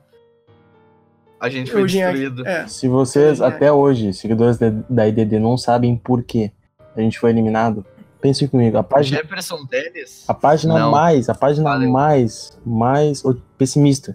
a 1.41 1.49
gente 1.49 1.73
foi 1.73 1.85
O 1.85 1.89
Ginhaque- 1.89 2.19
destruído. 2.19 2.47
É. 2.47 2.67
Se 2.69 2.87
vocês, 2.87 3.41
É. 3.41 3.47
até 3.47 3.73
hoje, 3.73 4.13
seguidores 4.13 4.59
da- 4.59 4.75
da 4.91 5.09
IDD, 5.09 5.39
não 5.39 5.57
sabem 5.57 5.97
por 5.97 6.23
que 6.23 6.53
a 6.95 7.01
gente 7.01 7.19
foi 7.19 7.31
eliminado, 7.31 7.83
pensem 8.21 8.47
comigo. 8.47 8.77
A 8.77 8.83
página, 8.83 9.23
Jefferson 9.23 9.65
Teles? 9.65 10.23
a 10.29 10.35
página 10.35 10.79
Não. 10.79 10.91
mais, 10.91 11.31
a 11.31 11.35
página 11.35 11.71
Valeu. 11.71 11.91
mais, 11.91 12.59
mais 12.63 13.23
pessimista 13.57 14.15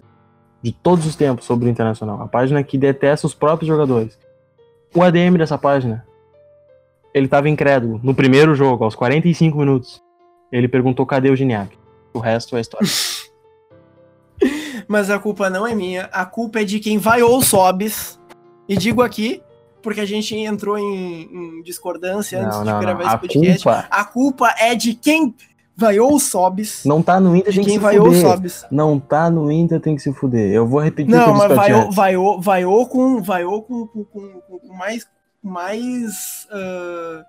de 0.62 0.72
todos 0.72 1.06
os 1.06 1.16
tempos 1.16 1.44
sobre 1.44 1.66
o 1.66 1.68
Internacional. 1.70 2.20
A 2.22 2.28
página 2.28 2.62
que 2.62 2.78
detesta 2.78 3.26
os 3.26 3.34
próprios 3.34 3.68
jogadores. 3.68 4.18
O 4.94 5.02
ADM 5.02 5.36
dessa 5.38 5.58
página 5.58 6.06
ele 7.14 7.28
tava 7.28 7.48
incrédulo. 7.48 8.00
No 8.02 8.14
primeiro 8.14 8.54
jogo, 8.54 8.84
aos 8.84 8.94
45 8.94 9.58
minutos, 9.58 10.02
ele 10.50 10.68
perguntou 10.68 11.04
cadê 11.04 11.30
o 11.30 11.36
Gignac. 11.36 11.76
O 12.14 12.18
resto 12.18 12.56
é 12.56 12.60
história. 12.60 12.86
Mas 14.88 15.10
a 15.10 15.18
culpa 15.18 15.48
não 15.48 15.66
é 15.66 15.74
minha, 15.74 16.04
a 16.12 16.24
culpa 16.26 16.60
é 16.60 16.64
de 16.64 16.80
quem 16.80 16.98
vai 16.98 17.22
ou 17.22 17.40
sobes. 17.42 18.18
E 18.68 18.76
digo 18.76 19.02
aqui, 19.02 19.42
porque 19.82 20.00
a 20.00 20.04
gente 20.06 20.34
entrou 20.36 20.78
em, 20.78 21.22
em 21.58 21.62
discordância 21.62 22.40
antes 22.44 22.56
Não, 22.58 22.64
de 22.64 22.70
não, 22.70 22.80
gravar 22.80 23.04
não. 23.04 23.08
esse 23.10 23.18
podcast. 23.18 23.62
culpa- 23.62 23.86
A 23.90 24.04
culpa 24.04 24.54
é 24.58 24.74
de 24.74 24.94
quem 24.94 25.34
vai 25.76 25.98
ou 25.98 26.18
sobes. 26.20 26.84
Não 26.84 27.02
tá 27.02 27.18
no 27.18 27.34
Inter, 27.36 27.52
tem 27.54 27.62
que 27.62 27.68
quem 27.70 27.78
se 27.78 27.82
vai 27.82 27.98
ou 27.98 28.06
fuder. 28.06 28.20
sobes. 28.20 28.64
Não 28.70 28.98
tá 29.00 29.30
no 29.30 29.50
Inter, 29.50 29.80
tem 29.80 29.96
que 29.96 30.02
se 30.02 30.12
fuder. 30.12 30.52
Eu 30.52 30.66
vou 30.66 30.80
repetir 30.80 31.14
o 31.14 31.18
que 31.18 31.18
Não, 31.18 31.26
eu 31.28 31.32
disse 31.34 31.48
mas 31.48 31.54
pra 31.56 31.64
ti 31.64 31.70
vai, 31.70 31.74
ou- 31.74 31.84
antes. 31.86 31.96
vai, 31.96 32.16
ou- 32.16 32.40
vai 32.40 32.64
ou 32.64 32.86
com, 32.86 33.22
vai 33.22 33.44
ou 33.44 33.62
com, 33.62 33.86
com, 33.86 34.04
com, 34.04 34.30
com- 34.58 34.74
mais, 34.76 35.04
com 35.42 35.48
mais, 35.48 36.46
ah, 36.50 37.24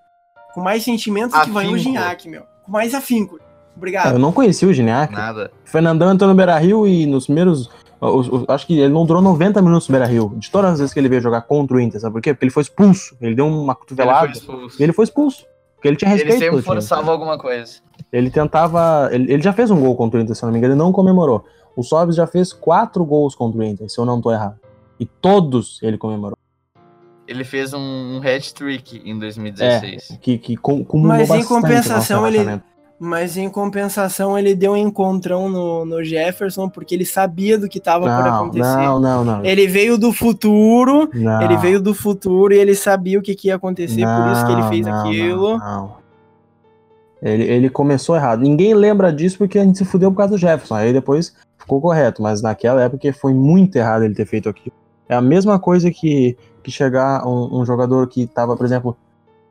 com 0.53 0.61
mais 0.61 0.83
sentimento 0.83 1.31
que 1.39 1.49
vai 1.51 1.65
o 1.65 1.69
Afinco. 1.69 1.77
Gignac, 1.83 2.27
meu. 2.29 2.43
Com 2.63 2.71
mais 2.71 2.93
afinco. 2.93 3.37
Ah, 3.41 3.43
Obrigado. 3.75 4.13
Eu 4.13 4.19
não 4.19 4.31
conheci 4.31 4.65
o 4.65 4.73
Gignac. 4.73 5.11
Nada. 5.13 5.51
O 5.65 5.69
Fernandão 5.69 6.11
entrou 6.11 6.29
no 6.29 6.35
Beira 6.35 6.57
Rio 6.59 6.85
e 6.87 7.05
nos 7.05 7.25
primeiros. 7.25 7.69
os- 7.99 8.27
os- 8.29 8.45
acho 8.49 8.67
que 8.67 8.77
ele 8.79 8.93
não 8.93 9.05
durou 9.05 9.21
90 9.21 9.61
minutos 9.61 9.87
no 9.87 9.93
Beira 9.93 10.05
Rio. 10.05 10.33
De 10.35 10.51
todas 10.51 10.73
as 10.73 10.79
vezes 10.79 10.93
que 10.93 10.99
ele 10.99 11.07
veio 11.09 11.21
jogar 11.21 11.41
contra 11.41 11.75
o 11.77 11.79
Inter, 11.79 11.99
sabe 12.01 12.13
por 12.13 12.21
quê? 12.21 12.33
Porque 12.33 12.43
ele 12.45 12.51
foi 12.51 12.61
expulso. 12.61 13.15
Ele 13.21 13.33
deu 13.33 13.47
uma 13.47 13.71
Ele 13.73 13.79
cotovelada. 13.79 14.19
foi 14.27 14.31
expulso. 14.31 14.79
E 14.79 14.83
ele 14.83 14.93
foi 14.93 15.03
expulso. 15.05 15.45
Porque 15.83 15.89
ele 15.89 15.97
tinha 15.97 16.11
Ele 16.11 16.15
respeito 16.23 16.39
sempre 16.39 16.49
pelo 16.51 16.61
time. 16.61 16.75
forçava 16.75 17.11
alguma 17.11 17.37
coisa. 17.37 17.73
Ele 18.09 18.31
tentava. 18.31 19.09
Ele, 19.11 19.33
ele 19.33 19.43
já 19.43 19.51
fez 19.51 19.69
um 19.69 19.81
gol 19.81 19.97
contra 19.97 20.17
o 20.17 20.23
Inter, 20.23 20.33
se 20.33 20.41
eu 20.41 20.47
não 20.47 20.53
me 20.53 20.57
engano, 20.57 20.73
ele 20.75 20.79
não 20.79 20.93
comemorou. 20.93 21.43
O 21.75 21.83
Sobis 21.83 22.15
já 22.15 22.25
fez 22.25 22.53
quatro 22.53 23.03
gols 23.03 23.35
contra 23.35 23.59
o 23.59 23.63
Inter, 23.63 23.89
se 23.89 23.99
eu 23.99 24.05
não 24.05 24.21
tô 24.21 24.31
errado. 24.31 24.57
E 24.97 25.05
todos 25.05 25.79
ele 25.83 25.97
comemorou. 25.97 26.37
Ele 27.27 27.43
fez 27.43 27.73
um, 27.73 27.79
um 27.79 28.21
hat-trick 28.23 29.01
em 29.03 29.19
2016. 29.19 30.17
Que, 30.21 30.37
que 30.37 30.55
cum- 30.55 30.85
cumulou 30.85 31.17
Mas 31.17 31.29
em 31.29 31.43
compensação, 31.43 32.25
ele- 32.27 32.37
relacionamento. 32.37 32.72
Mas 32.99 33.35
em 33.35 33.49
compensação, 33.49 34.37
ele 34.37 34.55
deu 34.55 34.73
um 34.73 34.77
encontrão 34.77 35.49
no, 35.49 35.83
no 35.83 36.03
Jefferson, 36.03 36.69
porque 36.69 36.95
ele 36.95 37.05
sabia 37.05 37.57
do 37.57 37.67
que 37.67 37.79
tava 37.79 38.05
por 38.05 38.23
Não, 38.23 38.35
acontecer. 38.35 38.77
não, 38.77 38.99
não, 38.99 39.25
não. 39.25 39.45
Ele 39.45 39.67
veio 39.67 39.97
do 39.97 40.13
futuro, 40.13 41.09
Não. 41.13 41.41
ele 41.41 41.57
veio 41.57 41.81
do 41.81 41.93
futuro 41.93 42.53
e 42.53 42.57
ele 42.57 42.75
sabia 42.75 43.19
o 43.19 43.21
que, 43.21 43.35
que 43.35 43.47
ia 43.49 43.55
acontecer, 43.55 44.05
por 44.05 44.31
isso 44.31 44.45
que 44.45 44.51
ele 44.51 44.61
Não, 44.61 44.69
fez 44.69 44.85
não, 44.85 44.99
aquilo. 44.99 45.57
Não, 45.57 45.81
não. 45.81 46.03
Ele, 47.21 47.43
ele 47.43 47.69
começou 47.69 48.15
errado. 48.15 48.41
Ninguém 48.41 48.73
lembra 48.73 49.11
disso 49.11 49.37
porque 49.37 49.57
a 49.57 49.63
gente 49.63 49.77
se 49.77 49.85
fudeu 49.85 50.11
por 50.11 50.17
causa 50.17 50.31
do 50.33 50.37
Jefferson. 50.37 50.75
Aí 50.75 50.91
depois 50.91 51.33
ficou 51.57 51.79
correto, 51.79 52.21
mas 52.21 52.41
naquela 52.41 52.81
época 52.83 53.11
foi 53.13 53.33
muito 53.33 53.77
errado 53.77 54.03
ele 54.03 54.13
ter 54.13 54.25
feito 54.25 54.49
aquilo. 54.49 54.75
É 55.07 55.15
a 55.15 55.21
mesma 55.21 55.57
coisa 55.57 55.89
que, 55.89 56.37
que 56.61 56.69
chegar 56.69 57.25
um, 57.25 57.61
um 57.61 57.65
jogador 57.65 58.07
que 58.07 58.27
tava, 58.27 58.57
por 58.57 58.65
exemplo, 58.65 58.95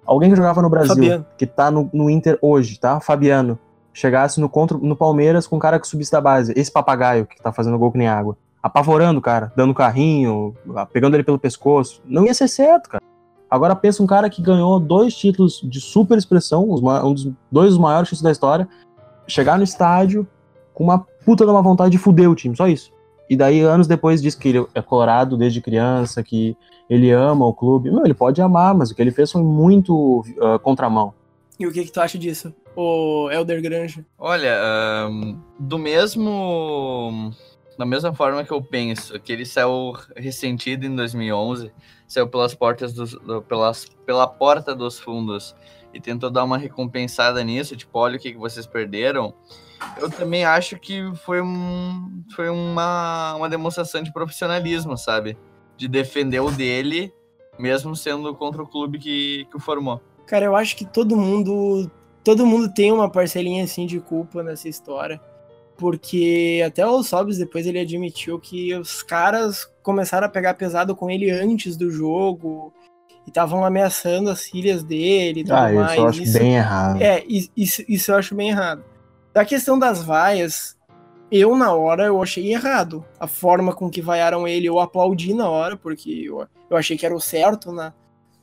alguém 0.06 0.30
que 0.30 0.36
jogava 0.36 0.62
no 0.62 0.68
Brasil, 0.68 0.94
Fabiano. 0.94 1.26
que 1.36 1.46
tá 1.46 1.70
no, 1.70 1.88
no 1.92 2.10
Inter 2.10 2.38
hoje, 2.40 2.78
tá? 2.78 3.00
Fabiano. 3.00 3.58
Chegasse 3.92 4.40
no, 4.40 4.48
contra, 4.48 4.78
no 4.78 4.96
Palmeiras 4.96 5.46
com 5.46 5.56
um 5.56 5.58
cara 5.58 5.78
que 5.78 5.86
subisse 5.86 6.12
da 6.12 6.20
base. 6.20 6.52
Esse 6.56 6.70
papagaio 6.70 7.26
que 7.26 7.40
tá 7.40 7.52
fazendo 7.52 7.78
gol 7.78 7.92
que 7.92 7.98
nem 7.98 8.08
água. 8.08 8.36
Apavorando 8.62 9.18
o 9.18 9.22
cara, 9.22 9.52
dando 9.56 9.74
carrinho, 9.74 10.54
pegando 10.92 11.14
ele 11.14 11.24
pelo 11.24 11.38
pescoço. 11.38 12.00
Não 12.06 12.24
ia 12.24 12.32
ser 12.32 12.48
certo, 12.48 12.88
cara. 12.88 13.02
Agora 13.50 13.76
pensa 13.76 14.02
um 14.02 14.06
cara 14.06 14.30
que 14.30 14.40
ganhou 14.40 14.80
dois 14.80 15.14
títulos 15.14 15.60
de 15.62 15.80
super 15.80 16.16
expressão, 16.16 16.70
um 16.70 17.12
dos 17.12 17.28
dois 17.50 17.70
dos 17.70 17.78
maiores 17.78 18.08
títulos 18.08 18.22
da 18.22 18.30
história, 18.30 18.66
chegar 19.26 19.58
no 19.58 19.64
estádio 19.64 20.26
com 20.72 20.84
uma 20.84 21.00
puta 21.24 21.44
de 21.44 21.50
uma 21.50 21.60
vontade 21.60 21.90
de 21.90 21.98
fuder 21.98 22.30
o 22.30 22.34
time, 22.34 22.56
só 22.56 22.66
isso. 22.66 22.91
E 23.32 23.36
daí, 23.36 23.62
anos 23.62 23.86
depois, 23.86 24.20
diz 24.20 24.34
que 24.34 24.48
ele 24.50 24.66
é 24.74 24.82
colorado 24.82 25.38
desde 25.38 25.62
criança, 25.62 26.22
que 26.22 26.54
ele 26.90 27.10
ama 27.10 27.46
o 27.46 27.54
clube. 27.54 27.90
Não, 27.90 28.04
ele 28.04 28.12
pode 28.12 28.42
amar, 28.42 28.74
mas 28.74 28.90
o 28.90 28.94
que 28.94 29.00
ele 29.00 29.10
fez 29.10 29.32
foi 29.32 29.42
muito 29.42 30.22
ah, 30.38 30.58
contramão. 30.58 31.14
E 31.58 31.66
o 31.66 31.72
que, 31.72 31.82
que 31.82 31.90
tu 31.90 31.98
acha 31.98 32.18
disso, 32.18 32.52
o 32.76 33.30
Elder 33.30 33.62
Granja? 33.62 34.04
Olha, 34.18 34.54
ahn, 34.62 35.36
do 35.58 35.78
mesmo. 35.78 37.32
Da 37.78 37.86
mesma 37.86 38.12
forma 38.12 38.44
que 38.44 38.52
eu 38.52 38.60
penso 38.60 39.18
que 39.18 39.32
ele 39.32 39.46
saiu 39.46 39.94
ressentido 40.14 40.84
em 40.84 40.94
2011, 40.94 41.72
saiu 42.06 42.28
pelas 42.28 42.54
portas 42.54 42.92
dos, 42.92 43.12
do- 43.12 43.40
pelas, 43.40 43.86
pela 44.04 44.26
porta 44.26 44.74
dos 44.74 44.98
fundos 44.98 45.56
e 45.94 45.98
tentou 45.98 46.30
dar 46.30 46.44
uma 46.44 46.58
recompensada 46.58 47.42
nisso, 47.42 47.74
tipo, 47.74 47.98
olha 47.98 48.16
o 48.16 48.20
que, 48.20 48.32
que 48.32 48.38
vocês 48.38 48.66
perderam. 48.66 49.32
Eu 50.00 50.10
também 50.10 50.44
acho 50.44 50.78
que 50.78 51.02
foi, 51.24 51.40
um, 51.40 52.22
foi 52.34 52.48
uma, 52.48 53.34
uma 53.36 53.48
demonstração 53.48 54.02
de 54.02 54.12
profissionalismo, 54.12 54.96
sabe? 54.96 55.36
De 55.76 55.86
defender 55.88 56.40
o 56.40 56.50
dele, 56.50 57.12
mesmo 57.58 57.94
sendo 57.94 58.34
contra 58.34 58.62
o 58.62 58.66
clube 58.66 58.98
que, 58.98 59.46
que 59.50 59.56
o 59.56 59.60
formou. 59.60 60.00
Cara, 60.26 60.44
eu 60.46 60.56
acho 60.56 60.76
que 60.76 60.84
todo 60.84 61.16
mundo. 61.16 61.90
Todo 62.24 62.46
mundo 62.46 62.72
tem 62.72 62.92
uma 62.92 63.10
parcelinha 63.10 63.64
assim 63.64 63.84
de 63.86 63.98
culpa 64.00 64.42
nessa 64.42 64.68
história. 64.68 65.20
Porque 65.76 66.62
até 66.64 66.86
o 66.86 67.02
Sobs 67.02 67.38
depois 67.38 67.66
ele 67.66 67.80
admitiu 67.80 68.38
que 68.38 68.72
os 68.74 69.02
caras 69.02 69.68
começaram 69.82 70.26
a 70.26 70.30
pegar 70.30 70.54
pesado 70.54 70.94
com 70.94 71.10
ele 71.10 71.30
antes 71.30 71.76
do 71.76 71.90
jogo. 71.90 72.72
E 73.26 73.30
estavam 73.30 73.64
ameaçando 73.64 74.30
as 74.30 74.42
filhas 74.44 74.82
dele 74.82 75.40
e 75.40 75.44
tudo 75.44 75.54
Ah, 75.54 75.72
mais. 75.72 75.90
isso 75.92 76.00
eu 76.00 76.06
acho 76.08 76.22
Isso- 76.22 76.38
bem 76.38 76.54
errado. 76.56 77.02
É, 77.02 77.24
isso, 77.56 77.84
isso 77.88 78.10
eu 78.12 78.16
acho 78.16 78.34
bem 78.34 78.48
errado. 78.50 78.84
Da 79.32 79.44
questão 79.46 79.78
das 79.78 80.02
vaias, 80.02 80.76
eu 81.30 81.56
na 81.56 81.74
hora 81.74 82.04
eu 82.04 82.22
achei 82.22 82.52
errado. 82.52 83.02
A 83.18 83.26
forma 83.26 83.74
com 83.74 83.88
que 83.88 84.02
vaiaram 84.02 84.46
ele, 84.46 84.66
eu 84.66 84.78
aplaudi 84.78 85.32
na 85.32 85.48
hora, 85.48 85.76
porque 85.76 86.10
eu, 86.26 86.46
eu 86.68 86.76
achei 86.76 86.98
que 86.98 87.06
era 87.06 87.14
o 87.14 87.20
certo 87.20 87.72
na, 87.72 87.94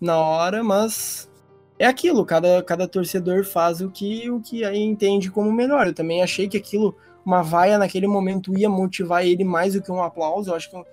na 0.01 0.17
hora, 0.17 0.63
mas 0.63 1.29
é 1.77 1.85
aquilo, 1.85 2.25
cada, 2.25 2.63
cada 2.63 2.87
torcedor 2.87 3.45
faz 3.45 3.81
o 3.81 3.91
que, 3.91 4.29
o 4.31 4.41
que 4.41 4.65
entende 4.75 5.29
como 5.29 5.51
melhor. 5.51 5.85
Eu 5.85 5.93
também 5.93 6.23
achei 6.23 6.47
que 6.47 6.57
aquilo, 6.57 6.97
uma 7.23 7.43
vaia 7.43 7.77
naquele 7.77 8.07
momento 8.07 8.57
ia 8.57 8.69
motivar 8.69 9.23
ele 9.23 9.43
mais 9.43 9.75
do 9.75 9.83
que 9.83 9.91
um 9.91 10.01
aplauso. 10.01 10.49
Eu 10.49 10.55
acho 10.55 10.71
que, 10.71 10.83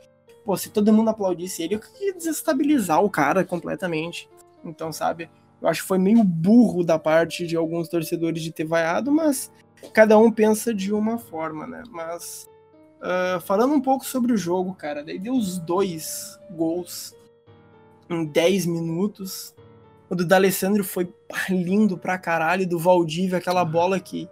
pô, 0.44 0.56
se 0.58 0.68
todo 0.68 0.92
mundo 0.92 1.08
aplaudisse 1.08 1.62
ele, 1.62 1.76
eu 1.76 1.80
ia 2.02 2.12
desestabilizar 2.12 3.02
o 3.02 3.08
cara 3.08 3.44
completamente. 3.44 4.28
Então, 4.62 4.92
sabe? 4.92 5.30
Eu 5.62 5.68
acho 5.68 5.80
que 5.80 5.88
foi 5.88 5.98
meio 5.98 6.22
burro 6.22 6.84
da 6.84 6.98
parte 6.98 7.46
de 7.46 7.56
alguns 7.56 7.88
torcedores 7.88 8.42
de 8.42 8.52
ter 8.52 8.64
vaiado, 8.64 9.10
mas 9.10 9.50
cada 9.92 10.18
um 10.18 10.30
pensa 10.30 10.74
de 10.74 10.92
uma 10.92 11.18
forma, 11.18 11.66
né? 11.66 11.82
Mas 11.90 12.48
ah, 13.00 13.40
falando 13.40 13.74
um 13.74 13.80
pouco 13.80 14.04
sobre 14.04 14.32
o 14.32 14.36
jogo, 14.36 14.74
cara, 14.74 15.04
daí 15.04 15.18
deu 15.18 15.34
os 15.34 15.58
dois 15.58 16.38
gols 16.50 17.14
em 18.10 18.24
10 18.24 18.66
minutos. 18.66 19.54
O 20.08 20.14
do 20.14 20.24
D'Alessandro 20.24 20.84
foi 20.84 21.08
lindo 21.48 21.96
pra 21.96 22.18
caralho, 22.18 22.68
do 22.68 22.78
Valdívia, 22.78 23.38
aquela 23.38 23.64
bola 23.64 23.98
que, 23.98 24.28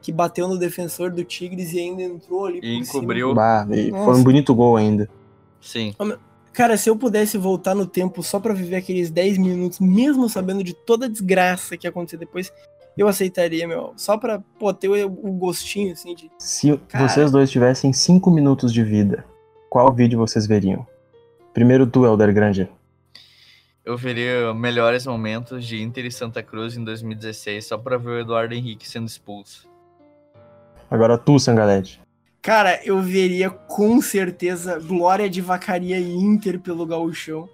que 0.00 0.12
bateu 0.12 0.48
no 0.48 0.58
defensor 0.58 1.10
do 1.10 1.24
Tigres 1.24 1.72
e 1.72 1.78
ainda 1.78 2.02
entrou 2.02 2.46
ali 2.46 2.60
E 2.62 2.78
encobriu. 2.78 3.34
Bah, 3.34 3.66
e 3.70 3.90
foi 3.90 4.16
um 4.16 4.22
bonito 4.22 4.54
gol 4.54 4.76
ainda. 4.76 5.08
Sim. 5.60 5.94
Cara, 6.52 6.76
se 6.76 6.88
eu 6.88 6.96
pudesse 6.96 7.36
voltar 7.36 7.74
no 7.74 7.86
tempo 7.86 8.22
só 8.22 8.38
pra 8.38 8.54
viver 8.54 8.76
aqueles 8.76 9.10
10 9.10 9.38
minutos, 9.38 9.80
mesmo 9.80 10.28
sabendo 10.28 10.62
de 10.62 10.72
toda 10.72 11.06
a 11.06 11.08
desgraça 11.08 11.76
que 11.76 11.86
ia 11.86 11.90
acontecer 11.90 12.16
depois, 12.16 12.52
eu 13.02 13.08
aceitaria, 13.08 13.66
meu. 13.66 13.92
Só 13.96 14.16
pra 14.16 14.40
pô, 14.58 14.72
ter 14.72 14.88
o, 14.88 15.06
o 15.06 15.32
gostinho, 15.32 15.92
assim, 15.92 16.14
de. 16.14 16.30
Se 16.38 16.76
Cara. 16.88 17.08
vocês 17.08 17.30
dois 17.30 17.50
tivessem 17.50 17.92
cinco 17.92 18.30
minutos 18.30 18.72
de 18.72 18.82
vida, 18.84 19.24
qual 19.68 19.92
vídeo 19.92 20.18
vocês 20.18 20.46
veriam? 20.46 20.86
Primeiro 21.52 21.86
tu, 21.86 22.04
Helder 22.04 22.32
Granger. 22.32 22.68
Eu 23.84 23.98
veria 23.98 24.54
melhores 24.54 25.06
momentos 25.06 25.66
de 25.66 25.82
Inter 25.82 26.06
e 26.06 26.10
Santa 26.10 26.42
Cruz 26.42 26.76
em 26.76 26.82
2016 26.82 27.66
só 27.66 27.76
pra 27.76 27.98
ver 27.98 28.08
o 28.08 28.20
Eduardo 28.20 28.54
Henrique 28.54 28.88
sendo 28.88 29.06
expulso. 29.06 29.68
Agora 30.90 31.18
tu, 31.18 31.38
Sangalete. 31.38 32.00
Cara, 32.40 32.80
eu 32.84 33.00
veria 33.00 33.50
com 33.50 34.00
certeza 34.00 34.78
Glória 34.78 35.28
de 35.28 35.40
Vacaria 35.40 35.98
e 35.98 36.14
Inter 36.14 36.60
pelo 36.60 36.86
Gauchão. 36.86 37.48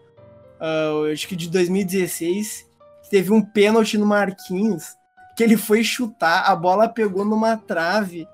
Eu 0.61 1.12
acho 1.12 1.26
que 1.26 1.34
de 1.34 1.49
2016 1.49 2.68
teve 3.11 3.32
um 3.32 3.43
pênalti 3.43 3.97
no 3.97 4.07
Marquinhos 4.07 4.97
que 5.41 5.45
ele 5.45 5.57
foi 5.57 5.82
chutar, 5.82 6.43
a 6.51 6.55
bola 6.55 6.86
pegou 6.86 7.24
numa 7.24 7.57
trave. 7.57 8.28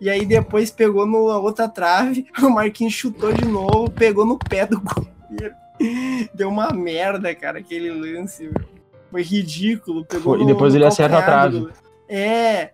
E 0.00 0.10
aí 0.10 0.26
depois 0.26 0.72
pegou 0.72 1.06
na 1.06 1.16
outra 1.38 1.68
trave, 1.68 2.26
o 2.42 2.50
Marquinhos 2.50 2.92
chutou 2.94 3.32
de 3.32 3.44
novo, 3.44 3.88
pegou 3.88 4.26
no 4.26 4.36
pé 4.36 4.66
do 4.66 4.80
goleiro. 4.80 5.54
Deu 6.34 6.48
uma 6.48 6.70
merda, 6.72 7.32
cara, 7.32 7.60
aquele 7.60 7.92
lance, 7.92 8.42
meu. 8.42 8.68
Foi 9.08 9.22
ridículo. 9.22 10.04
Pegou 10.04 10.34
Foi- 10.34 10.42
e 10.42 10.46
depois 10.46 10.74
ele 10.74 10.84
acerta 10.84 11.18
a 11.18 11.22
trave. 11.22 11.68
É. 12.08 12.72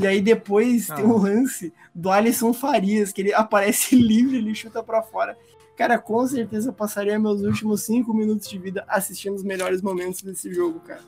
E 0.00 0.06
aí 0.06 0.22
depois 0.22 0.86
tem 0.86 1.04
Ah. 1.04 1.08
um 1.08 1.18
lance 1.18 1.74
do 1.94 2.10
Alisson 2.10 2.54
Farias, 2.54 3.12
que 3.12 3.20
ele 3.20 3.34
aparece 3.34 3.94
livre, 4.00 4.38
ele 4.38 4.54
chuta 4.54 4.82
pra 4.82 5.02
fora. 5.02 5.36
Cara, 5.76 5.98
com 5.98 6.26
certeza 6.26 6.70
eu 6.70 6.72
passaria 6.72 7.18
meus 7.18 7.42
últimos 7.42 7.82
cinco 7.82 8.14
minutos 8.14 8.48
de 8.48 8.58
vida 8.58 8.82
assistindo 8.88 9.34
os 9.34 9.44
melhores 9.44 9.82
momentos 9.82 10.22
desse 10.22 10.50
jogo, 10.54 10.80
cara. 10.80 11.02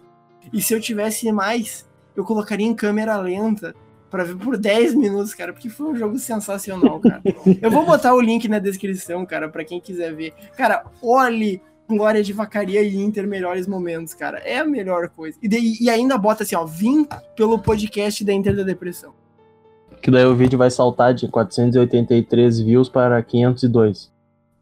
E 0.52 0.60
se 0.60 0.74
eu 0.74 0.80
tivesse 0.80 1.32
mais, 1.32 1.87
eu 2.20 2.24
colocaria 2.24 2.66
em 2.66 2.74
câmera 2.74 3.16
lenta 3.16 3.74
pra 4.10 4.24
ver 4.24 4.36
por 4.36 4.56
10 4.56 4.94
minutos, 4.94 5.34
cara, 5.34 5.52
porque 5.52 5.68
foi 5.68 5.86
um 5.88 5.96
jogo 5.96 6.18
sensacional, 6.18 6.98
cara. 7.00 7.20
Eu 7.60 7.70
vou 7.70 7.84
botar 7.84 8.14
o 8.14 8.20
link 8.20 8.48
na 8.48 8.58
descrição, 8.58 9.26
cara, 9.26 9.48
pra 9.50 9.64
quem 9.64 9.80
quiser 9.80 10.14
ver. 10.14 10.32
Cara, 10.56 10.84
olhe 11.02 11.60
Glória 11.86 12.22
de 12.22 12.32
Vacaria 12.32 12.82
e 12.82 12.96
Inter 12.96 13.26
melhores 13.26 13.66
momentos, 13.66 14.14
cara. 14.14 14.38
É 14.38 14.58
a 14.58 14.64
melhor 14.64 15.08
coisa. 15.10 15.36
E, 15.42 15.48
daí- 15.48 15.76
e 15.80 15.88
ainda 15.90 16.16
bota 16.18 16.42
assim, 16.42 16.54
ó, 16.56 16.64
vim 16.64 17.06
pelo 17.36 17.58
podcast 17.58 18.24
da 18.24 18.32
Inter 18.32 18.54
da 18.56 18.62
Depressão. 18.62 19.12
Que 20.02 20.10
daí 20.10 20.24
o 20.26 20.34
vídeo 20.36 20.58
vai 20.58 20.70
saltar 20.70 21.12
de 21.14 21.28
483 21.28 22.60
views 22.60 22.88
para 22.88 23.22
502. 23.22 24.10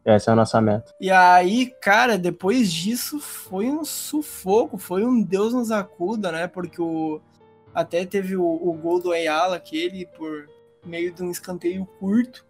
Essa 0.05 0.31
é 0.31 0.33
a 0.33 0.35
nossa 0.35 0.61
meta. 0.61 0.93
E 1.01 1.11
aí, 1.11 1.71
cara, 1.81 2.17
depois 2.17 2.71
disso 2.71 3.19
foi 3.19 3.67
um 3.69 3.83
sufoco, 3.83 4.77
foi 4.77 5.05
um 5.05 5.21
Deus 5.21 5.53
nos 5.53 5.69
acuda, 5.69 6.31
né? 6.31 6.47
Porque 6.47 6.81
o 6.81 7.19
até 7.77 8.03
teve 8.07 8.35
o, 8.35 8.43
o 8.43 8.73
gol 8.73 8.99
do 8.99 9.11
Ayala, 9.11 9.57
aquele 9.57 10.07
por 10.07 10.49
meio 10.83 11.13
de 11.13 11.21
um 11.21 11.29
escanteio 11.29 11.85
curto, 11.99 12.43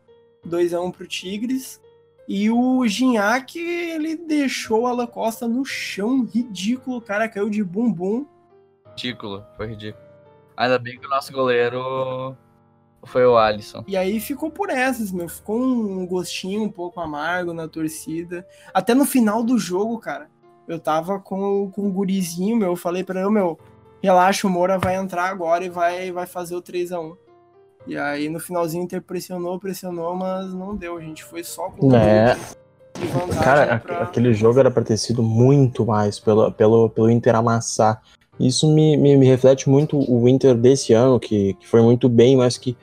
2 0.46 0.74
a 0.74 0.80
1 0.80 0.90
pro 0.90 1.06
Tigres. 1.06 1.82
E 2.26 2.50
o 2.50 2.88
Gignac, 2.88 3.60
ele 3.60 4.16
deixou 4.16 4.84
o 4.84 4.88
Alan 4.88 5.06
Costa 5.06 5.46
no 5.46 5.66
chão, 5.66 6.24
ridículo, 6.24 6.96
o 6.96 7.02
cara 7.02 7.28
caiu 7.28 7.50
de 7.50 7.62
bumbum. 7.62 8.26
Ridículo, 8.92 9.44
foi 9.58 9.68
ridículo. 9.68 10.02
Ainda 10.56 10.80
bem 10.80 10.98
que 10.98 11.06
o 11.06 11.10
nosso 11.10 11.34
goleiro 11.34 12.34
foi 13.04 13.26
o 13.26 13.38
Alisson. 13.38 13.84
E 13.86 13.98
aí 13.98 14.22
ficou 14.22 14.50
por 14.50 14.70
essas, 14.70 15.12
meu. 15.12 15.28
Ficou 15.28 15.62
um 15.62 16.08
gostinho 16.08 16.64
um 16.64 16.72
pouco 16.72 17.02
amargo 17.02 17.52
na 17.52 17.68
torcida. 17.68 18.48
Até 18.74 18.94
no 18.94 19.04
final 19.04 19.44
do 19.44 19.60
jogo, 19.60 20.00
cara, 20.00 20.30
eu 20.70 20.80
tava 20.80 21.20
com, 21.20 21.70
com 21.70 21.82
um 21.82 21.92
gurizinho, 21.92 22.56
meu. 22.56 22.70
Eu 22.70 22.78
falei 22.78 23.04
pra 23.04 23.20
ele, 23.20 23.30
meu, 23.30 23.60
relaxa, 24.02 24.48
o 24.48 24.50
Moura 24.50 24.78
vai 24.78 24.96
entrar 24.96 25.30
agora 25.30 25.64
e 25.64 25.70
vai, 25.70 26.12
vai 26.12 26.26
fazer 26.26 26.56
o 26.56 26.62
3 26.62 26.92
a 26.92 27.00
1 27.00 27.18
E 27.88 27.98
aí 27.98 28.30
no 28.30 28.40
finalzinho 28.40 28.84
o 28.84 28.86
Inter 28.86 29.02
pressionou, 29.02 29.60
pressionou, 29.60 30.16
mas 30.16 30.54
não 30.54 30.76
deu. 30.76 30.98
A 30.98 31.02
gente 31.02 31.24
foi 31.24 31.44
só 31.44 31.70
com 31.70 31.96
É. 31.96 32.38
Cara, 33.44 33.80
pra... 33.80 34.04
aquele 34.04 34.34
jogo 34.34 34.60
era 34.60 34.72
pra 34.72 34.84
ter 34.84 34.98
sido 34.98 35.22
muito 35.22 35.86
mais 35.86 36.20
pelo, 36.20 36.52
pelo, 36.52 36.90
pelo 36.90 37.10
Inter 37.10 37.36
amassar. 37.36 38.02
Isso 38.40 38.72
me, 38.72 38.98
me, 38.98 39.16
me 39.18 39.26
reflete 39.26 39.70
muito 39.70 39.98
o 39.98 40.28
Inter 40.28 40.56
desse 40.56 40.94
ano, 40.94 41.20
que, 41.20 41.54
que 41.56 41.68
foi 41.68 41.82
muito 41.82 42.08
bem, 42.08 42.36
mas 42.36 42.58
que 42.58 42.78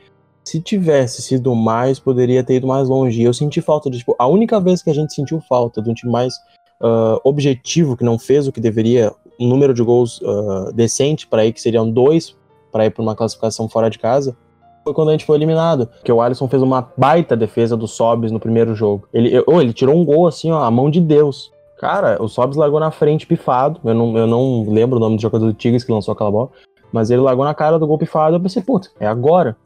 se 0.44 0.60
tivesse 0.60 1.22
sido 1.22 1.54
mais, 1.54 1.98
poderia 1.98 2.44
ter 2.44 2.56
ido 2.56 2.66
mais 2.66 2.88
longe. 2.88 3.20
E 3.20 3.24
eu 3.24 3.32
senti 3.32 3.60
falta 3.60 3.88
de, 3.88 3.98
tipo, 3.98 4.14
a 4.18 4.26
única 4.26 4.60
vez 4.60 4.82
que 4.82 4.90
a 4.90 4.94
gente 4.94 5.14
sentiu 5.14 5.40
falta 5.40 5.80
de 5.80 5.90
um 5.90 5.94
time 5.94 6.12
mais 6.12 6.34
ah, 6.80 7.18
objetivo, 7.24 7.96
que 7.96 8.04
não 8.04 8.18
fez 8.18 8.46
o 8.46 8.52
que 8.52 8.60
deveria, 8.60 9.10
um 9.38 9.48
número 9.48 9.74
de 9.74 9.82
gols 9.82 10.20
ah, 10.24 10.70
decente 10.74 11.26
para 11.26 11.44
ir, 11.44 11.52
que 11.52 11.60
seriam 11.60 11.90
dois 11.90 12.36
para 12.72 12.86
ir 12.86 12.90
para 12.90 13.02
uma 13.02 13.14
classificação 13.14 13.68
fora 13.68 13.88
de 13.88 13.98
casa, 13.98 14.36
foi 14.84 14.92
quando 14.92 15.08
a 15.08 15.12
gente 15.12 15.24
foi 15.24 15.36
eliminado. 15.36 15.88
Que 16.04 16.12
o 16.12 16.20
Alisson 16.20 16.48
fez 16.48 16.62
uma 16.62 16.86
baita 16.96 17.36
defesa 17.36 17.76
do 17.76 17.88
Sobis 17.88 18.30
no 18.30 18.38
primeiro 18.38 18.74
jogo. 18.74 19.08
Ele, 19.12 19.42
oh, 19.46 19.60
ele 19.60 19.72
tirou 19.72 19.96
um 19.96 20.04
gol 20.04 20.26
assim, 20.26 20.50
ó, 20.50 20.62
a 20.62 20.70
mão 20.70 20.90
de 20.90 21.00
Deus. 21.00 21.52
Cara, 21.78 22.22
o 22.22 22.28
Sobis 22.28 22.56
largou 22.56 22.78
na 22.78 22.90
frente 22.90 23.26
pifado. 23.26 23.80
Eu 23.84 23.94
não, 23.94 24.18
eu 24.18 24.26
não 24.26 24.66
lembro 24.68 24.98
o 24.98 25.00
nome 25.00 25.16
do 25.16 25.22
jogador 25.22 25.46
do 25.46 25.54
Tigres 25.54 25.82
que 25.82 25.92
lançou 25.92 26.12
aquela 26.12 26.30
bola. 26.30 26.50
Mas 26.92 27.10
ele 27.10 27.22
largou 27.22 27.44
na 27.44 27.54
cara 27.54 27.78
do 27.78 27.86
gol 27.86 27.98
pifado. 27.98 28.36
Eu 28.36 28.40
pensei, 28.40 28.62
puta, 28.62 28.90
é 29.00 29.06
agora. 29.06 29.56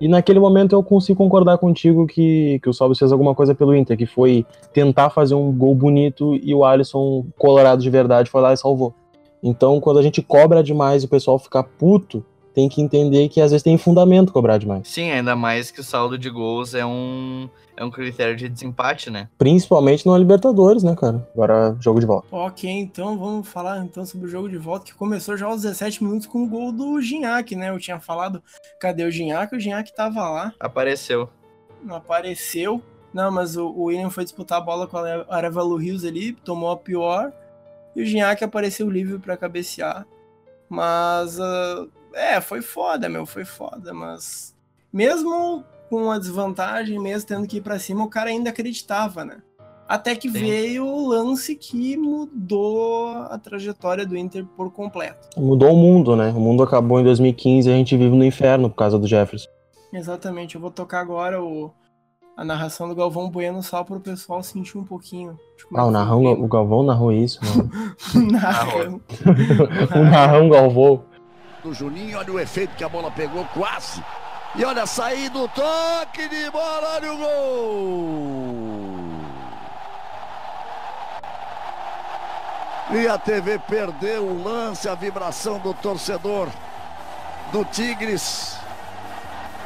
E 0.00 0.08
naquele 0.08 0.38
momento 0.38 0.74
eu 0.74 0.82
consigo 0.82 1.16
concordar 1.16 1.56
contigo 1.56 2.06
que, 2.06 2.60
que 2.62 2.68
o 2.68 2.72
Sobis 2.72 2.98
fez 2.98 3.10
alguma 3.10 3.34
coisa 3.34 3.54
pelo 3.54 3.74
Inter, 3.74 3.96
que 3.96 4.04
foi 4.04 4.44
tentar 4.72 5.08
fazer 5.08 5.34
um 5.34 5.50
gol 5.50 5.74
bonito 5.74 6.34
e 6.42 6.54
o 6.54 6.64
Alisson, 6.64 7.24
colorado 7.38 7.80
de 7.80 7.88
verdade, 7.88 8.28
foi 8.28 8.42
lá 8.42 8.52
e 8.52 8.56
salvou. 8.56 8.92
Então, 9.42 9.80
quando 9.80 9.98
a 9.98 10.02
gente 10.02 10.22
cobra 10.22 10.62
demais 10.62 11.02
e 11.02 11.06
o 11.06 11.08
pessoal 11.08 11.38
fica 11.38 11.62
puto, 11.62 12.24
tem 12.54 12.68
que 12.68 12.80
entender 12.80 13.28
que 13.28 13.40
às 13.40 13.50
vezes 13.50 13.62
tem 13.62 13.76
fundamento 13.76 14.32
cobrar 14.32 14.56
demais. 14.58 14.88
Sim, 14.88 15.10
ainda 15.10 15.36
mais 15.36 15.70
que 15.70 15.80
o 15.80 15.84
saldo 15.84 16.16
de 16.16 16.30
gols 16.30 16.72
é 16.74 16.86
um, 16.86 17.50
é 17.76 17.84
um 17.84 17.90
critério 17.90 18.34
de 18.34 18.48
desempate, 18.48 19.10
né? 19.10 19.28
Principalmente 19.36 20.06
no 20.06 20.16
Libertadores, 20.16 20.82
né, 20.82 20.96
cara? 20.96 21.28
Agora, 21.34 21.76
jogo 21.78 22.00
de 22.00 22.06
volta. 22.06 22.26
Ok, 22.30 22.68
então 22.70 23.18
vamos 23.18 23.46
falar 23.46 23.84
então 23.84 24.06
sobre 24.06 24.26
o 24.26 24.30
jogo 24.30 24.48
de 24.48 24.56
volta, 24.56 24.86
que 24.86 24.94
começou 24.94 25.36
já 25.36 25.44
aos 25.46 25.60
17 25.62 26.02
minutos 26.02 26.26
com 26.26 26.44
o 26.44 26.48
gol 26.48 26.72
do 26.72 26.98
Gignac, 27.02 27.54
né? 27.54 27.68
Eu 27.68 27.78
tinha 27.78 28.00
falado, 28.00 28.42
cadê 28.80 29.04
o 29.04 29.10
Gignac? 29.10 29.54
O 29.54 29.60
Gignac 29.60 29.94
tava 29.94 30.20
lá, 30.30 30.52
Apareceu. 30.58 31.28
não 31.84 31.96
apareceu. 31.96 32.80
Não, 33.12 33.30
mas 33.30 33.56
o, 33.56 33.66
o 33.68 33.84
William 33.84 34.08
foi 34.10 34.24
disputar 34.24 34.58
a 34.58 34.60
bola 34.62 34.86
com 34.86 34.96
a 34.96 35.26
Arevalo 35.28 35.76
Rios 35.76 36.04
ali, 36.06 36.32
tomou 36.32 36.70
a 36.70 36.76
pior. 36.76 37.32
E 37.96 38.02
o 38.02 38.04
Gignac 38.04 38.44
apareceu 38.44 38.90
livre 38.90 39.18
pra 39.18 39.38
cabecear. 39.38 40.06
Mas, 40.68 41.40
ah, 41.40 41.86
é, 42.12 42.40
foi 42.42 42.60
foda, 42.60 43.08
meu, 43.08 43.24
foi 43.24 43.46
foda. 43.46 43.94
Mas, 43.94 44.54
mesmo 44.92 45.64
com 45.88 46.10
a 46.10 46.18
desvantagem, 46.18 46.98
mesmo 46.98 47.26
tendo 47.26 47.46
que 47.46 47.56
ir 47.56 47.62
pra 47.62 47.78
cima, 47.78 48.04
o 48.04 48.10
cara 48.10 48.28
ainda 48.28 48.50
acreditava, 48.50 49.24
né? 49.24 49.38
Até 49.88 50.14
que 50.14 50.28
Sim. 50.28 50.40
veio 50.40 50.84
o 50.84 51.08
lance 51.08 51.54
que 51.54 51.96
mudou 51.96 53.08
a 53.30 53.38
trajetória 53.38 54.04
do 54.04 54.16
Inter 54.16 54.44
por 54.44 54.70
completo. 54.72 55.28
Mudou 55.40 55.72
o 55.72 55.76
mundo, 55.76 56.16
né? 56.16 56.30
O 56.30 56.40
mundo 56.40 56.62
acabou 56.62 57.00
em 57.00 57.04
2015 57.04 57.70
e 57.70 57.72
a 57.72 57.76
gente 57.76 57.96
vive 57.96 58.14
no 58.14 58.24
inferno 58.24 58.68
por 58.68 58.76
causa 58.76 58.98
do 58.98 59.06
Jefferson. 59.06 59.48
Exatamente, 59.92 60.56
eu 60.56 60.60
vou 60.60 60.72
tocar 60.72 61.00
agora 61.00 61.40
o, 61.40 61.72
a 62.36 62.44
narração 62.44 62.88
do 62.88 62.94
Galvão 62.94 63.30
Bueno 63.30 63.62
só 63.62 63.82
para 63.82 63.96
o 63.96 64.00
pessoal 64.00 64.42
sentir 64.42 64.76
um 64.76 64.84
pouquinho. 64.84 65.38
é 65.74 65.80
Ah, 65.80 65.84
o, 65.86 65.90
narrão, 65.90 66.22
o 66.32 66.46
Galvão 66.46 66.82
narrou 66.82 67.10
isso, 67.12 67.40
mano. 67.44 67.70
Narrando. 68.30 69.00
o 69.96 70.04
narrão 70.04 70.48
Galvão. 70.50 71.02
do 71.62 71.72
Juninho, 71.72 72.18
olha 72.18 72.32
o 72.32 72.38
efeito 72.38 72.76
que 72.76 72.84
a 72.84 72.88
bola 72.88 73.10
pegou, 73.10 73.44
quase. 73.54 74.02
E 74.54 74.64
olha 74.64 74.82
a 74.82 74.86
saída, 74.86 75.38
o 75.38 75.48
toque 75.48 76.28
de 76.28 76.50
bola, 76.50 76.94
olha 76.96 77.12
o 77.12 77.16
gol! 77.18 78.96
E 82.92 83.08
a 83.08 83.18
TV 83.18 83.58
perdeu 83.58 84.22
o 84.24 84.42
lance, 84.44 84.88
a 84.88 84.94
vibração 84.94 85.58
do 85.58 85.74
torcedor 85.74 86.48
do 87.50 87.64
Tigres. 87.64 88.56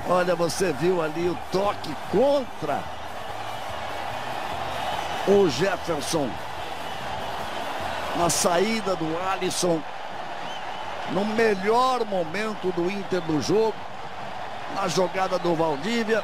Olha, 0.09 0.35
você 0.35 0.73
viu 0.73 1.03
ali 1.03 1.29
o 1.29 1.39
toque 1.53 1.95
contra 2.11 2.83
o 5.29 5.49
Jefferson. 5.49 6.29
Na 8.17 8.29
saída 8.29 8.97
do 8.97 9.07
Alisson 9.31 9.81
no 11.13 11.25
melhor 11.25 12.05
momento 12.05 12.73
do 12.73 12.91
Inter 12.91 13.21
do 13.23 13.41
jogo, 13.41 13.75
na 14.75 14.89
jogada 14.89 15.39
do 15.39 15.55
Valdívia. 15.55 16.23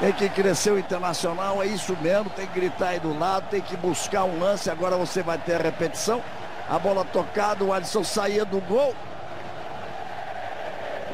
Tem 0.00 0.12
que 0.12 0.28
crescer 0.28 0.72
o 0.72 0.78
Internacional, 0.78 1.62
é 1.62 1.66
isso 1.66 1.96
mesmo, 2.00 2.28
tem 2.30 2.46
que 2.46 2.60
gritar 2.60 2.88
aí 2.88 3.00
do 3.00 3.16
lado, 3.16 3.48
tem 3.48 3.60
que 3.60 3.76
buscar 3.76 4.24
um 4.24 4.40
lance, 4.40 4.68
agora 4.68 4.96
você 4.96 5.22
vai 5.22 5.38
ter 5.38 5.54
a 5.54 5.62
repetição. 5.62 6.22
A 6.68 6.78
bola 6.78 7.04
tocada, 7.04 7.62
o 7.62 7.72
Alisson 7.72 8.02
saía 8.02 8.44
do 8.44 8.60
gol. 8.60 8.94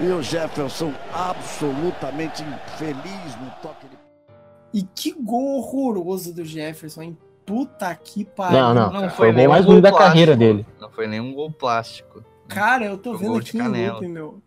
E 0.01 0.07
o 0.09 0.23
Jefferson 0.23 0.93
absolutamente 1.13 2.43
infeliz 2.43 3.37
no 3.41 3.51
toque 3.63 3.87
de 3.87 3.99
E 4.73 4.83
que 4.83 5.13
gol 5.13 5.59
horroroso 5.59 6.33
do 6.35 6.45
Jefferson, 6.45 7.03
hein? 7.03 7.19
Puta 7.45 7.95
que 7.95 8.25
pariu. 8.25 8.59
Não, 8.59 8.75
não. 8.75 8.93
Não 8.93 9.01
Foi 9.01 9.11
foi 9.11 9.29
o 9.29 9.33
gol 9.33 9.37
nenhum 9.39 9.51
mais 9.51 9.65
bonito 9.67 9.83
da 9.83 9.93
carreira 9.93 10.37
dele. 10.37 10.65
Não 10.81 10.91
foi 10.91 11.07
nenhum 11.07 11.35
gol 11.35 11.51
plástico. 11.53 12.25
Cara, 12.49 12.87
eu 12.87 12.97
tô 12.97 13.17
Foi 13.17 13.27
vendo 13.27 13.39
aqui 13.39 13.59
canela. 13.59 13.95
loop, 13.95 14.09
meu. 14.09 14.43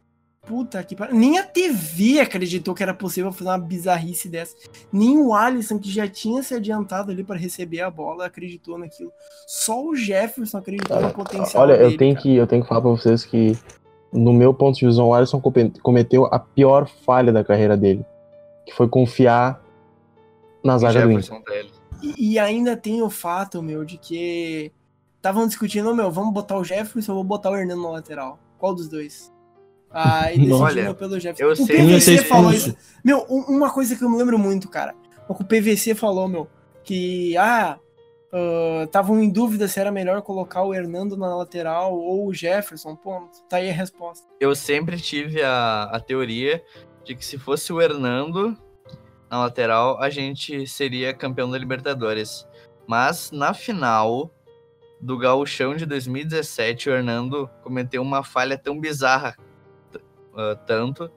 Puta 0.45 0.84
que 0.84 0.95
pariu. 0.95 1.16
Nem 1.16 1.38
a 1.39 1.43
TV 1.43 2.20
acreditou 2.20 2.74
que 2.76 2.84
era 2.84 2.93
possível 2.93 3.32
fazer 3.32 3.49
uma 3.49 3.58
bizarrice 3.58 4.28
dessa. 4.28 4.56
Nem 4.91 5.18
o 5.18 5.34
Alisson, 5.34 5.80
que 5.80 5.89
já 5.89 6.06
tinha 6.08 6.43
se 6.43 6.54
adiantado 6.54 7.12
ali 7.12 7.24
pra 7.24 7.38
receber 7.38 7.80
a 7.82 7.89
bola, 7.89 8.26
acreditou 8.26 8.78
naquilo. 8.78 9.12
Só 9.47 9.82
o 9.86 9.95
Jefferson 9.95 10.58
acreditou 10.58 10.99
no 10.99 11.12
potencial 11.14 11.64
Olha, 11.64 11.78
dele. 11.78 11.93
eu 11.93 11.97
tenho, 11.97 12.14
cara. 12.16 12.24
que, 12.24 12.36
eu 12.36 12.47
tenho 12.47 12.62
que 12.64 12.68
falar 12.68 12.82
pra 12.82 12.89
vocês 12.89 13.24
que, 13.24 13.58
no 14.14 14.32
meu 14.34 14.53
ponto 14.53 14.78
de 14.78 14.86
visão, 14.86 15.07
o 15.07 15.14
Alisson 15.14 15.41
come- 15.41 15.72
cometeu 15.82 16.26
a 16.26 16.39
pior 16.39 16.88
falha 16.88 17.32
da 17.32 17.43
carreira 17.43 17.76
dele. 17.76 18.05
Que 18.66 18.74
foi 18.74 18.88
confiar 18.88 19.61
na 20.64 20.78
zaga 20.78 21.01
do 21.05 21.11
Inter. 21.11 21.41
E, 22.01 22.34
e 22.34 22.39
ainda 22.39 22.78
tem 22.78 23.01
o 23.01 23.09
fato, 23.09 23.61
meu, 23.61 23.84
de 23.84 23.97
que 23.97 24.72
estavam 25.18 25.47
discutindo, 25.47 25.93
meu, 25.95 26.11
vamos 26.11 26.34
botar 26.34 26.57
o 26.57 26.64
Jefferson 26.64 27.11
ou 27.14 27.18
vou 27.18 27.24
botar 27.24 27.51
o 27.51 27.55
Hernando 27.57 27.82
na 27.82 27.89
lateral? 27.89 28.38
Qual 28.57 28.74
dos 28.74 28.88
dois? 28.88 29.32
Aí 29.91 30.38
decidiram 30.38 30.59
Olha, 30.61 30.93
pelo 30.93 31.20
Jefferson. 31.20 31.43
eu 31.43 31.51
o 31.51 31.55
sei 31.55 31.78
PVC 31.78 32.18
que- 32.18 32.24
falou 32.24 32.51
isso. 32.51 32.76
Meu, 33.03 33.26
um- 33.30 33.43
uma 33.55 33.72
coisa 33.72 33.95
que 33.95 34.03
eu 34.03 34.09
me 34.09 34.18
lembro 34.18 34.38
muito, 34.39 34.70
cara. 34.70 34.95
O 35.28 35.36
que 35.36 35.43
o 35.43 35.45
PVC 35.45 35.93
falou, 35.95 36.28
meu, 36.28 36.47
que, 36.84 37.36
ah, 37.38 37.78
estavam 38.84 39.19
em 39.19 39.29
dúvida 39.29 39.67
se 39.67 39.79
era 39.79 39.91
melhor 39.91 40.21
colocar 40.21 40.63
o 40.63 40.73
Hernando 40.73 41.15
na 41.15 41.36
lateral 41.36 41.93
ou 41.93 42.27
o 42.27 42.34
Jefferson. 42.34 42.95
Ponto. 42.95 43.43
Tá 43.47 43.57
aí 43.57 43.69
a 43.69 43.73
resposta. 43.73 44.27
Eu 44.39 44.55
sempre 44.55 44.99
tive 44.99 45.41
a, 45.41 45.84
a 45.84 45.99
teoria 45.99 46.63
de 47.03 47.15
que 47.15 47.25
se 47.25 47.38
fosse 47.38 47.71
o 47.71 47.81
Hernando 47.81 48.57
na 49.29 49.39
lateral, 49.39 49.99
a 49.99 50.09
gente 50.09 50.67
seria 50.67 51.13
campeão 51.13 51.49
da 51.49 51.57
Libertadores. 51.57 52.47
Mas 52.88 53.31
na 53.31 53.53
final 53.53 54.31
do 55.01 55.17
Gauchão 55.17 55.75
de 55.75 55.86
2017, 55.86 56.89
o 56.89 56.93
Hernando 56.93 57.49
cometeu 57.61 58.01
uma 58.01 58.23
falha 58.23 58.57
tão 58.57 58.79
bizarra, 58.79 59.36
ah, 60.36 60.55
tanto, 60.65 61.11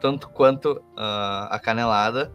tanto 0.00 0.28
quanto 0.28 0.82
ah, 0.96 1.48
a 1.50 1.58
canelada, 1.58 2.32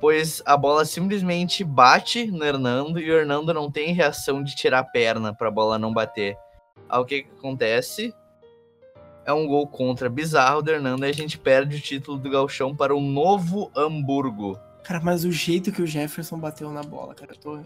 pois 0.00 0.42
a 0.44 0.56
bola 0.56 0.84
simplesmente 0.84 1.64
bate 1.64 2.26
no 2.30 2.44
Hernando 2.44 2.98
e 3.00 3.10
o 3.10 3.14
Hernando 3.14 3.52
não 3.54 3.70
tem 3.70 3.92
reação 3.92 4.42
de 4.42 4.54
tirar 4.54 4.80
a 4.80 4.84
perna 4.84 5.34
para 5.34 5.48
a 5.48 5.50
bola 5.50 5.78
não 5.78 5.92
bater. 5.92 6.36
Aí 6.88 7.00
o 7.00 7.04
que, 7.04 7.22
que 7.22 7.28
acontece? 7.38 8.14
É 9.24 9.32
um 9.32 9.46
gol 9.46 9.66
contra 9.66 10.08
bizarro 10.08 10.62
do 10.62 10.70
Hernando 10.70 11.04
e 11.04 11.08
a 11.08 11.12
gente 11.12 11.36
perde 11.36 11.76
o 11.76 11.80
título 11.80 12.16
do 12.16 12.30
Galchão 12.30 12.74
para 12.74 12.94
o 12.94 13.00
Novo 13.00 13.70
Hamburgo. 13.76 14.56
Cara, 14.84 15.00
mas 15.02 15.24
o 15.24 15.32
jeito 15.32 15.72
que 15.72 15.82
o 15.82 15.86
Jefferson 15.86 16.38
bateu 16.38 16.70
na 16.70 16.82
bola, 16.82 17.12
cara, 17.14 17.32
eu 17.32 17.36
tô. 17.38 17.58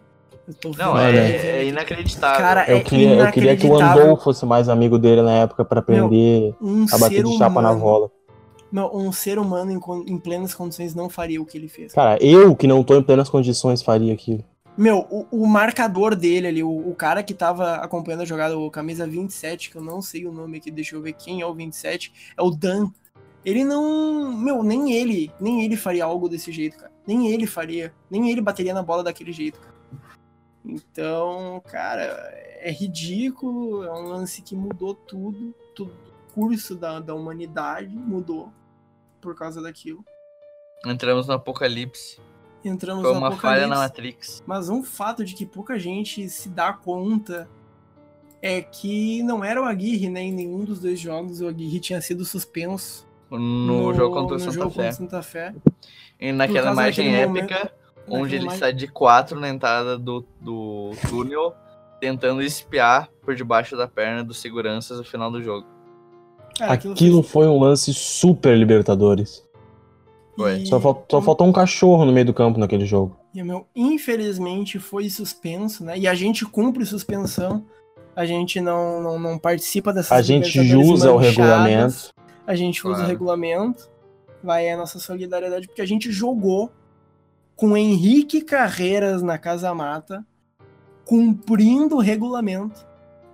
Eu 0.49 0.55
tô 0.55 0.70
Não, 0.70 0.99
é, 0.99 1.37
é 1.61 1.64
inacreditável. 1.66 2.39
Cara, 2.41 2.64
Eu 2.68 2.78
é 2.78 2.81
queria, 2.81 3.11
eu 3.14 3.31
queria 3.31 3.57
que 3.57 3.64
o 3.66 3.68
inacreditável. 3.68 4.03
Andou 4.05 4.16
fosse 4.16 4.47
mais 4.47 4.70
amigo 4.70 4.99
dele 4.99 5.20
na 5.20 5.33
época 5.33 5.64
pra 5.64 5.81
aprender 5.81 6.55
Um 6.62 6.87
a 6.91 6.97
bater 6.99 7.22
de 7.22 7.37
chapa 7.37 7.61
na 7.61 7.70
humano- 7.72 7.81
bola. 7.81 8.11
Não, 8.71 8.95
um 8.95 9.11
ser 9.11 9.39
humano 9.39 9.73
em, 9.73 10.12
em 10.12 10.18
plenas 10.18 10.55
condições 10.55 10.95
não 10.95 11.09
faria 11.09 11.41
o 11.43 11.47
que 11.47 11.59
ele 11.59 11.68
fez. 11.68 11.93
Cara, 11.93 12.23
eu 12.23 12.55
que 12.55 12.66
não 12.66 12.85
tô 12.85 12.97
em 12.97 13.03
plenas 13.03 13.29
condições 13.29 13.83
faria 13.83 14.12
aquilo. 14.12 14.45
Meu, 14.77 15.07
o, 15.11 15.27
o 15.43 15.47
marcador 15.47 16.14
dele 16.14 16.47
ali, 16.47 16.62
o, 16.62 16.71
o 16.71 16.95
cara 16.95 17.23
que 17.23 17.35
tava 17.35 17.75
acompanhando 17.77 18.23
a 18.23 18.25
jogada, 18.25 18.57
o 18.57 18.71
camisa 18.71 19.07
27, 19.07 19.71
que 19.71 19.77
eu 19.77 19.83
não 19.83 20.01
sei 20.01 20.27
o 20.27 20.33
nome 20.33 20.59
aqui, 20.59 20.71
deixa 20.71 20.95
eu 20.95 21.03
ver 21.03 21.12
quem 21.14 21.41
é 21.41 21.47
o 21.47 21.55
27, 21.55 22.33
é 22.37 22.43
o 22.43 22.51
Dan. 22.51 22.91
Ele 23.45 23.64
não. 23.64 24.33
Meu, 24.37 24.62
nem 24.62 24.93
ele, 24.93 25.33
nem 25.41 25.64
ele 25.64 25.77
faria 25.77 26.05
algo 26.05 26.29
desse 26.29 26.53
jeito, 26.53 26.77
cara. 26.79 26.93
Nem 27.07 27.29
ele 27.29 27.47
faria. 27.47 27.93
Nem 28.11 28.31
ele 28.31 28.41
bateria 28.41 28.73
na 28.73 28.83
bola 28.83 29.03
daquele 29.03 29.33
jeito, 29.33 29.59
cara. 29.59 29.75
Então, 30.64 31.61
cara, 31.66 32.03
é 32.61 32.71
ridículo, 32.71 33.83
é 33.83 33.93
um 33.93 34.09
lance 34.09 34.43
que 34.43 34.55
mudou 34.55 34.95
tudo, 34.95 35.55
tudo 35.75 35.91
o 35.91 36.33
curso 36.33 36.77
da, 36.77 37.01
da 37.01 37.14
humanidade 37.14 37.97
mudou 37.97 38.53
por 39.21 39.35
causa 39.35 39.61
daquilo. 39.62 40.05
Entramos 40.87 41.27
no 41.27 41.35
apocalipse. 41.35 42.18
Entramos 42.64 43.03
Foi 43.03 43.12
no 43.12 43.18
uma 43.18 43.33
falha 43.33 43.66
na 43.66 43.85
apocalipse. 43.85 44.39
Matrix. 44.39 44.43
Mas 44.47 44.68
um 44.68 44.83
fato 44.83 45.25
de 45.25 45.35
que 45.35 45.47
pouca 45.47 45.79
gente 45.79 46.29
se 46.29 46.49
dá 46.49 46.73
conta 46.73 47.49
é 48.43 48.61
que 48.62 49.23
não 49.23 49.45
era 49.45 49.61
o 49.61 49.64
Aguirre, 49.64 50.09
né? 50.09 50.23
Em 50.23 50.33
nenhum 50.33 50.64
dos 50.64 50.81
dois 50.81 50.99
jogos 50.99 51.41
o 51.41 51.49
Aguirre 51.49 51.81
tinha 51.81 52.01
sido 52.01 52.25
suspenso. 52.25 53.07
No, 53.31 53.95
jogo 53.95 54.14
contra 54.14 54.35
o 54.37 54.39
no 54.39 54.45
Santa 54.45 54.53
jogo 54.53 54.71
Fé. 54.71 54.77
contra 54.77 54.91
o 54.91 54.97
Santa 54.97 55.23
Fé. 55.23 55.55
E 56.18 56.33
naquela 56.33 56.73
imagem 56.73 57.14
épica, 57.14 57.55
momento- 57.57 57.73
onde 58.09 58.35
ele 58.37 58.49
está 58.49 58.71
de 58.71 58.89
quatro 58.89 59.39
na 59.39 59.49
entrada 59.49 59.97
do, 59.97 60.27
do 60.41 60.91
túnel, 61.09 61.55
tentando 62.01 62.43
espiar 62.43 63.09
por 63.23 63.35
debaixo 63.35 63.77
da 63.77 63.87
perna 63.87 64.25
dos 64.25 64.39
seguranças 64.41 64.99
no 64.99 65.05
final 65.05 65.31
do 65.31 65.43
jogo. 65.43 65.66
Cara, 66.61 66.73
Aquilo 66.75 67.23
foi 67.23 67.47
um 67.49 67.59
lance 67.59 67.93
super 67.95 68.57
Libertadores. 68.57 69.43
Foi. 70.37 70.65
Só, 70.67 70.79
fal- 70.81 71.05
só 71.11 71.21
faltou 71.21 71.47
um 71.47 71.53
cachorro 71.53 72.05
no 72.05 72.13
meio 72.13 72.27
do 72.27 72.35
campo 72.35 72.59
naquele 72.61 72.85
jogo. 72.87 73.17
E, 73.35 73.43
meu, 73.43 73.67
infelizmente 73.75 74.79
foi 74.79 75.09
suspenso, 75.11 75.85
né? 75.85 75.99
E 75.99 76.07
a 76.07 76.15
gente 76.15 76.45
cumpre 76.47 76.85
suspensão. 76.85 77.65
A 78.15 78.27
gente 78.27 78.61
não, 78.61 79.03
não, 79.03 79.19
não 79.19 79.39
participa 79.39 79.93
dessas 79.93 80.13
A 80.13 80.21
gente 80.23 80.59
usa 80.75 81.13
o 81.13 81.17
manchadas. 81.17 81.23
regulamento. 81.37 82.15
A 82.47 82.55
gente 82.55 82.81
usa 82.81 82.91
o 82.91 82.95
Claro. 82.97 83.09
regulamento. 83.09 83.89
Vai 84.43 84.69
a 84.71 84.77
nossa 84.77 84.99
solidariedade, 84.99 85.67
porque 85.67 85.83
a 85.83 85.87
gente 85.87 86.11
jogou 86.11 86.71
com 87.57 87.77
Henrique 87.77 88.41
Carreiras 88.41 89.23
na 89.23 89.37
Casa 89.39 89.73
Mata, 89.75 90.25
cumprindo 91.05 91.97
o 91.97 92.01
regulamento. 92.01 92.87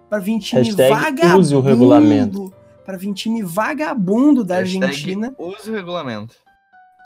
Para 0.09 0.19
vir 0.21 0.39
time 0.39 0.63
Hashtag 0.63 0.95
vagabundo. 0.95 1.39
use 1.41 1.55
o 1.55 1.61
regulamento. 1.61 2.53
Para 2.87 2.97
vir 2.97 3.13
time 3.13 3.43
vagabundo 3.43 4.45
da 4.45 4.61
Hashtag 4.61 4.85
Argentina 4.85 5.35
Use 5.37 5.69
o 5.69 5.75
regulamento. 5.75 6.37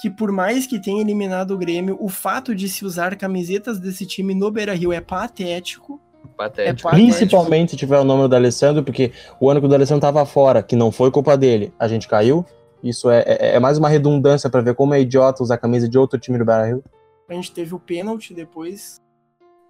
que 0.01 0.11
por 0.11 0.31
mais 0.31 0.67
que 0.67 0.79
tenha 0.79 1.01
eliminado 1.01 1.53
o 1.53 1.59
Grêmio, 1.59 1.97
o 1.99 2.09
fato 2.09 2.55
de 2.55 2.69
se 2.69 2.85
usar 2.85 3.17
camisetas 3.17 3.81
desse 3.81 4.05
time 4.05 4.35
no 4.35 4.51
Beira-Rio 4.51 4.93
é 4.93 5.01
patético. 5.01 5.99
Patético. 6.37 6.89
É 6.89 6.91
patético. 6.91 6.91
Principalmente 6.91 7.71
se 7.71 7.77
tiver 7.79 7.99
o 7.99 8.05
nome 8.05 8.29
do 8.29 8.37
Alessandro, 8.37 8.85
porque 8.85 9.11
o 9.41 9.49
ano 9.51 9.59
que 9.59 9.67
o 9.67 9.69
D'Alessandro 9.69 10.03
tava 10.03 10.25
fora, 10.27 10.63
que 10.63 10.77
não 10.77 10.93
foi 10.93 11.11
culpa 11.11 11.37
dele, 11.37 11.73
a 11.79 11.89
gente 11.89 12.07
caiu. 12.07 12.45
Isso 12.83 13.11
é, 13.11 13.23
é, 13.27 13.57
é 13.57 13.61
mais 13.61 13.79
uma 13.79 13.89
redundância 13.89 14.49
pra 14.49 14.61
ver 14.61 14.75
como 14.75 14.95
é 14.95 15.01
idiota 15.01 15.43
usar 15.43 15.55
a 15.55 15.59
camisa 15.59 15.89
de 15.89 15.99
outro 15.99 16.19
time 16.19 16.39
do 16.39 16.45
Brasil. 16.45 16.85
A 17.29 17.35
gente 17.35 17.53
teve 17.53 17.75
o 17.75 17.79
pênalti 17.79 18.35
depois, 18.35 19.01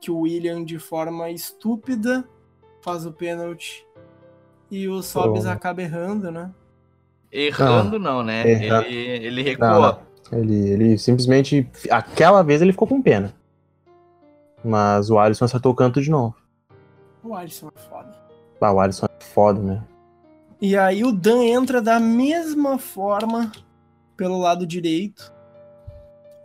que 0.00 0.10
o 0.10 0.20
William, 0.20 0.64
de 0.64 0.78
forma 0.78 1.30
estúpida, 1.30 2.24
faz 2.82 3.04
o 3.04 3.12
pênalti 3.12 3.86
e 4.70 4.88
o 4.88 5.02
Sobis 5.02 5.44
Pô. 5.44 5.50
acaba 5.50 5.82
errando, 5.82 6.30
né? 6.30 6.50
Errando 7.32 7.98
não, 7.98 8.22
né? 8.22 8.48
Erra- 8.50 8.86
Ele, 8.86 9.26
ele 9.26 9.56
Não, 9.58 9.72
recuou. 9.80 9.80
não. 10.32 10.38
Ele, 10.40 10.70
ele 10.70 10.98
simplesmente. 10.98 11.68
Aquela 11.90 12.42
vez 12.42 12.62
ele 12.62 12.72
ficou 12.72 12.86
com 12.88 13.02
pena. 13.02 13.34
Mas 14.64 15.10
o 15.10 15.18
Alisson 15.18 15.44
acertou 15.46 15.72
o 15.72 15.74
canto 15.74 16.00
de 16.02 16.10
novo. 16.10 16.34
O 17.24 17.34
Alisson 17.34 17.68
é 17.74 17.80
foda. 17.88 18.14
Ah, 18.60 18.72
o 18.72 18.80
Alisson 18.80 19.06
é 19.06 19.24
foda, 19.24 19.60
né? 19.60 19.82
E 20.60 20.76
aí 20.76 21.02
o 21.04 21.12
Dan 21.12 21.42
entra 21.44 21.80
da 21.80 21.98
mesma 21.98 22.78
forma 22.78 23.50
pelo 24.16 24.38
lado 24.38 24.66
direito. 24.66 25.32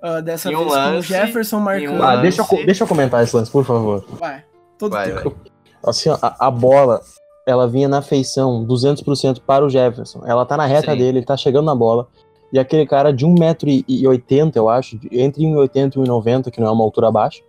Ah, 0.01 0.21
dessa 0.21 0.49
Em 0.51 0.55
um 0.55 0.59
vez 0.59 0.71
com 0.71 0.73
o 0.73 0.77
lance, 0.79 1.07
Jefferson 1.07 1.57
um 1.57 1.61
marcando. 1.61 2.01
Ah, 2.03 2.15
deixa, 2.17 2.41
eu, 2.41 2.47
lance. 2.49 2.65
deixa 2.65 2.83
eu 2.83 2.87
comentar 2.87 3.23
esse 3.23 3.35
lance, 3.35 3.51
por 3.51 3.65
favor. 3.65 4.05
Vai. 4.17 4.43
Todo 4.77 4.91
Vai, 4.93 5.11
tempo. 5.13 5.29
vai. 5.31 5.51
Assim, 5.85 6.09
ó, 6.09 6.17
a, 6.21 6.47
a 6.47 6.51
bola, 6.51 7.01
ela 7.45 7.67
vinha 7.67 7.87
na 7.87 8.01
feição, 8.01 8.65
200% 8.65 9.41
para 9.45 9.63
o 9.63 9.69
Jefferson. 9.69 10.21
Ela 10.25 10.45
tá 10.45 10.57
na 10.57 10.65
reta 10.65 10.91
Sim. 10.91 10.97
dele, 10.97 11.19
ele 11.19 11.25
tá 11.25 11.37
chegando 11.37 11.65
na 11.65 11.75
bola. 11.75 12.07
E 12.51 12.57
aquele 12.57 12.85
cara 12.85 13.11
de 13.11 13.25
1,80m, 13.25 14.55
eu 14.55 14.69
acho, 14.69 14.97
entre 15.11 15.43
1,80m 15.43 15.95
e 15.95 15.99
1,90m, 15.99 16.51
que 16.51 16.59
não 16.59 16.67
é 16.67 16.71
uma 16.71 16.83
altura 16.83 17.11
baixa, 17.11 17.41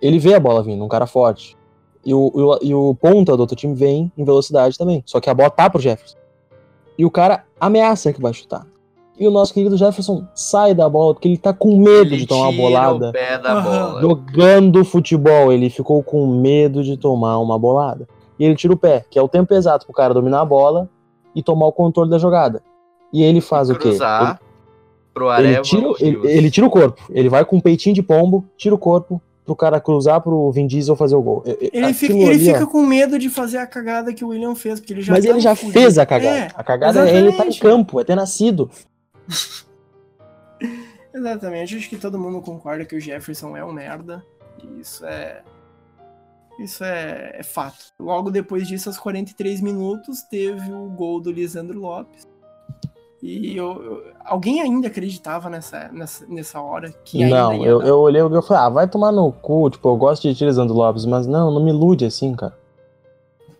ele 0.00 0.18
vê 0.18 0.34
a 0.34 0.40
bola 0.40 0.62
vindo, 0.62 0.82
um 0.82 0.88
cara 0.88 1.06
forte. 1.06 1.56
E 2.04 2.14
o, 2.14 2.32
e 2.34 2.40
o, 2.40 2.58
e 2.62 2.74
o 2.74 2.94
ponta 2.94 3.36
do 3.36 3.40
outro 3.40 3.54
time 3.54 3.74
vem 3.74 4.10
em 4.16 4.24
velocidade 4.24 4.78
também. 4.78 5.02
Só 5.04 5.20
que 5.20 5.28
a 5.28 5.34
bola 5.34 5.50
tá 5.50 5.68
pro 5.68 5.80
Jefferson. 5.80 6.16
E 6.96 7.04
o 7.04 7.10
cara 7.10 7.44
ameaça 7.60 8.12
que 8.12 8.20
vai 8.20 8.32
chutar. 8.32 8.66
E 9.18 9.28
o 9.28 9.30
nosso 9.30 9.52
querido 9.52 9.76
Jefferson 9.76 10.26
sai 10.34 10.74
da 10.74 10.88
bola 10.88 11.12
porque 11.12 11.28
ele 11.28 11.36
tá 11.36 11.52
com 11.52 11.76
medo 11.76 12.14
Ele 12.14 12.18
de 12.18 12.26
tomar 12.26 12.48
uma 12.48 12.56
bolada 12.56 13.10
o 13.10 13.12
pé 13.12 13.38
da 13.38 13.60
bola. 13.60 14.00
jogando 14.00 14.82
futebol, 14.82 15.52
ele 15.52 15.68
ficou 15.68 16.02
com 16.02 16.26
medo 16.26 16.82
de 16.82 16.96
tomar 16.96 17.38
uma 17.38 17.58
bolada. 17.58 18.08
E 18.40 18.44
ele 18.44 18.56
tira 18.56 18.72
o 18.72 18.76
pé, 18.76 19.04
que 19.10 19.18
é 19.18 19.22
o 19.22 19.28
tempo 19.28 19.52
exato 19.52 19.84
pro 19.84 19.94
cara 19.94 20.14
dominar 20.14 20.40
a 20.40 20.44
bola 20.46 20.88
e 21.36 21.42
tomar 21.42 21.66
o 21.66 21.72
controle 21.72 22.08
da 22.10 22.16
jogada. 22.18 22.62
E 23.12 23.22
ele 23.22 23.40
faz 23.42 23.68
o 23.68 23.74
quê? 23.74 23.90
Cruzar 23.90 24.40
pro 25.12 25.26
Ele, 25.34 25.40
ele 25.40 25.48
Areva 25.48 25.62
tira, 25.62 25.88
ele, 26.00 26.26
ele 26.28 26.50
tira 26.50 26.66
o 26.66 26.70
corpo, 26.70 27.02
ele 27.10 27.28
vai 27.28 27.44
com 27.44 27.56
um 27.56 27.60
peitinho 27.60 27.94
de 27.94 28.02
pombo, 28.02 28.46
tira 28.56 28.74
o 28.74 28.78
corpo 28.78 29.20
pro 29.44 29.54
cara 29.54 29.80
cruzar 29.80 30.20
pro 30.22 30.50
Vin 30.52 30.66
Diesel 30.66 30.96
fazer 30.96 31.16
o 31.16 31.20
gol. 31.22 31.42
E- 31.44 31.50
e- 31.66 31.70
Ele, 31.72 31.92
fica, 31.92 32.14
ele 32.14 32.30
ali, 32.30 32.44
fica 32.46 32.66
com 32.66 32.86
medo 32.86 33.18
de 33.18 33.28
fazer 33.28 33.58
a 33.58 33.66
cagada 33.66 34.14
que 34.14 34.24
o 34.24 34.28
William 34.28 34.54
fez, 34.54 34.80
porque 34.80 34.92
ele 34.94 35.02
já 35.02 35.12
Mas 35.12 35.24
ele 35.24 35.32
tava 35.34 35.40
já 35.42 35.54
fudido. 35.56 35.78
fez 35.78 35.98
a 35.98 36.06
cagada. 36.06 36.36
É, 36.38 36.48
a 36.54 36.62
cagada 36.64 37.10
é 37.10 37.14
ele 37.16 37.32
tá 37.32 37.44
em 37.44 37.52
campo, 37.58 38.00
é 38.00 38.04
ter 38.04 38.14
nascido. 38.14 38.70
Exatamente, 41.12 41.76
acho 41.76 41.88
que 41.88 41.96
todo 41.96 42.18
mundo 42.18 42.40
concorda 42.40 42.84
que 42.84 42.94
o 42.96 43.00
Jefferson 43.00 43.56
é 43.56 43.64
um 43.64 43.72
merda. 43.72 44.24
E 44.62 44.80
isso 44.80 45.04
é. 45.04 45.42
Isso 46.60 46.84
é, 46.84 47.36
é 47.38 47.42
fato. 47.42 47.86
Logo 47.98 48.30
depois 48.30 48.68
disso, 48.68 48.88
aos 48.88 48.98
43 48.98 49.60
minutos, 49.60 50.22
teve 50.22 50.70
o 50.72 50.90
gol 50.90 51.20
do 51.20 51.32
Lisandro 51.32 51.78
Lopes. 51.80 52.28
E 53.22 53.54
eu, 53.56 53.82
eu- 53.82 54.12
alguém 54.24 54.60
ainda 54.60 54.88
acreditava 54.88 55.50
nessa, 55.50 55.88
nessa, 55.88 56.26
nessa 56.26 56.60
hora 56.60 56.90
que 57.04 57.22
Não, 57.24 57.64
eu, 57.64 57.78
dar? 57.78 57.86
eu 57.86 57.98
olhei 57.98 58.22
e 58.22 58.42
falei, 58.42 58.62
ah, 58.62 58.68
vai 58.68 58.88
tomar 58.88 59.12
no 59.12 59.30
cu, 59.32 59.68
tipo, 59.70 59.88
eu 59.88 59.96
gosto 59.96 60.32
de 60.32 60.44
Lisandro 60.44 60.74
Lopes, 60.74 61.04
mas 61.04 61.26
não, 61.26 61.50
não 61.50 61.62
me 61.62 61.70
ilude 61.70 62.04
assim, 62.04 62.34
cara. 62.34 62.58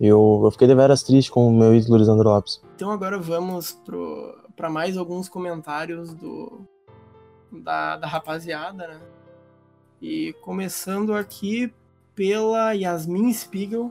Eu, 0.00 0.40
eu 0.44 0.50
fiquei 0.50 0.66
deveras 0.66 1.02
triste 1.02 1.30
com 1.30 1.46
o 1.46 1.52
meu 1.52 1.74
ídolo 1.74 1.98
Lisandro 1.98 2.28
Lopes. 2.28 2.60
Então 2.74 2.90
agora 2.90 3.18
vamos 3.18 3.78
para 4.56 4.70
mais 4.70 4.96
alguns 4.96 5.28
comentários 5.28 6.14
do 6.14 6.66
da, 7.52 7.96
da 7.96 8.06
rapaziada, 8.06 8.86
né? 8.88 9.00
E 10.00 10.32
começando 10.40 11.14
aqui 11.14 11.70
pela 12.20 12.72
Yasmin 12.74 13.32
Spiegel, 13.32 13.90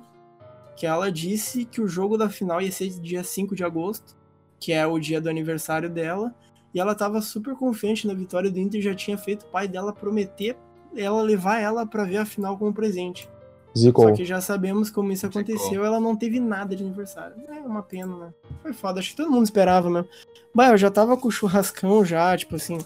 que 0.75 0.85
ela 0.85 1.11
disse 1.11 1.65
que 1.65 1.81
o 1.81 1.87
jogo 1.87 2.15
da 2.15 2.29
final 2.29 2.61
ia 2.61 2.71
ser 2.71 2.87
dia 2.91 3.23
5 3.23 3.55
de 3.55 3.63
agosto, 3.63 4.15
que 4.59 4.71
é 4.71 4.85
o 4.85 4.99
dia 4.99 5.19
do 5.19 5.27
aniversário 5.31 5.89
dela, 5.89 6.31
e 6.71 6.79
ela 6.79 6.93
tava 6.93 7.21
super 7.23 7.55
confiante 7.55 8.05
na 8.05 8.13
vitória 8.13 8.51
do 8.51 8.59
Inter, 8.59 8.83
já 8.83 8.93
tinha 8.93 9.17
feito 9.17 9.47
o 9.47 9.49
pai 9.49 9.67
dela 9.67 9.91
prometer 9.91 10.55
ela 10.95 11.23
levar 11.23 11.59
ela 11.59 11.87
para 11.87 12.03
ver 12.03 12.17
a 12.17 12.25
final 12.25 12.55
como 12.55 12.71
presente. 12.71 13.27
Zico. 13.75 14.03
Só 14.03 14.11
que 14.11 14.23
já 14.23 14.39
sabemos 14.39 14.91
como 14.91 15.11
isso 15.11 15.25
aconteceu, 15.25 15.83
ela 15.83 15.99
não 15.99 16.15
teve 16.15 16.39
nada 16.39 16.75
de 16.75 16.83
aniversário. 16.83 17.35
É 17.47 17.53
uma 17.61 17.81
pena, 17.81 18.15
né? 18.15 18.33
Foi 18.61 18.73
foda, 18.73 18.99
acho 18.99 19.09
que 19.09 19.15
todo 19.17 19.31
mundo 19.31 19.45
esperava 19.45 19.89
mesmo. 19.89 20.07
Bah, 20.53 20.69
eu 20.69 20.77
já 20.77 20.91
tava 20.91 21.17
com 21.17 21.29
o 21.29 21.31
churrascão 21.31 22.05
já, 22.05 22.37
tipo 22.37 22.57
assim. 22.57 22.77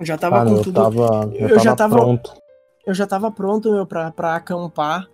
Já 0.00 0.16
tava 0.16 0.40
Ah, 0.42 0.44
com 0.44 0.52
meu, 0.52 0.62
tudo. 0.62 0.74
tava, 0.74 1.32
eu, 1.34 1.48
eu 1.48 1.58
já 1.58 1.74
tava 1.74 1.96
tava- 1.96 1.96
pronto. 1.96 2.41
Eu 2.86 2.94
já 2.94 3.06
tava 3.06 3.30
pronto, 3.30 3.70
meu, 3.70 3.86
pra, 3.86 4.10
pra 4.10 4.34
acampar 4.34 5.08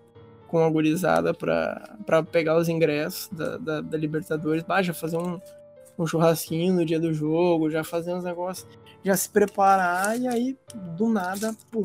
com 0.47 0.64
a 0.64 0.71
gurizada 0.71 1.35
pra, 1.35 1.97
pra 2.07 2.23
pegar 2.23 2.57
os 2.57 2.69
ingressos 2.69 3.29
da, 3.31 3.59
da, 3.59 3.81
da 3.83 3.99
Libertadores. 3.99 4.62
Bah, 4.62 4.83
já 4.83 4.95
fazer 4.95 5.19
um, 5.19 5.39
um 5.99 6.07
churrasquinho 6.07 6.75
no 6.75 6.85
dia 6.85 6.99
do 6.99 7.12
jogo, 7.12 7.71
já 7.71 7.85
fazer 7.85 8.14
uns 8.14 8.25
negócios, 8.25 8.66
já 9.05 9.14
se 9.14 9.29
preparar 9.29 10.19
e 10.19 10.27
aí, 10.27 10.59
do 10.97 11.09
nada, 11.09 11.55
pum. 11.71 11.85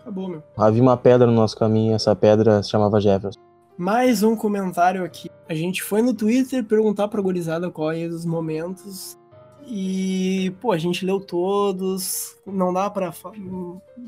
Acabou, 0.00 0.28
meu. 0.28 0.42
Havia 0.56 0.82
uma 0.82 0.96
pedra 0.96 1.26
no 1.26 1.32
nosso 1.32 1.56
caminho, 1.56 1.94
essa 1.94 2.14
pedra 2.14 2.62
se 2.62 2.70
chamava 2.70 3.00
Jefferson. 3.00 3.40
Mais 3.76 4.22
um 4.22 4.36
comentário 4.36 5.04
aqui. 5.04 5.30
A 5.48 5.54
gente 5.54 5.82
foi 5.82 6.02
no 6.02 6.14
Twitter 6.14 6.64
perguntar 6.64 7.08
pra 7.08 7.22
gurizada 7.22 7.70
quais 7.70 8.12
é 8.12 8.14
os 8.14 8.24
momentos. 8.24 9.18
E, 9.66 10.54
pô, 10.60 10.72
a 10.72 10.78
gente 10.78 11.04
leu 11.06 11.18
todos. 11.20 12.36
Não 12.46 12.72
dá 12.72 12.88
pra 12.90 13.12
fa- 13.12 13.32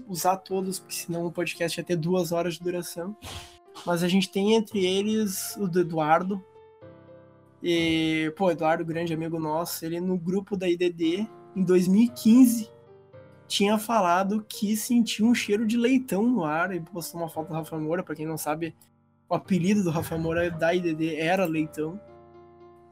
usar 0.07 0.36
todos, 0.36 0.78
porque 0.78 0.94
senão 0.94 1.26
o 1.26 1.32
podcast 1.32 1.78
ia 1.80 1.84
ter 1.84 1.96
duas 1.96 2.32
horas 2.32 2.54
de 2.54 2.62
duração. 2.62 3.16
Mas 3.84 4.02
a 4.02 4.09
gente 4.09 4.30
tem 4.30 4.54
entre 4.54 4.84
eles 4.84 5.57
o 5.57 5.66
do 5.66 5.80
Eduardo. 5.80 6.42
E, 7.62 8.32
pô, 8.36 8.50
Eduardo, 8.50 8.84
grande 8.84 9.12
amigo 9.14 9.38
nosso, 9.38 9.84
ele 9.84 10.00
no 10.00 10.16
grupo 10.18 10.57
da 10.57 10.68
IDD, 10.68 11.26
em 11.54 11.62
2015, 11.64 12.70
tinha 13.48 13.78
falado 13.78 14.44
que 14.48 14.76
sentia 14.76 15.24
um 15.24 15.34
cheiro 15.34 15.66
de 15.66 15.76
leitão 15.76 16.22
no 16.28 16.44
ar 16.44 16.74
e 16.74 16.80
postou 16.80 17.20
uma 17.20 17.28
foto 17.28 17.48
do 17.48 17.54
Rafa 17.54 17.78
Moura, 17.78 18.02
pra 18.02 18.14
quem 18.14 18.26
não 18.26 18.36
sabe, 18.36 18.74
o 19.28 19.34
apelido 19.34 19.82
do 19.82 19.90
Rafa 19.90 20.16
Moura 20.18 20.50
da 20.50 20.74
IDD 20.74 21.16
era 21.16 21.44
Leitão. 21.44 21.98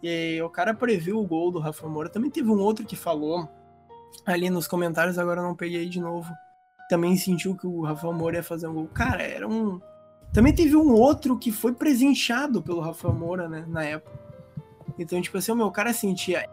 E 0.06 0.38
o 0.42 0.50
cara 0.50 0.74
previu 0.74 1.18
o 1.18 1.26
gol 1.26 1.50
do 1.50 1.58
Rafa 1.58 1.88
Moura. 1.88 2.10
Também 2.10 2.30
teve 2.30 2.50
um 2.50 2.60
outro 2.60 2.84
que 2.84 2.94
falou 2.94 3.48
ali 4.26 4.50
nos 4.50 4.68
comentários, 4.68 5.18
agora 5.18 5.40
não 5.40 5.54
peguei 5.54 5.88
de 5.88 5.98
novo. 5.98 6.30
Também 6.90 7.16
sentiu 7.16 7.56
que 7.56 7.66
o 7.66 7.80
Rafa 7.80 8.12
Moura 8.12 8.36
ia 8.36 8.42
fazer 8.42 8.66
um 8.66 8.74
gol. 8.74 8.86
Cara, 8.88 9.22
era 9.22 9.48
um. 9.48 9.80
Também 10.30 10.54
teve 10.54 10.76
um 10.76 10.92
outro 10.92 11.38
que 11.38 11.50
foi 11.50 11.72
presenteado 11.72 12.62
pelo 12.62 12.80
Rafa 12.80 13.10
Moura, 13.10 13.48
né, 13.48 13.64
na 13.66 13.82
época. 13.82 14.12
Então, 14.98 15.22
tipo 15.22 15.38
assim, 15.38 15.52
o 15.52 15.56
meu 15.56 15.70
cara 15.70 15.94
sentia. 15.94 16.46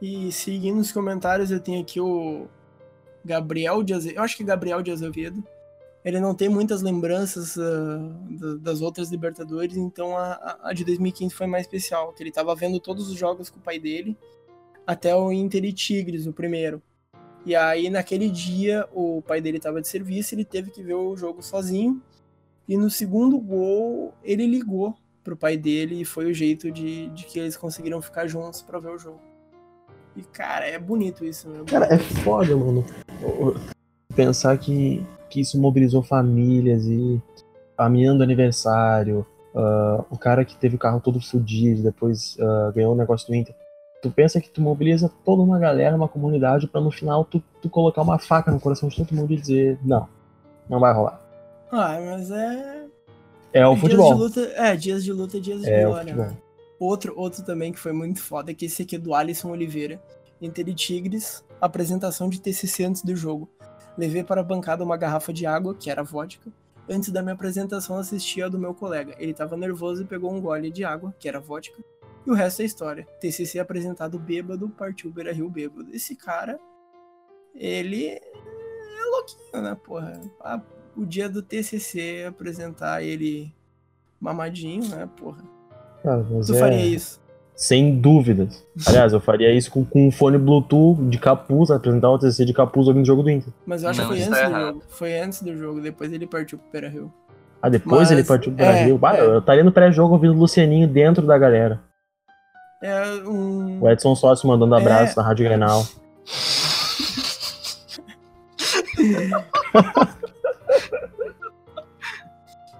E 0.00 0.30
seguindo 0.30 0.78
os 0.78 0.92
comentários, 0.92 1.50
eu 1.50 1.58
tenho 1.58 1.80
aqui 1.80 2.00
o 2.00 2.46
Gabriel 3.24 3.82
de 3.82 3.92
Azevedo. 3.92 4.18
Eu 4.18 4.22
acho 4.22 4.36
que 4.36 4.44
é 4.44 4.46
Gabriel 4.46 4.80
de 4.82 4.92
Azevedo 4.92 5.42
ele 6.04 6.20
não 6.20 6.34
tem 6.34 6.48
muitas 6.48 6.82
lembranças 6.82 7.56
uh, 7.56 7.62
da- 8.38 8.56
das 8.56 8.80
outras 8.82 9.10
Libertadores, 9.10 9.76
então 9.76 10.16
a, 10.16 10.32
a- 10.34 10.58
a 10.70 10.72
de 10.72 10.84
2015 10.84 11.34
foi 11.34 11.46
mais 11.46 11.64
especial, 11.64 12.12
que 12.12 12.22
ele 12.22 12.30
estava 12.30 12.54
vendo 12.54 12.78
todos 12.78 13.08
os 13.08 13.16
jogos 13.16 13.48
com 13.50 13.58
o 13.58 13.62
pai 13.62 13.78
dele, 13.78 14.16
até 14.86 15.14
o 15.16 15.32
Inter 15.32 15.64
e 15.64 15.72
Tigres, 15.72 16.26
o 16.26 16.32
primeiro. 16.32 16.82
E 17.46 17.54
aí, 17.56 17.88
naquele 17.90 18.28
dia, 18.30 18.88
o 18.92 19.22
pai 19.26 19.40
dele 19.40 19.56
estava 19.58 19.80
de 19.80 19.88
serviço, 19.88 20.34
ele 20.34 20.44
teve 20.44 20.70
que 20.70 20.82
ver 20.82 20.94
o 20.94 21.16
jogo 21.16 21.42
sozinho, 21.42 22.02
e 22.68 22.76
no 22.76 22.88
segundo 22.90 23.38
gol, 23.38 24.14
ele 24.22 24.46
ligou 24.46 24.94
pro 25.22 25.36
pai 25.36 25.56
dele, 25.56 26.00
e 26.02 26.04
foi 26.04 26.26
o 26.26 26.34
jeito 26.34 26.70
de, 26.70 27.08
de 27.10 27.24
que 27.24 27.38
eles 27.38 27.56
conseguiram 27.56 28.00
ficar 28.02 28.26
juntos 28.26 28.60
para 28.62 28.78
ver 28.78 28.90
o 28.90 28.98
jogo. 28.98 29.20
E, 30.16 30.22
cara, 30.22 30.66
é 30.66 30.78
bonito 30.78 31.24
isso, 31.24 31.48
meu. 31.48 31.64
Cara, 31.64 31.86
é 31.92 31.98
foda, 31.98 32.54
mano. 32.56 32.84
Pensar 34.14 34.56
que, 34.58 35.04
que 35.34 35.40
isso 35.40 35.60
mobilizou 35.60 36.00
famílias 36.00 36.86
e 36.86 37.20
a 37.76 37.88
menina 37.88 38.14
do 38.14 38.22
aniversário, 38.22 39.26
ah, 39.52 40.04
o 40.08 40.16
cara 40.16 40.44
que 40.44 40.56
teve 40.56 40.76
o 40.76 40.78
carro 40.78 41.00
todo 41.00 41.20
fudido, 41.20 41.82
depois 41.82 42.36
ah, 42.40 42.72
ganhou 42.72 42.92
o 42.92 42.96
negócio 42.96 43.26
do 43.26 43.34
Inter. 43.34 43.52
Tu 44.00 44.10
pensa 44.12 44.40
que 44.40 44.48
tu 44.48 44.62
mobiliza 44.62 45.10
toda 45.24 45.42
uma 45.42 45.58
galera, 45.58 45.96
uma 45.96 46.06
comunidade, 46.06 46.68
pra 46.68 46.80
no 46.80 46.92
final 46.92 47.24
tu, 47.24 47.42
tu 47.60 47.68
colocar 47.68 48.02
uma 48.02 48.16
faca 48.16 48.52
no 48.52 48.60
coração 48.60 48.88
de 48.88 48.96
todo 48.96 49.12
mundo 49.12 49.32
e 49.32 49.36
dizer: 49.36 49.76
não, 49.82 50.08
não 50.70 50.78
vai 50.78 50.94
rolar. 50.94 51.20
Ah, 51.72 51.98
mas 52.00 52.30
é. 52.30 52.84
É 53.52 53.66
o 53.66 53.70
dias 53.70 53.80
futebol. 53.80 54.14
De 54.14 54.20
luta, 54.20 54.40
é, 54.54 54.76
dias 54.76 55.02
de 55.02 55.12
luta, 55.12 55.40
dias 55.40 55.62
de 55.62 55.68
É 55.68 55.84
glória. 55.84 56.14
né? 56.14 56.36
Outro, 56.78 57.14
outro 57.16 57.42
também 57.42 57.72
que 57.72 57.78
foi 57.80 57.92
muito 57.92 58.20
foda, 58.20 58.54
que 58.54 58.66
esse 58.66 58.82
aqui 58.82 58.94
é 58.94 58.98
do 58.98 59.12
Alisson 59.14 59.50
Oliveira. 59.50 60.00
Inter 60.40 60.68
e 60.68 60.74
Tigres, 60.74 61.42
apresentação 61.60 62.28
de 62.28 62.40
TCC 62.40 62.84
antes 62.84 63.02
do 63.02 63.16
jogo. 63.16 63.48
Levei 63.96 64.24
para 64.24 64.40
a 64.40 64.44
bancada 64.44 64.82
uma 64.82 64.96
garrafa 64.96 65.32
de 65.32 65.46
água, 65.46 65.74
que 65.74 65.90
era 65.90 66.02
vodka. 66.02 66.50
Antes 66.88 67.10
da 67.10 67.22
minha 67.22 67.34
apresentação, 67.34 67.96
assisti 67.96 68.42
a 68.42 68.48
do 68.48 68.58
meu 68.58 68.74
colega. 68.74 69.14
Ele 69.18 69.32
tava 69.32 69.56
nervoso 69.56 70.02
e 70.02 70.06
pegou 70.06 70.32
um 70.32 70.40
gole 70.40 70.70
de 70.70 70.84
água, 70.84 71.14
que 71.18 71.28
era 71.28 71.40
vodka. 71.40 71.82
E 72.26 72.30
o 72.30 72.34
resto 72.34 72.62
é 72.62 72.64
história. 72.64 73.06
TCC 73.20 73.58
apresentado 73.58 74.18
bêbado, 74.18 74.68
partiu 74.68 75.10
Beira 75.10 75.32
Rio 75.32 75.48
bêbado. 75.48 75.94
Esse 75.94 76.16
cara, 76.16 76.58
ele 77.54 78.06
é 78.08 78.20
louquinho, 79.10 79.62
né, 79.62 79.76
porra? 79.82 80.20
Ah, 80.40 80.60
o 80.96 81.04
dia 81.06 81.28
do 81.28 81.42
TCC 81.42 82.24
apresentar 82.28 83.02
ele 83.02 83.54
mamadinho, 84.20 84.88
né, 84.88 85.08
porra? 85.16 85.42
Cara, 86.02 86.26
mas 86.30 86.46
Tu 86.46 86.54
é- 86.54 86.58
faria 86.58 86.84
isso? 86.84 87.20
Sem 87.54 88.00
dúvidas. 88.00 88.64
Aliás, 88.86 89.12
eu 89.12 89.20
faria 89.20 89.52
isso 89.52 89.70
com, 89.70 89.84
com 89.84 90.08
um 90.08 90.10
fone 90.10 90.38
Bluetooth 90.38 91.00
de 91.08 91.18
capuz, 91.18 91.70
apresentar 91.70 92.10
o 92.10 92.18
TCC 92.18 92.44
de 92.44 92.52
capuz 92.52 92.88
ouvindo 92.88 93.04
o 93.04 93.06
jogo 93.06 93.22
do 93.22 93.30
Inter. 93.30 93.52
Mas 93.64 93.84
eu 93.84 93.90
acho 93.90 94.02
Não, 94.02 94.08
que 94.08 94.14
foi 94.16 94.24
antes 94.24 94.40
tá 94.40 94.48
do 94.48 94.66
jogo. 94.66 94.82
Foi 94.88 95.20
antes 95.20 95.42
do 95.42 95.56
jogo, 95.56 95.80
depois 95.80 96.12
ele 96.12 96.26
partiu 96.26 96.58
pro 96.58 96.66
Beira 96.72 96.88
Rio. 96.88 97.12
Ah, 97.62 97.68
depois 97.68 98.02
Mas, 98.02 98.10
ele 98.10 98.24
partiu 98.24 98.52
pro 98.52 98.64
é, 98.64 98.72
Brasil. 98.72 98.98
Bah, 98.98 99.16
é. 99.16 99.20
Eu 99.20 99.38
estaria 99.38 99.64
no 99.64 99.72
pré-jogo 99.72 100.14
ouvindo 100.14 100.34
o 100.34 100.38
Lucianinho 100.38 100.88
dentro 100.88 101.26
da 101.26 101.38
galera. 101.38 101.80
É 102.82 103.02
um. 103.26 103.80
O 103.80 103.88
Edson 103.88 104.14
Sócio 104.14 104.46
mandando 104.48 104.74
abraço 104.74 105.12
É. 105.12 105.22
na 105.22 105.28
Rádio 105.28 105.46
Grenal. 105.46 105.86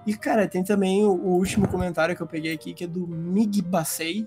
E, 0.06 0.14
cara, 0.14 0.46
tem 0.46 0.62
também 0.62 1.04
o, 1.04 1.12
o 1.12 1.34
último 1.36 1.66
comentário 1.66 2.14
que 2.14 2.22
eu 2.22 2.26
peguei 2.26 2.52
aqui, 2.52 2.74
que 2.74 2.84
é 2.84 2.86
do 2.86 3.06
Mig 3.06 3.62
Bassei, 3.62 4.26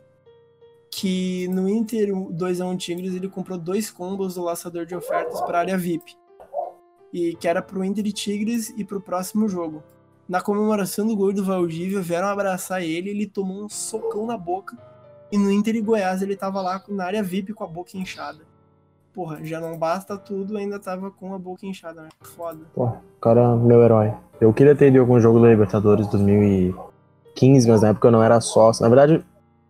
que 0.97 1.47
no 1.49 1.69
Inter 1.69 2.09
2x1 2.09 2.75
Tigres 2.75 3.13
ele 3.13 3.29
comprou 3.29 3.55
dois 3.55 3.91
combos 3.91 4.33
do 4.33 4.43
laçador 4.43 4.83
de 4.83 4.95
ofertas 4.95 5.39
para 5.41 5.59
área 5.59 5.77
VIP. 5.77 6.17
E 7.13 7.35
que 7.35 7.47
era 7.47 7.61
pro 7.61 7.83
Inter 7.83 8.07
e 8.07 8.11
Tigres 8.11 8.73
e 8.75 8.83
pro 8.83 8.99
próximo 8.99 9.47
jogo. 9.47 9.83
Na 10.27 10.41
comemoração 10.41 11.05
do 11.05 11.15
gol 11.15 11.31
do 11.31 11.45
Valdívia, 11.45 12.01
vieram 12.01 12.27
abraçar 12.27 12.81
ele, 12.81 13.11
ele 13.11 13.27
tomou 13.27 13.63
um 13.63 13.69
socão 13.69 14.25
na 14.25 14.35
boca. 14.35 14.75
E 15.31 15.37
no 15.37 15.51
Inter 15.51 15.75
e 15.75 15.81
Goiás 15.81 16.23
ele 16.23 16.35
tava 16.35 16.63
lá 16.63 16.83
na 16.89 17.05
área 17.05 17.21
VIP 17.21 17.53
com 17.53 17.63
a 17.63 17.67
boca 17.67 17.95
inchada. 17.95 18.39
Porra, 19.13 19.37
já 19.43 19.61
não 19.61 19.77
basta 19.77 20.17
tudo, 20.17 20.57
ainda 20.57 20.79
tava 20.79 21.11
com 21.11 21.31
a 21.31 21.37
boca 21.37 21.63
inchada, 21.67 22.01
né? 22.01 22.09
Foda. 22.21 22.61
O 22.75 22.91
cara 23.21 23.41
é 23.41 23.55
meu 23.55 23.83
herói. 23.83 24.15
Eu 24.41 24.51
queria 24.51 24.75
ter 24.75 24.87
ido 24.87 24.99
algum 24.99 25.19
jogo 25.19 25.39
da 25.39 25.47
Libertadores 25.47 26.07
2015, 26.07 27.69
mas 27.69 27.83
na 27.83 27.89
época 27.89 28.07
eu 28.07 28.11
não 28.11 28.23
era 28.23 28.41
sócio. 28.41 28.81
Na 28.81 28.89
verdade, 28.89 29.23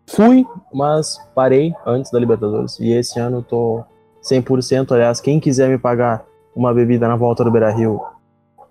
fui, 0.10 0.46
mas 0.74 1.18
parei 1.36 1.74
antes 1.86 2.12
da 2.12 2.20
Libertadores. 2.20 2.80
E 2.80 2.92
esse 2.92 3.20
ano 3.20 3.38
eu 3.38 3.44
tô 3.44 3.84
100%. 4.24 4.92
Aliás, 4.92 5.22
quem 5.22 5.40
quiser 5.40 5.70
me 5.70 5.78
pagar 5.78 6.26
uma 6.56 6.74
bebida 6.74 7.08
na 7.08 7.16
volta 7.16 7.44
do 7.44 7.52
Beira 7.52 7.72
Rio, 7.72 8.02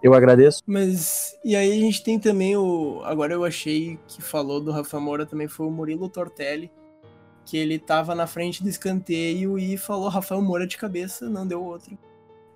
eu 0.02 0.14
agradeço. 0.14 0.62
Mas, 0.66 1.36
e 1.44 1.54
aí 1.54 1.70
a 1.70 1.80
gente 1.80 2.02
tem 2.02 2.18
também 2.18 2.56
o. 2.56 3.00
Agora 3.04 3.32
eu 3.32 3.44
achei 3.44 3.98
que 4.08 4.20
falou 4.20 4.60
do 4.60 4.70
Rafa 4.70 4.98
Moura 4.98 5.26
também 5.26 5.48
foi 5.48 5.66
o 5.66 5.70
Murilo 5.70 6.08
Tortelli, 6.08 6.70
que 7.44 7.56
ele 7.56 7.78
tava 7.78 8.14
na 8.14 8.26
frente 8.26 8.62
do 8.62 8.68
escanteio 8.68 9.58
e 9.58 9.76
falou 9.76 10.08
Rafael 10.08 10.42
Moura 10.42 10.66
de 10.66 10.76
cabeça, 10.76 11.28
não 11.30 11.46
deu 11.46 11.64
outro. 11.64 11.96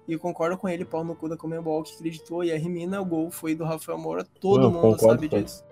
E 0.08 0.12
eu 0.12 0.18
concordo 0.18 0.58
com 0.58 0.68
ele, 0.68 0.84
pau 0.84 1.04
no 1.04 1.14
cu 1.14 1.28
da 1.28 1.36
Comembol, 1.36 1.84
que 1.84 1.94
acreditou, 1.94 2.42
e 2.42 2.50
a 2.50 2.58
Rimina, 2.58 3.00
o 3.00 3.04
gol 3.04 3.30
foi 3.30 3.54
do 3.54 3.62
Rafael 3.62 3.96
Moura, 3.96 4.26
todo 4.40 4.62
Não, 4.62 4.70
mundo 4.70 4.96
concordo 4.96 5.22
sabe 5.22 5.28
disso. 5.28 5.64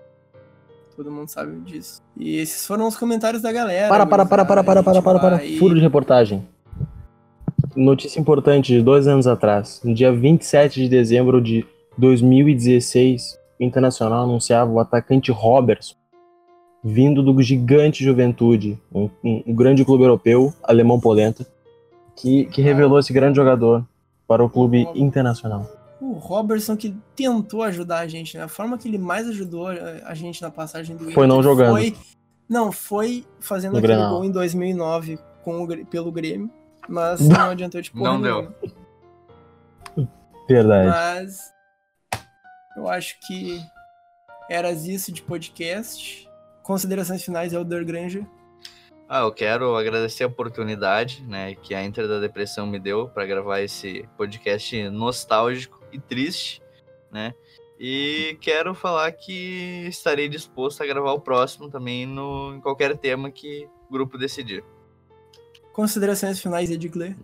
Todo 0.99 1.09
mundo 1.13 1.29
sabe 1.29 1.57
disso. 1.61 2.01
E 2.17 2.35
esses 2.35 2.67
foram 2.67 2.85
os 2.85 2.97
comentários 2.97 3.41
da 3.41 3.53
galera. 3.53 3.87
Para, 3.87 4.05
para, 4.05 4.25
para, 4.25 4.43
para, 4.43 4.61
para, 4.65 4.83
para, 4.83 5.01
para, 5.01 5.19
para. 5.19 5.37
vai- 5.37 5.55
Furo 5.55 5.73
de 5.73 5.79
reportagem. 5.79 6.45
Notícia 7.73 8.19
importante 8.19 8.73
de 8.73 8.81
dois 8.81 9.07
anos 9.07 9.25
atrás. 9.25 9.79
No 9.81 9.93
dia 9.93 10.11
27 10.11 10.81
de 10.83 10.89
dezembro 10.89 11.41
de 11.41 11.65
2016, 11.97 13.39
o 13.57 13.63
Internacional 13.63 14.25
anunciava 14.25 14.69
o 14.69 14.77
atacante 14.77 15.31
Robertson, 15.31 15.95
vindo 16.83 17.23
do 17.23 17.41
gigante 17.41 18.03
Juventude, 18.03 18.77
um, 18.93 19.09
um- 19.23 19.43
um 19.47 19.55
grande 19.55 19.85
clube 19.85 20.03
europeu, 20.03 20.53
alemão 20.61 20.99
polenta, 20.99 21.47
que, 22.13 22.43
que 22.47 22.61
revelou 22.61 22.99
esse 22.99 23.13
grande 23.13 23.37
jogador 23.37 23.85
para 24.27 24.43
o 24.43 24.49
clube 24.49 24.85
internacional. 24.93 25.65
O 26.01 26.13
Robertson 26.13 26.77
que 26.77 26.95
tentou 27.15 27.61
ajudar 27.63 27.99
a 27.99 28.07
gente, 28.07 28.37
né? 28.37 28.43
A 28.43 28.47
forma 28.47 28.77
que 28.77 28.87
ele 28.87 28.97
mais 28.97 29.27
ajudou 29.27 29.67
a 29.67 29.73
a 30.05 30.13
gente 30.13 30.41
na 30.41 30.49
passagem 30.49 30.95
do 30.95 31.11
Foi 31.11 31.27
não 31.27 31.43
jogando. 31.43 31.71
Foi, 31.71 31.95
não, 32.47 32.71
foi 32.71 33.25
fazendo 33.39 33.73
No 33.73 33.77
aquele 33.79 33.93
Grenal. 33.93 34.11
gol 34.15 34.25
em 34.25 34.31
2009 34.31 35.19
com 35.43 35.63
o, 35.63 35.85
pelo 35.85 36.11
Grêmio, 36.11 36.49
mas 36.87 37.19
não 37.27 37.49
adiantou 37.49 37.81
de 37.81 37.91
porra 37.91 38.13
Não 38.13 38.21
deu. 38.21 38.53
Verdade. 40.47 40.87
Mas 40.89 41.53
eu 42.77 42.87
acho 42.87 43.19
que 43.27 43.61
eras 44.49 44.85
isso 44.85 45.11
de 45.11 45.21
podcast. 45.21 46.27
Considerações 46.63 47.23
finais, 47.23 47.51
Elder 47.53 47.85
Granger. 47.85 48.25
Ah, 49.07 49.21
eu 49.21 49.31
quero 49.31 49.75
agradecer 49.75 50.23
a 50.23 50.27
oportunidade, 50.27 51.23
né, 51.23 51.55
que 51.55 51.73
a 51.73 51.83
Inter 51.83 52.07
da 52.07 52.19
Depressão 52.19 52.67
me 52.67 52.79
deu 52.79 53.09
para 53.09 53.25
gravar 53.25 53.59
esse 53.59 54.07
podcast 54.15 54.87
nostálgico 54.89 55.78
e 55.91 55.99
triste, 55.99 56.61
né? 57.11 57.33
E 57.79 58.37
quero 58.41 58.75
falar 58.75 59.11
que 59.13 59.87
estarei 59.87 60.27
disposto 60.27 60.83
a 60.83 60.85
gravar 60.85 61.13
o 61.13 61.19
próximo 61.19 61.69
também 61.69 62.05
no 62.05 62.53
em 62.55 62.59
qualquer 62.59 62.97
tema 62.97 63.31
que 63.31 63.67
o 63.89 63.93
grupo 63.93 64.17
decidir. 64.17 64.63
Considerações 65.71 66.41
finais, 66.41 66.69
Edgley. 66.69 67.15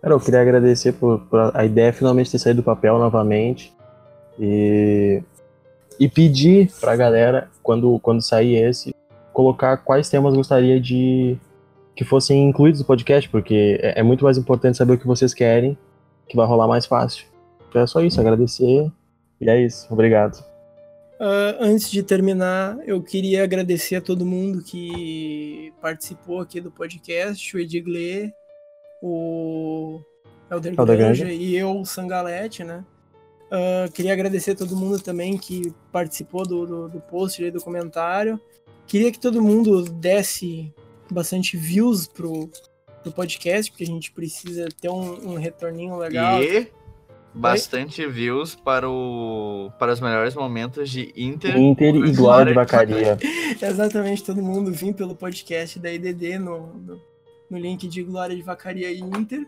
Cara, 0.00 0.14
eu 0.14 0.20
queria 0.20 0.40
agradecer 0.40 0.92
por, 0.92 1.20
por 1.20 1.54
a 1.54 1.64
ideia 1.66 1.92
finalmente 1.92 2.30
ter 2.30 2.38
saído 2.38 2.62
do 2.62 2.64
papel 2.64 2.98
novamente. 2.98 3.74
E, 4.38 5.22
e 6.00 6.08
pedir 6.08 6.72
pra 6.80 6.96
galera, 6.96 7.50
quando, 7.62 7.98
quando 8.00 8.22
sair 8.22 8.56
esse, 8.56 8.94
colocar 9.32 9.76
quais 9.76 10.08
temas 10.08 10.34
gostaria 10.34 10.80
de 10.80 11.36
que 11.94 12.04
fossem 12.04 12.48
incluídos 12.48 12.80
no 12.80 12.86
podcast, 12.86 13.28
porque 13.28 13.78
é, 13.82 14.00
é 14.00 14.02
muito 14.02 14.24
mais 14.24 14.36
importante 14.36 14.78
saber 14.78 14.94
o 14.94 14.98
que 14.98 15.06
vocês 15.06 15.32
querem, 15.32 15.78
que 16.28 16.36
vai 16.36 16.46
rolar 16.46 16.66
mais 16.66 16.86
fácil. 16.86 17.26
Então 17.74 17.82
é 17.82 17.86
só 17.88 18.00
isso, 18.00 18.20
agradecer. 18.20 18.88
E 19.40 19.50
é 19.50 19.60
isso. 19.60 19.92
Obrigado. 19.92 20.38
Uh, 21.18 21.58
antes 21.58 21.90
de 21.90 22.04
terminar, 22.04 22.78
eu 22.86 23.02
queria 23.02 23.42
agradecer 23.42 23.96
a 23.96 24.00
todo 24.00 24.24
mundo 24.24 24.62
que 24.62 25.72
participou 25.82 26.38
aqui 26.38 26.60
do 26.60 26.70
podcast, 26.70 27.56
o 27.56 27.58
Edigley, 27.58 28.32
o 29.02 30.00
Elder 30.48 30.74
Elder 30.78 30.96
Granja 30.96 31.32
e 31.32 31.56
eu, 31.56 31.80
o 31.80 31.84
Sangalete, 31.84 32.62
né? 32.62 32.84
Uh, 33.46 33.90
queria 33.90 34.12
agradecer 34.12 34.52
a 34.52 34.56
todo 34.56 34.76
mundo 34.76 35.00
também 35.00 35.36
que 35.36 35.74
participou 35.90 36.46
do, 36.46 36.64
do, 36.64 36.88
do 36.88 37.00
post 37.00 37.42
aí, 37.42 37.50
do 37.50 37.60
comentário. 37.60 38.40
Queria 38.86 39.10
que 39.10 39.18
todo 39.18 39.42
mundo 39.42 39.82
desse 39.82 40.72
bastante 41.10 41.56
views 41.56 42.06
pro, 42.06 42.48
pro 43.02 43.10
podcast, 43.10 43.68
porque 43.72 43.82
a 43.82 43.88
gente 43.88 44.12
precisa 44.12 44.68
ter 44.80 44.90
um, 44.90 45.32
um 45.32 45.34
retorninho 45.34 45.96
legal. 45.96 46.40
E 46.40 46.70
bastante 47.34 48.06
views 48.06 48.54
para, 48.54 48.88
o, 48.88 49.70
para 49.78 49.92
os 49.92 50.00
melhores 50.00 50.34
momentos 50.34 50.88
de 50.88 51.12
Inter. 51.16 51.56
Inter 51.56 51.94
e 51.96 52.12
Glória 52.12 52.46
de 52.46 52.54
Vacaria. 52.54 53.18
Exatamente, 53.60 54.22
todo 54.22 54.42
mundo 54.42 54.72
vim 54.72 54.92
pelo 54.92 55.16
podcast 55.16 55.78
da 55.78 55.92
IDD 55.92 56.38
no, 56.38 56.66
no, 56.74 57.00
no 57.50 57.58
link 57.58 57.88
de 57.88 58.02
Glória 58.02 58.36
de 58.36 58.42
Vacaria 58.42 58.90
e 58.90 59.00
Inter. 59.00 59.46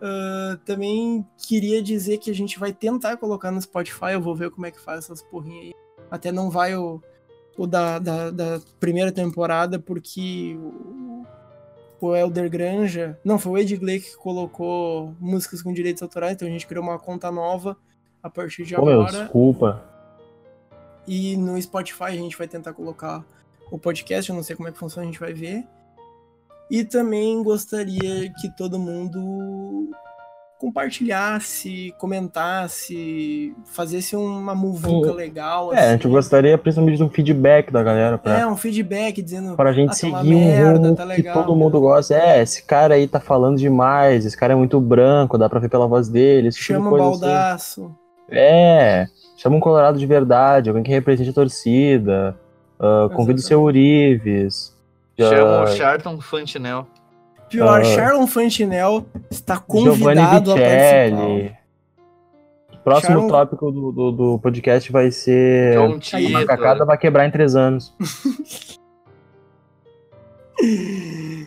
Ah, 0.00 0.58
também 0.64 1.26
queria 1.46 1.82
dizer 1.82 2.18
que 2.18 2.30
a 2.30 2.34
gente 2.34 2.58
vai 2.58 2.72
tentar 2.72 3.16
colocar 3.16 3.50
no 3.50 3.60
Spotify, 3.60 4.12
eu 4.12 4.20
vou 4.20 4.34
ver 4.34 4.50
como 4.50 4.66
é 4.66 4.70
que 4.70 4.80
faz 4.80 5.04
essas 5.04 5.22
porrinhas 5.22 5.66
aí. 5.66 5.74
Até 6.10 6.32
não 6.32 6.50
vai 6.50 6.74
o, 6.74 7.02
o 7.56 7.66
da, 7.66 7.98
da, 7.98 8.30
da 8.30 8.60
primeira 8.80 9.12
temporada, 9.12 9.78
porque 9.78 10.56
o, 10.56 11.26
o 12.06 12.16
Elder 12.16 12.48
Granja. 12.48 13.18
Não, 13.24 13.38
foi 13.38 13.52
o 13.52 13.58
Ed 13.58 13.76
Gley 13.76 14.00
que 14.00 14.16
colocou 14.16 15.14
músicas 15.18 15.62
com 15.62 15.72
direitos 15.72 16.02
autorais, 16.02 16.34
então 16.34 16.46
a 16.46 16.50
gente 16.50 16.66
criou 16.66 16.84
uma 16.84 16.98
conta 16.98 17.30
nova 17.30 17.76
a 18.22 18.30
partir 18.30 18.64
de 18.64 18.74
Pô, 18.74 18.84
meu, 18.84 19.02
agora. 19.02 19.24
desculpa. 19.24 19.84
E 21.06 21.36
no 21.36 21.60
Spotify 21.60 22.04
a 22.04 22.10
gente 22.10 22.36
vai 22.36 22.46
tentar 22.46 22.72
colocar 22.72 23.24
o 23.70 23.78
podcast, 23.78 24.30
eu 24.30 24.36
não 24.36 24.42
sei 24.42 24.54
como 24.54 24.68
é 24.68 24.72
que 24.72 24.78
funciona, 24.78 25.02
a 25.02 25.10
gente 25.10 25.20
vai 25.20 25.32
ver. 25.32 25.66
E 26.70 26.84
também 26.84 27.42
gostaria 27.42 28.30
que 28.40 28.54
todo 28.56 28.78
mundo 28.78 29.90
compartilhasse, 30.58 31.94
comentasse, 31.98 33.54
fazesse 33.64 34.16
uma 34.16 34.54
muvuca 34.54 35.12
legal. 35.12 35.72
É, 35.72 35.78
a 35.88 35.92
gente 35.92 36.02
assim. 36.06 36.10
gostaria 36.10 36.58
principalmente 36.58 36.96
de 36.96 37.04
um 37.04 37.08
feedback 37.08 37.70
da 37.72 37.82
galera 37.82 38.18
pra, 38.18 38.40
É, 38.40 38.46
um 38.46 38.56
feedback 38.56 39.22
dizendo. 39.22 39.54
pra 39.56 39.72
gente 39.72 39.86
"Ah, 39.86 39.90
tá 39.90 39.94
seguir 39.94 40.34
um 40.34 40.38
merda, 40.46 40.78
rumo 40.88 40.96
tá 40.96 41.02
que 41.02 41.08
legal." 41.08 41.34
todo 41.42 41.54
mundo 41.56 41.80
gosta. 41.80 42.14
É, 42.14 42.42
esse 42.42 42.62
cara 42.64 42.94
aí 42.94 43.06
tá 43.06 43.20
falando 43.20 43.56
demais, 43.56 44.26
esse 44.26 44.36
cara 44.36 44.52
é 44.52 44.56
muito 44.56 44.80
branco, 44.80 45.38
dá 45.38 45.48
pra 45.48 45.60
ver 45.60 45.68
pela 45.68 45.86
voz 45.86 46.08
dele. 46.08 46.50
Tipo 46.50 46.60
de 46.60 46.66
Chama 46.66 46.86
o 46.86 46.90
coisa 46.90 47.04
assim. 47.08 47.20
baldaço. 47.20 47.96
É, 48.30 49.06
chama 49.36 49.56
um 49.56 49.60
Colorado 49.60 49.98
de 49.98 50.06
verdade, 50.06 50.68
alguém 50.68 50.82
que 50.84 50.90
represente 50.90 51.30
a 51.30 51.32
torcida. 51.32 52.36
ah, 52.80 53.08
convida 53.14 53.38
o 53.40 53.42
seu 53.42 53.62
Urives. 53.62 54.76
Chama 55.18 55.60
ah, 55.60 55.62
o 55.64 55.66
Charlton 55.68 56.20
Fantinel. 56.20 56.86
Pior, 57.48 57.80
Ah. 57.80 57.84
Charlon 57.84 58.26
Fantinel 58.26 59.06
está 59.30 59.54
Giovanni 59.54 59.98
convidado 59.98 60.52
a 60.52 60.56
participar. 60.56 61.58
Próximo 62.84 63.16
Sharon- 63.16 63.28
tópico 63.28 63.70
do, 63.72 63.92
do, 63.92 64.12
do 64.12 64.38
podcast 64.38 64.90
vai 64.90 65.10
ser 65.10 65.74
John 65.74 65.94
a 65.96 65.98
Tito. 65.98 66.30
macacada 66.30 66.84
vai 66.86 66.96
quebrar 66.96 67.26
em 67.26 67.30
três 67.30 67.54
anos. 67.56 67.94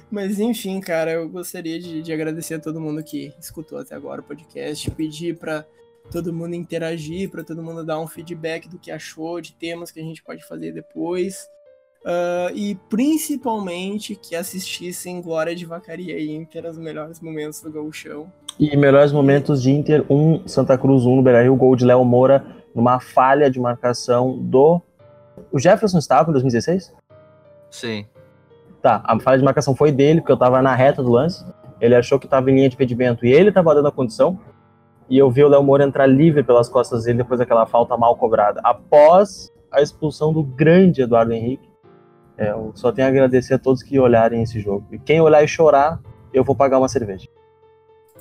Mas 0.10 0.40
enfim, 0.40 0.80
cara, 0.80 1.12
eu 1.12 1.28
gostaria 1.30 1.80
de, 1.80 2.02
de 2.02 2.14
agradecer 2.14 2.56
a 2.56 2.60
todo 2.60 2.80
mundo 2.80 3.04
que 3.04 3.34
escutou 3.40 3.78
até 3.80 3.94
agora 3.96 4.22
o 4.22 4.24
podcast, 4.24 4.90
pedir 4.92 5.38
pra 5.38 5.66
todo 6.10 6.32
mundo 6.34 6.54
interagir, 6.56 7.30
pra 7.30 7.44
todo 7.44 7.62
mundo 7.62 7.84
dar 7.86 8.00
um 8.00 8.08
feedback 8.08 8.70
do 8.70 8.80
que 8.80 8.90
achou, 8.92 9.42
de 9.42 9.54
temas 9.54 9.92
que 9.92 10.00
a 10.00 10.04
gente 10.04 10.24
pode 10.24 10.46
fazer 10.46 10.72
depois. 10.72 11.46
Ah, 12.04 12.52
e 12.54 12.76
principalmente 12.90 14.16
que 14.16 14.36
assistissem 14.36 15.22
Glória 15.22 15.56
de 15.56 15.66
Vacaria 15.66 16.18
e 16.18 16.32
Inter, 16.32 16.66
os 16.66 16.78
melhores 16.78 17.20
momentos 17.20 17.62
do 17.62 17.72
Gauchão. 17.72 18.32
E 18.60 18.76
melhores 18.76 19.12
momentos 19.12 19.62
de 19.62 19.72
Inter 19.72 20.06
1, 20.10 20.48
Santa 20.48 20.78
Cruz 20.78 21.06
1 21.06 21.16
no 21.16 21.22
Beira-Rio, 21.22 21.56
gol 21.56 21.76
de 21.76 21.86
Léo 21.86 22.04
Moura 22.04 22.46
numa 22.76 23.00
falha 23.00 23.50
de 23.50 23.60
marcação 23.60 24.38
do... 24.38 24.82
O 25.52 25.60
Jefferson 25.60 25.98
estava 25.98 26.30
em 26.30 26.34
2016? 26.34 26.94
Sim. 27.70 28.06
Tá, 28.82 29.02
a 29.06 29.20
falha 29.20 29.38
de 29.38 29.44
marcação 29.44 29.76
foi 29.76 29.92
dele, 29.92 30.22
porque 30.22 30.32
eu 30.32 30.38
tava 30.38 30.62
na 30.62 30.76
reta 30.76 31.02
do 31.04 31.12
lance. 31.12 31.46
Ele 31.80 31.96
achou 31.96 32.20
que 32.20 32.28
tava 32.28 32.50
em 32.52 32.56
linha 32.56 32.70
de 32.70 32.76
impedimento 32.76 33.26
e 33.26 33.32
ele 33.32 33.52
tava 33.52 33.74
dando 33.74 33.88
a 33.88 33.92
condição. 33.92 34.40
E 35.10 35.18
eu 35.18 35.30
vi 35.30 35.44
o 35.44 35.48
Léo 35.48 35.64
Moura 35.64 35.84
entrar 35.84 36.06
livre 36.06 36.44
pelas 36.44 36.70
costas 36.70 37.04
dele 37.04 37.20
depois 37.20 37.40
daquela 37.40 37.66
falta 37.66 37.98
mal 37.98 38.16
cobrada. 38.16 38.62
Após 38.64 39.52
a 39.72 39.82
expulsão 39.82 40.34
do 40.34 40.44
grande 40.44 41.02
Eduardo 41.02 41.34
Henrique. 41.34 41.71
É, 42.42 42.50
eu 42.50 42.72
só 42.74 42.92
tenho 42.92 43.08
a 43.08 43.12
agradecer 43.12 43.54
a 43.54 43.60
todos 43.60 43.84
que 43.84 44.00
olharem 44.00 44.42
esse 44.42 44.60
jogo. 44.60 44.88
E 44.92 44.98
quem 44.98 45.22
olhar 45.22 45.44
e 45.44 45.48
chorar, 45.48 46.02
eu 46.34 46.44
vou 46.44 46.56
pagar 46.56 46.80
uma 46.80 46.90
cerveja. 46.90 47.28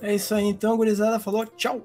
É 0.02 0.14
isso 0.14 0.34
aí 0.34 0.44
então, 0.44 0.76
gurizada. 0.76 1.18
Falou, 1.18 1.46
tchau! 1.46 1.80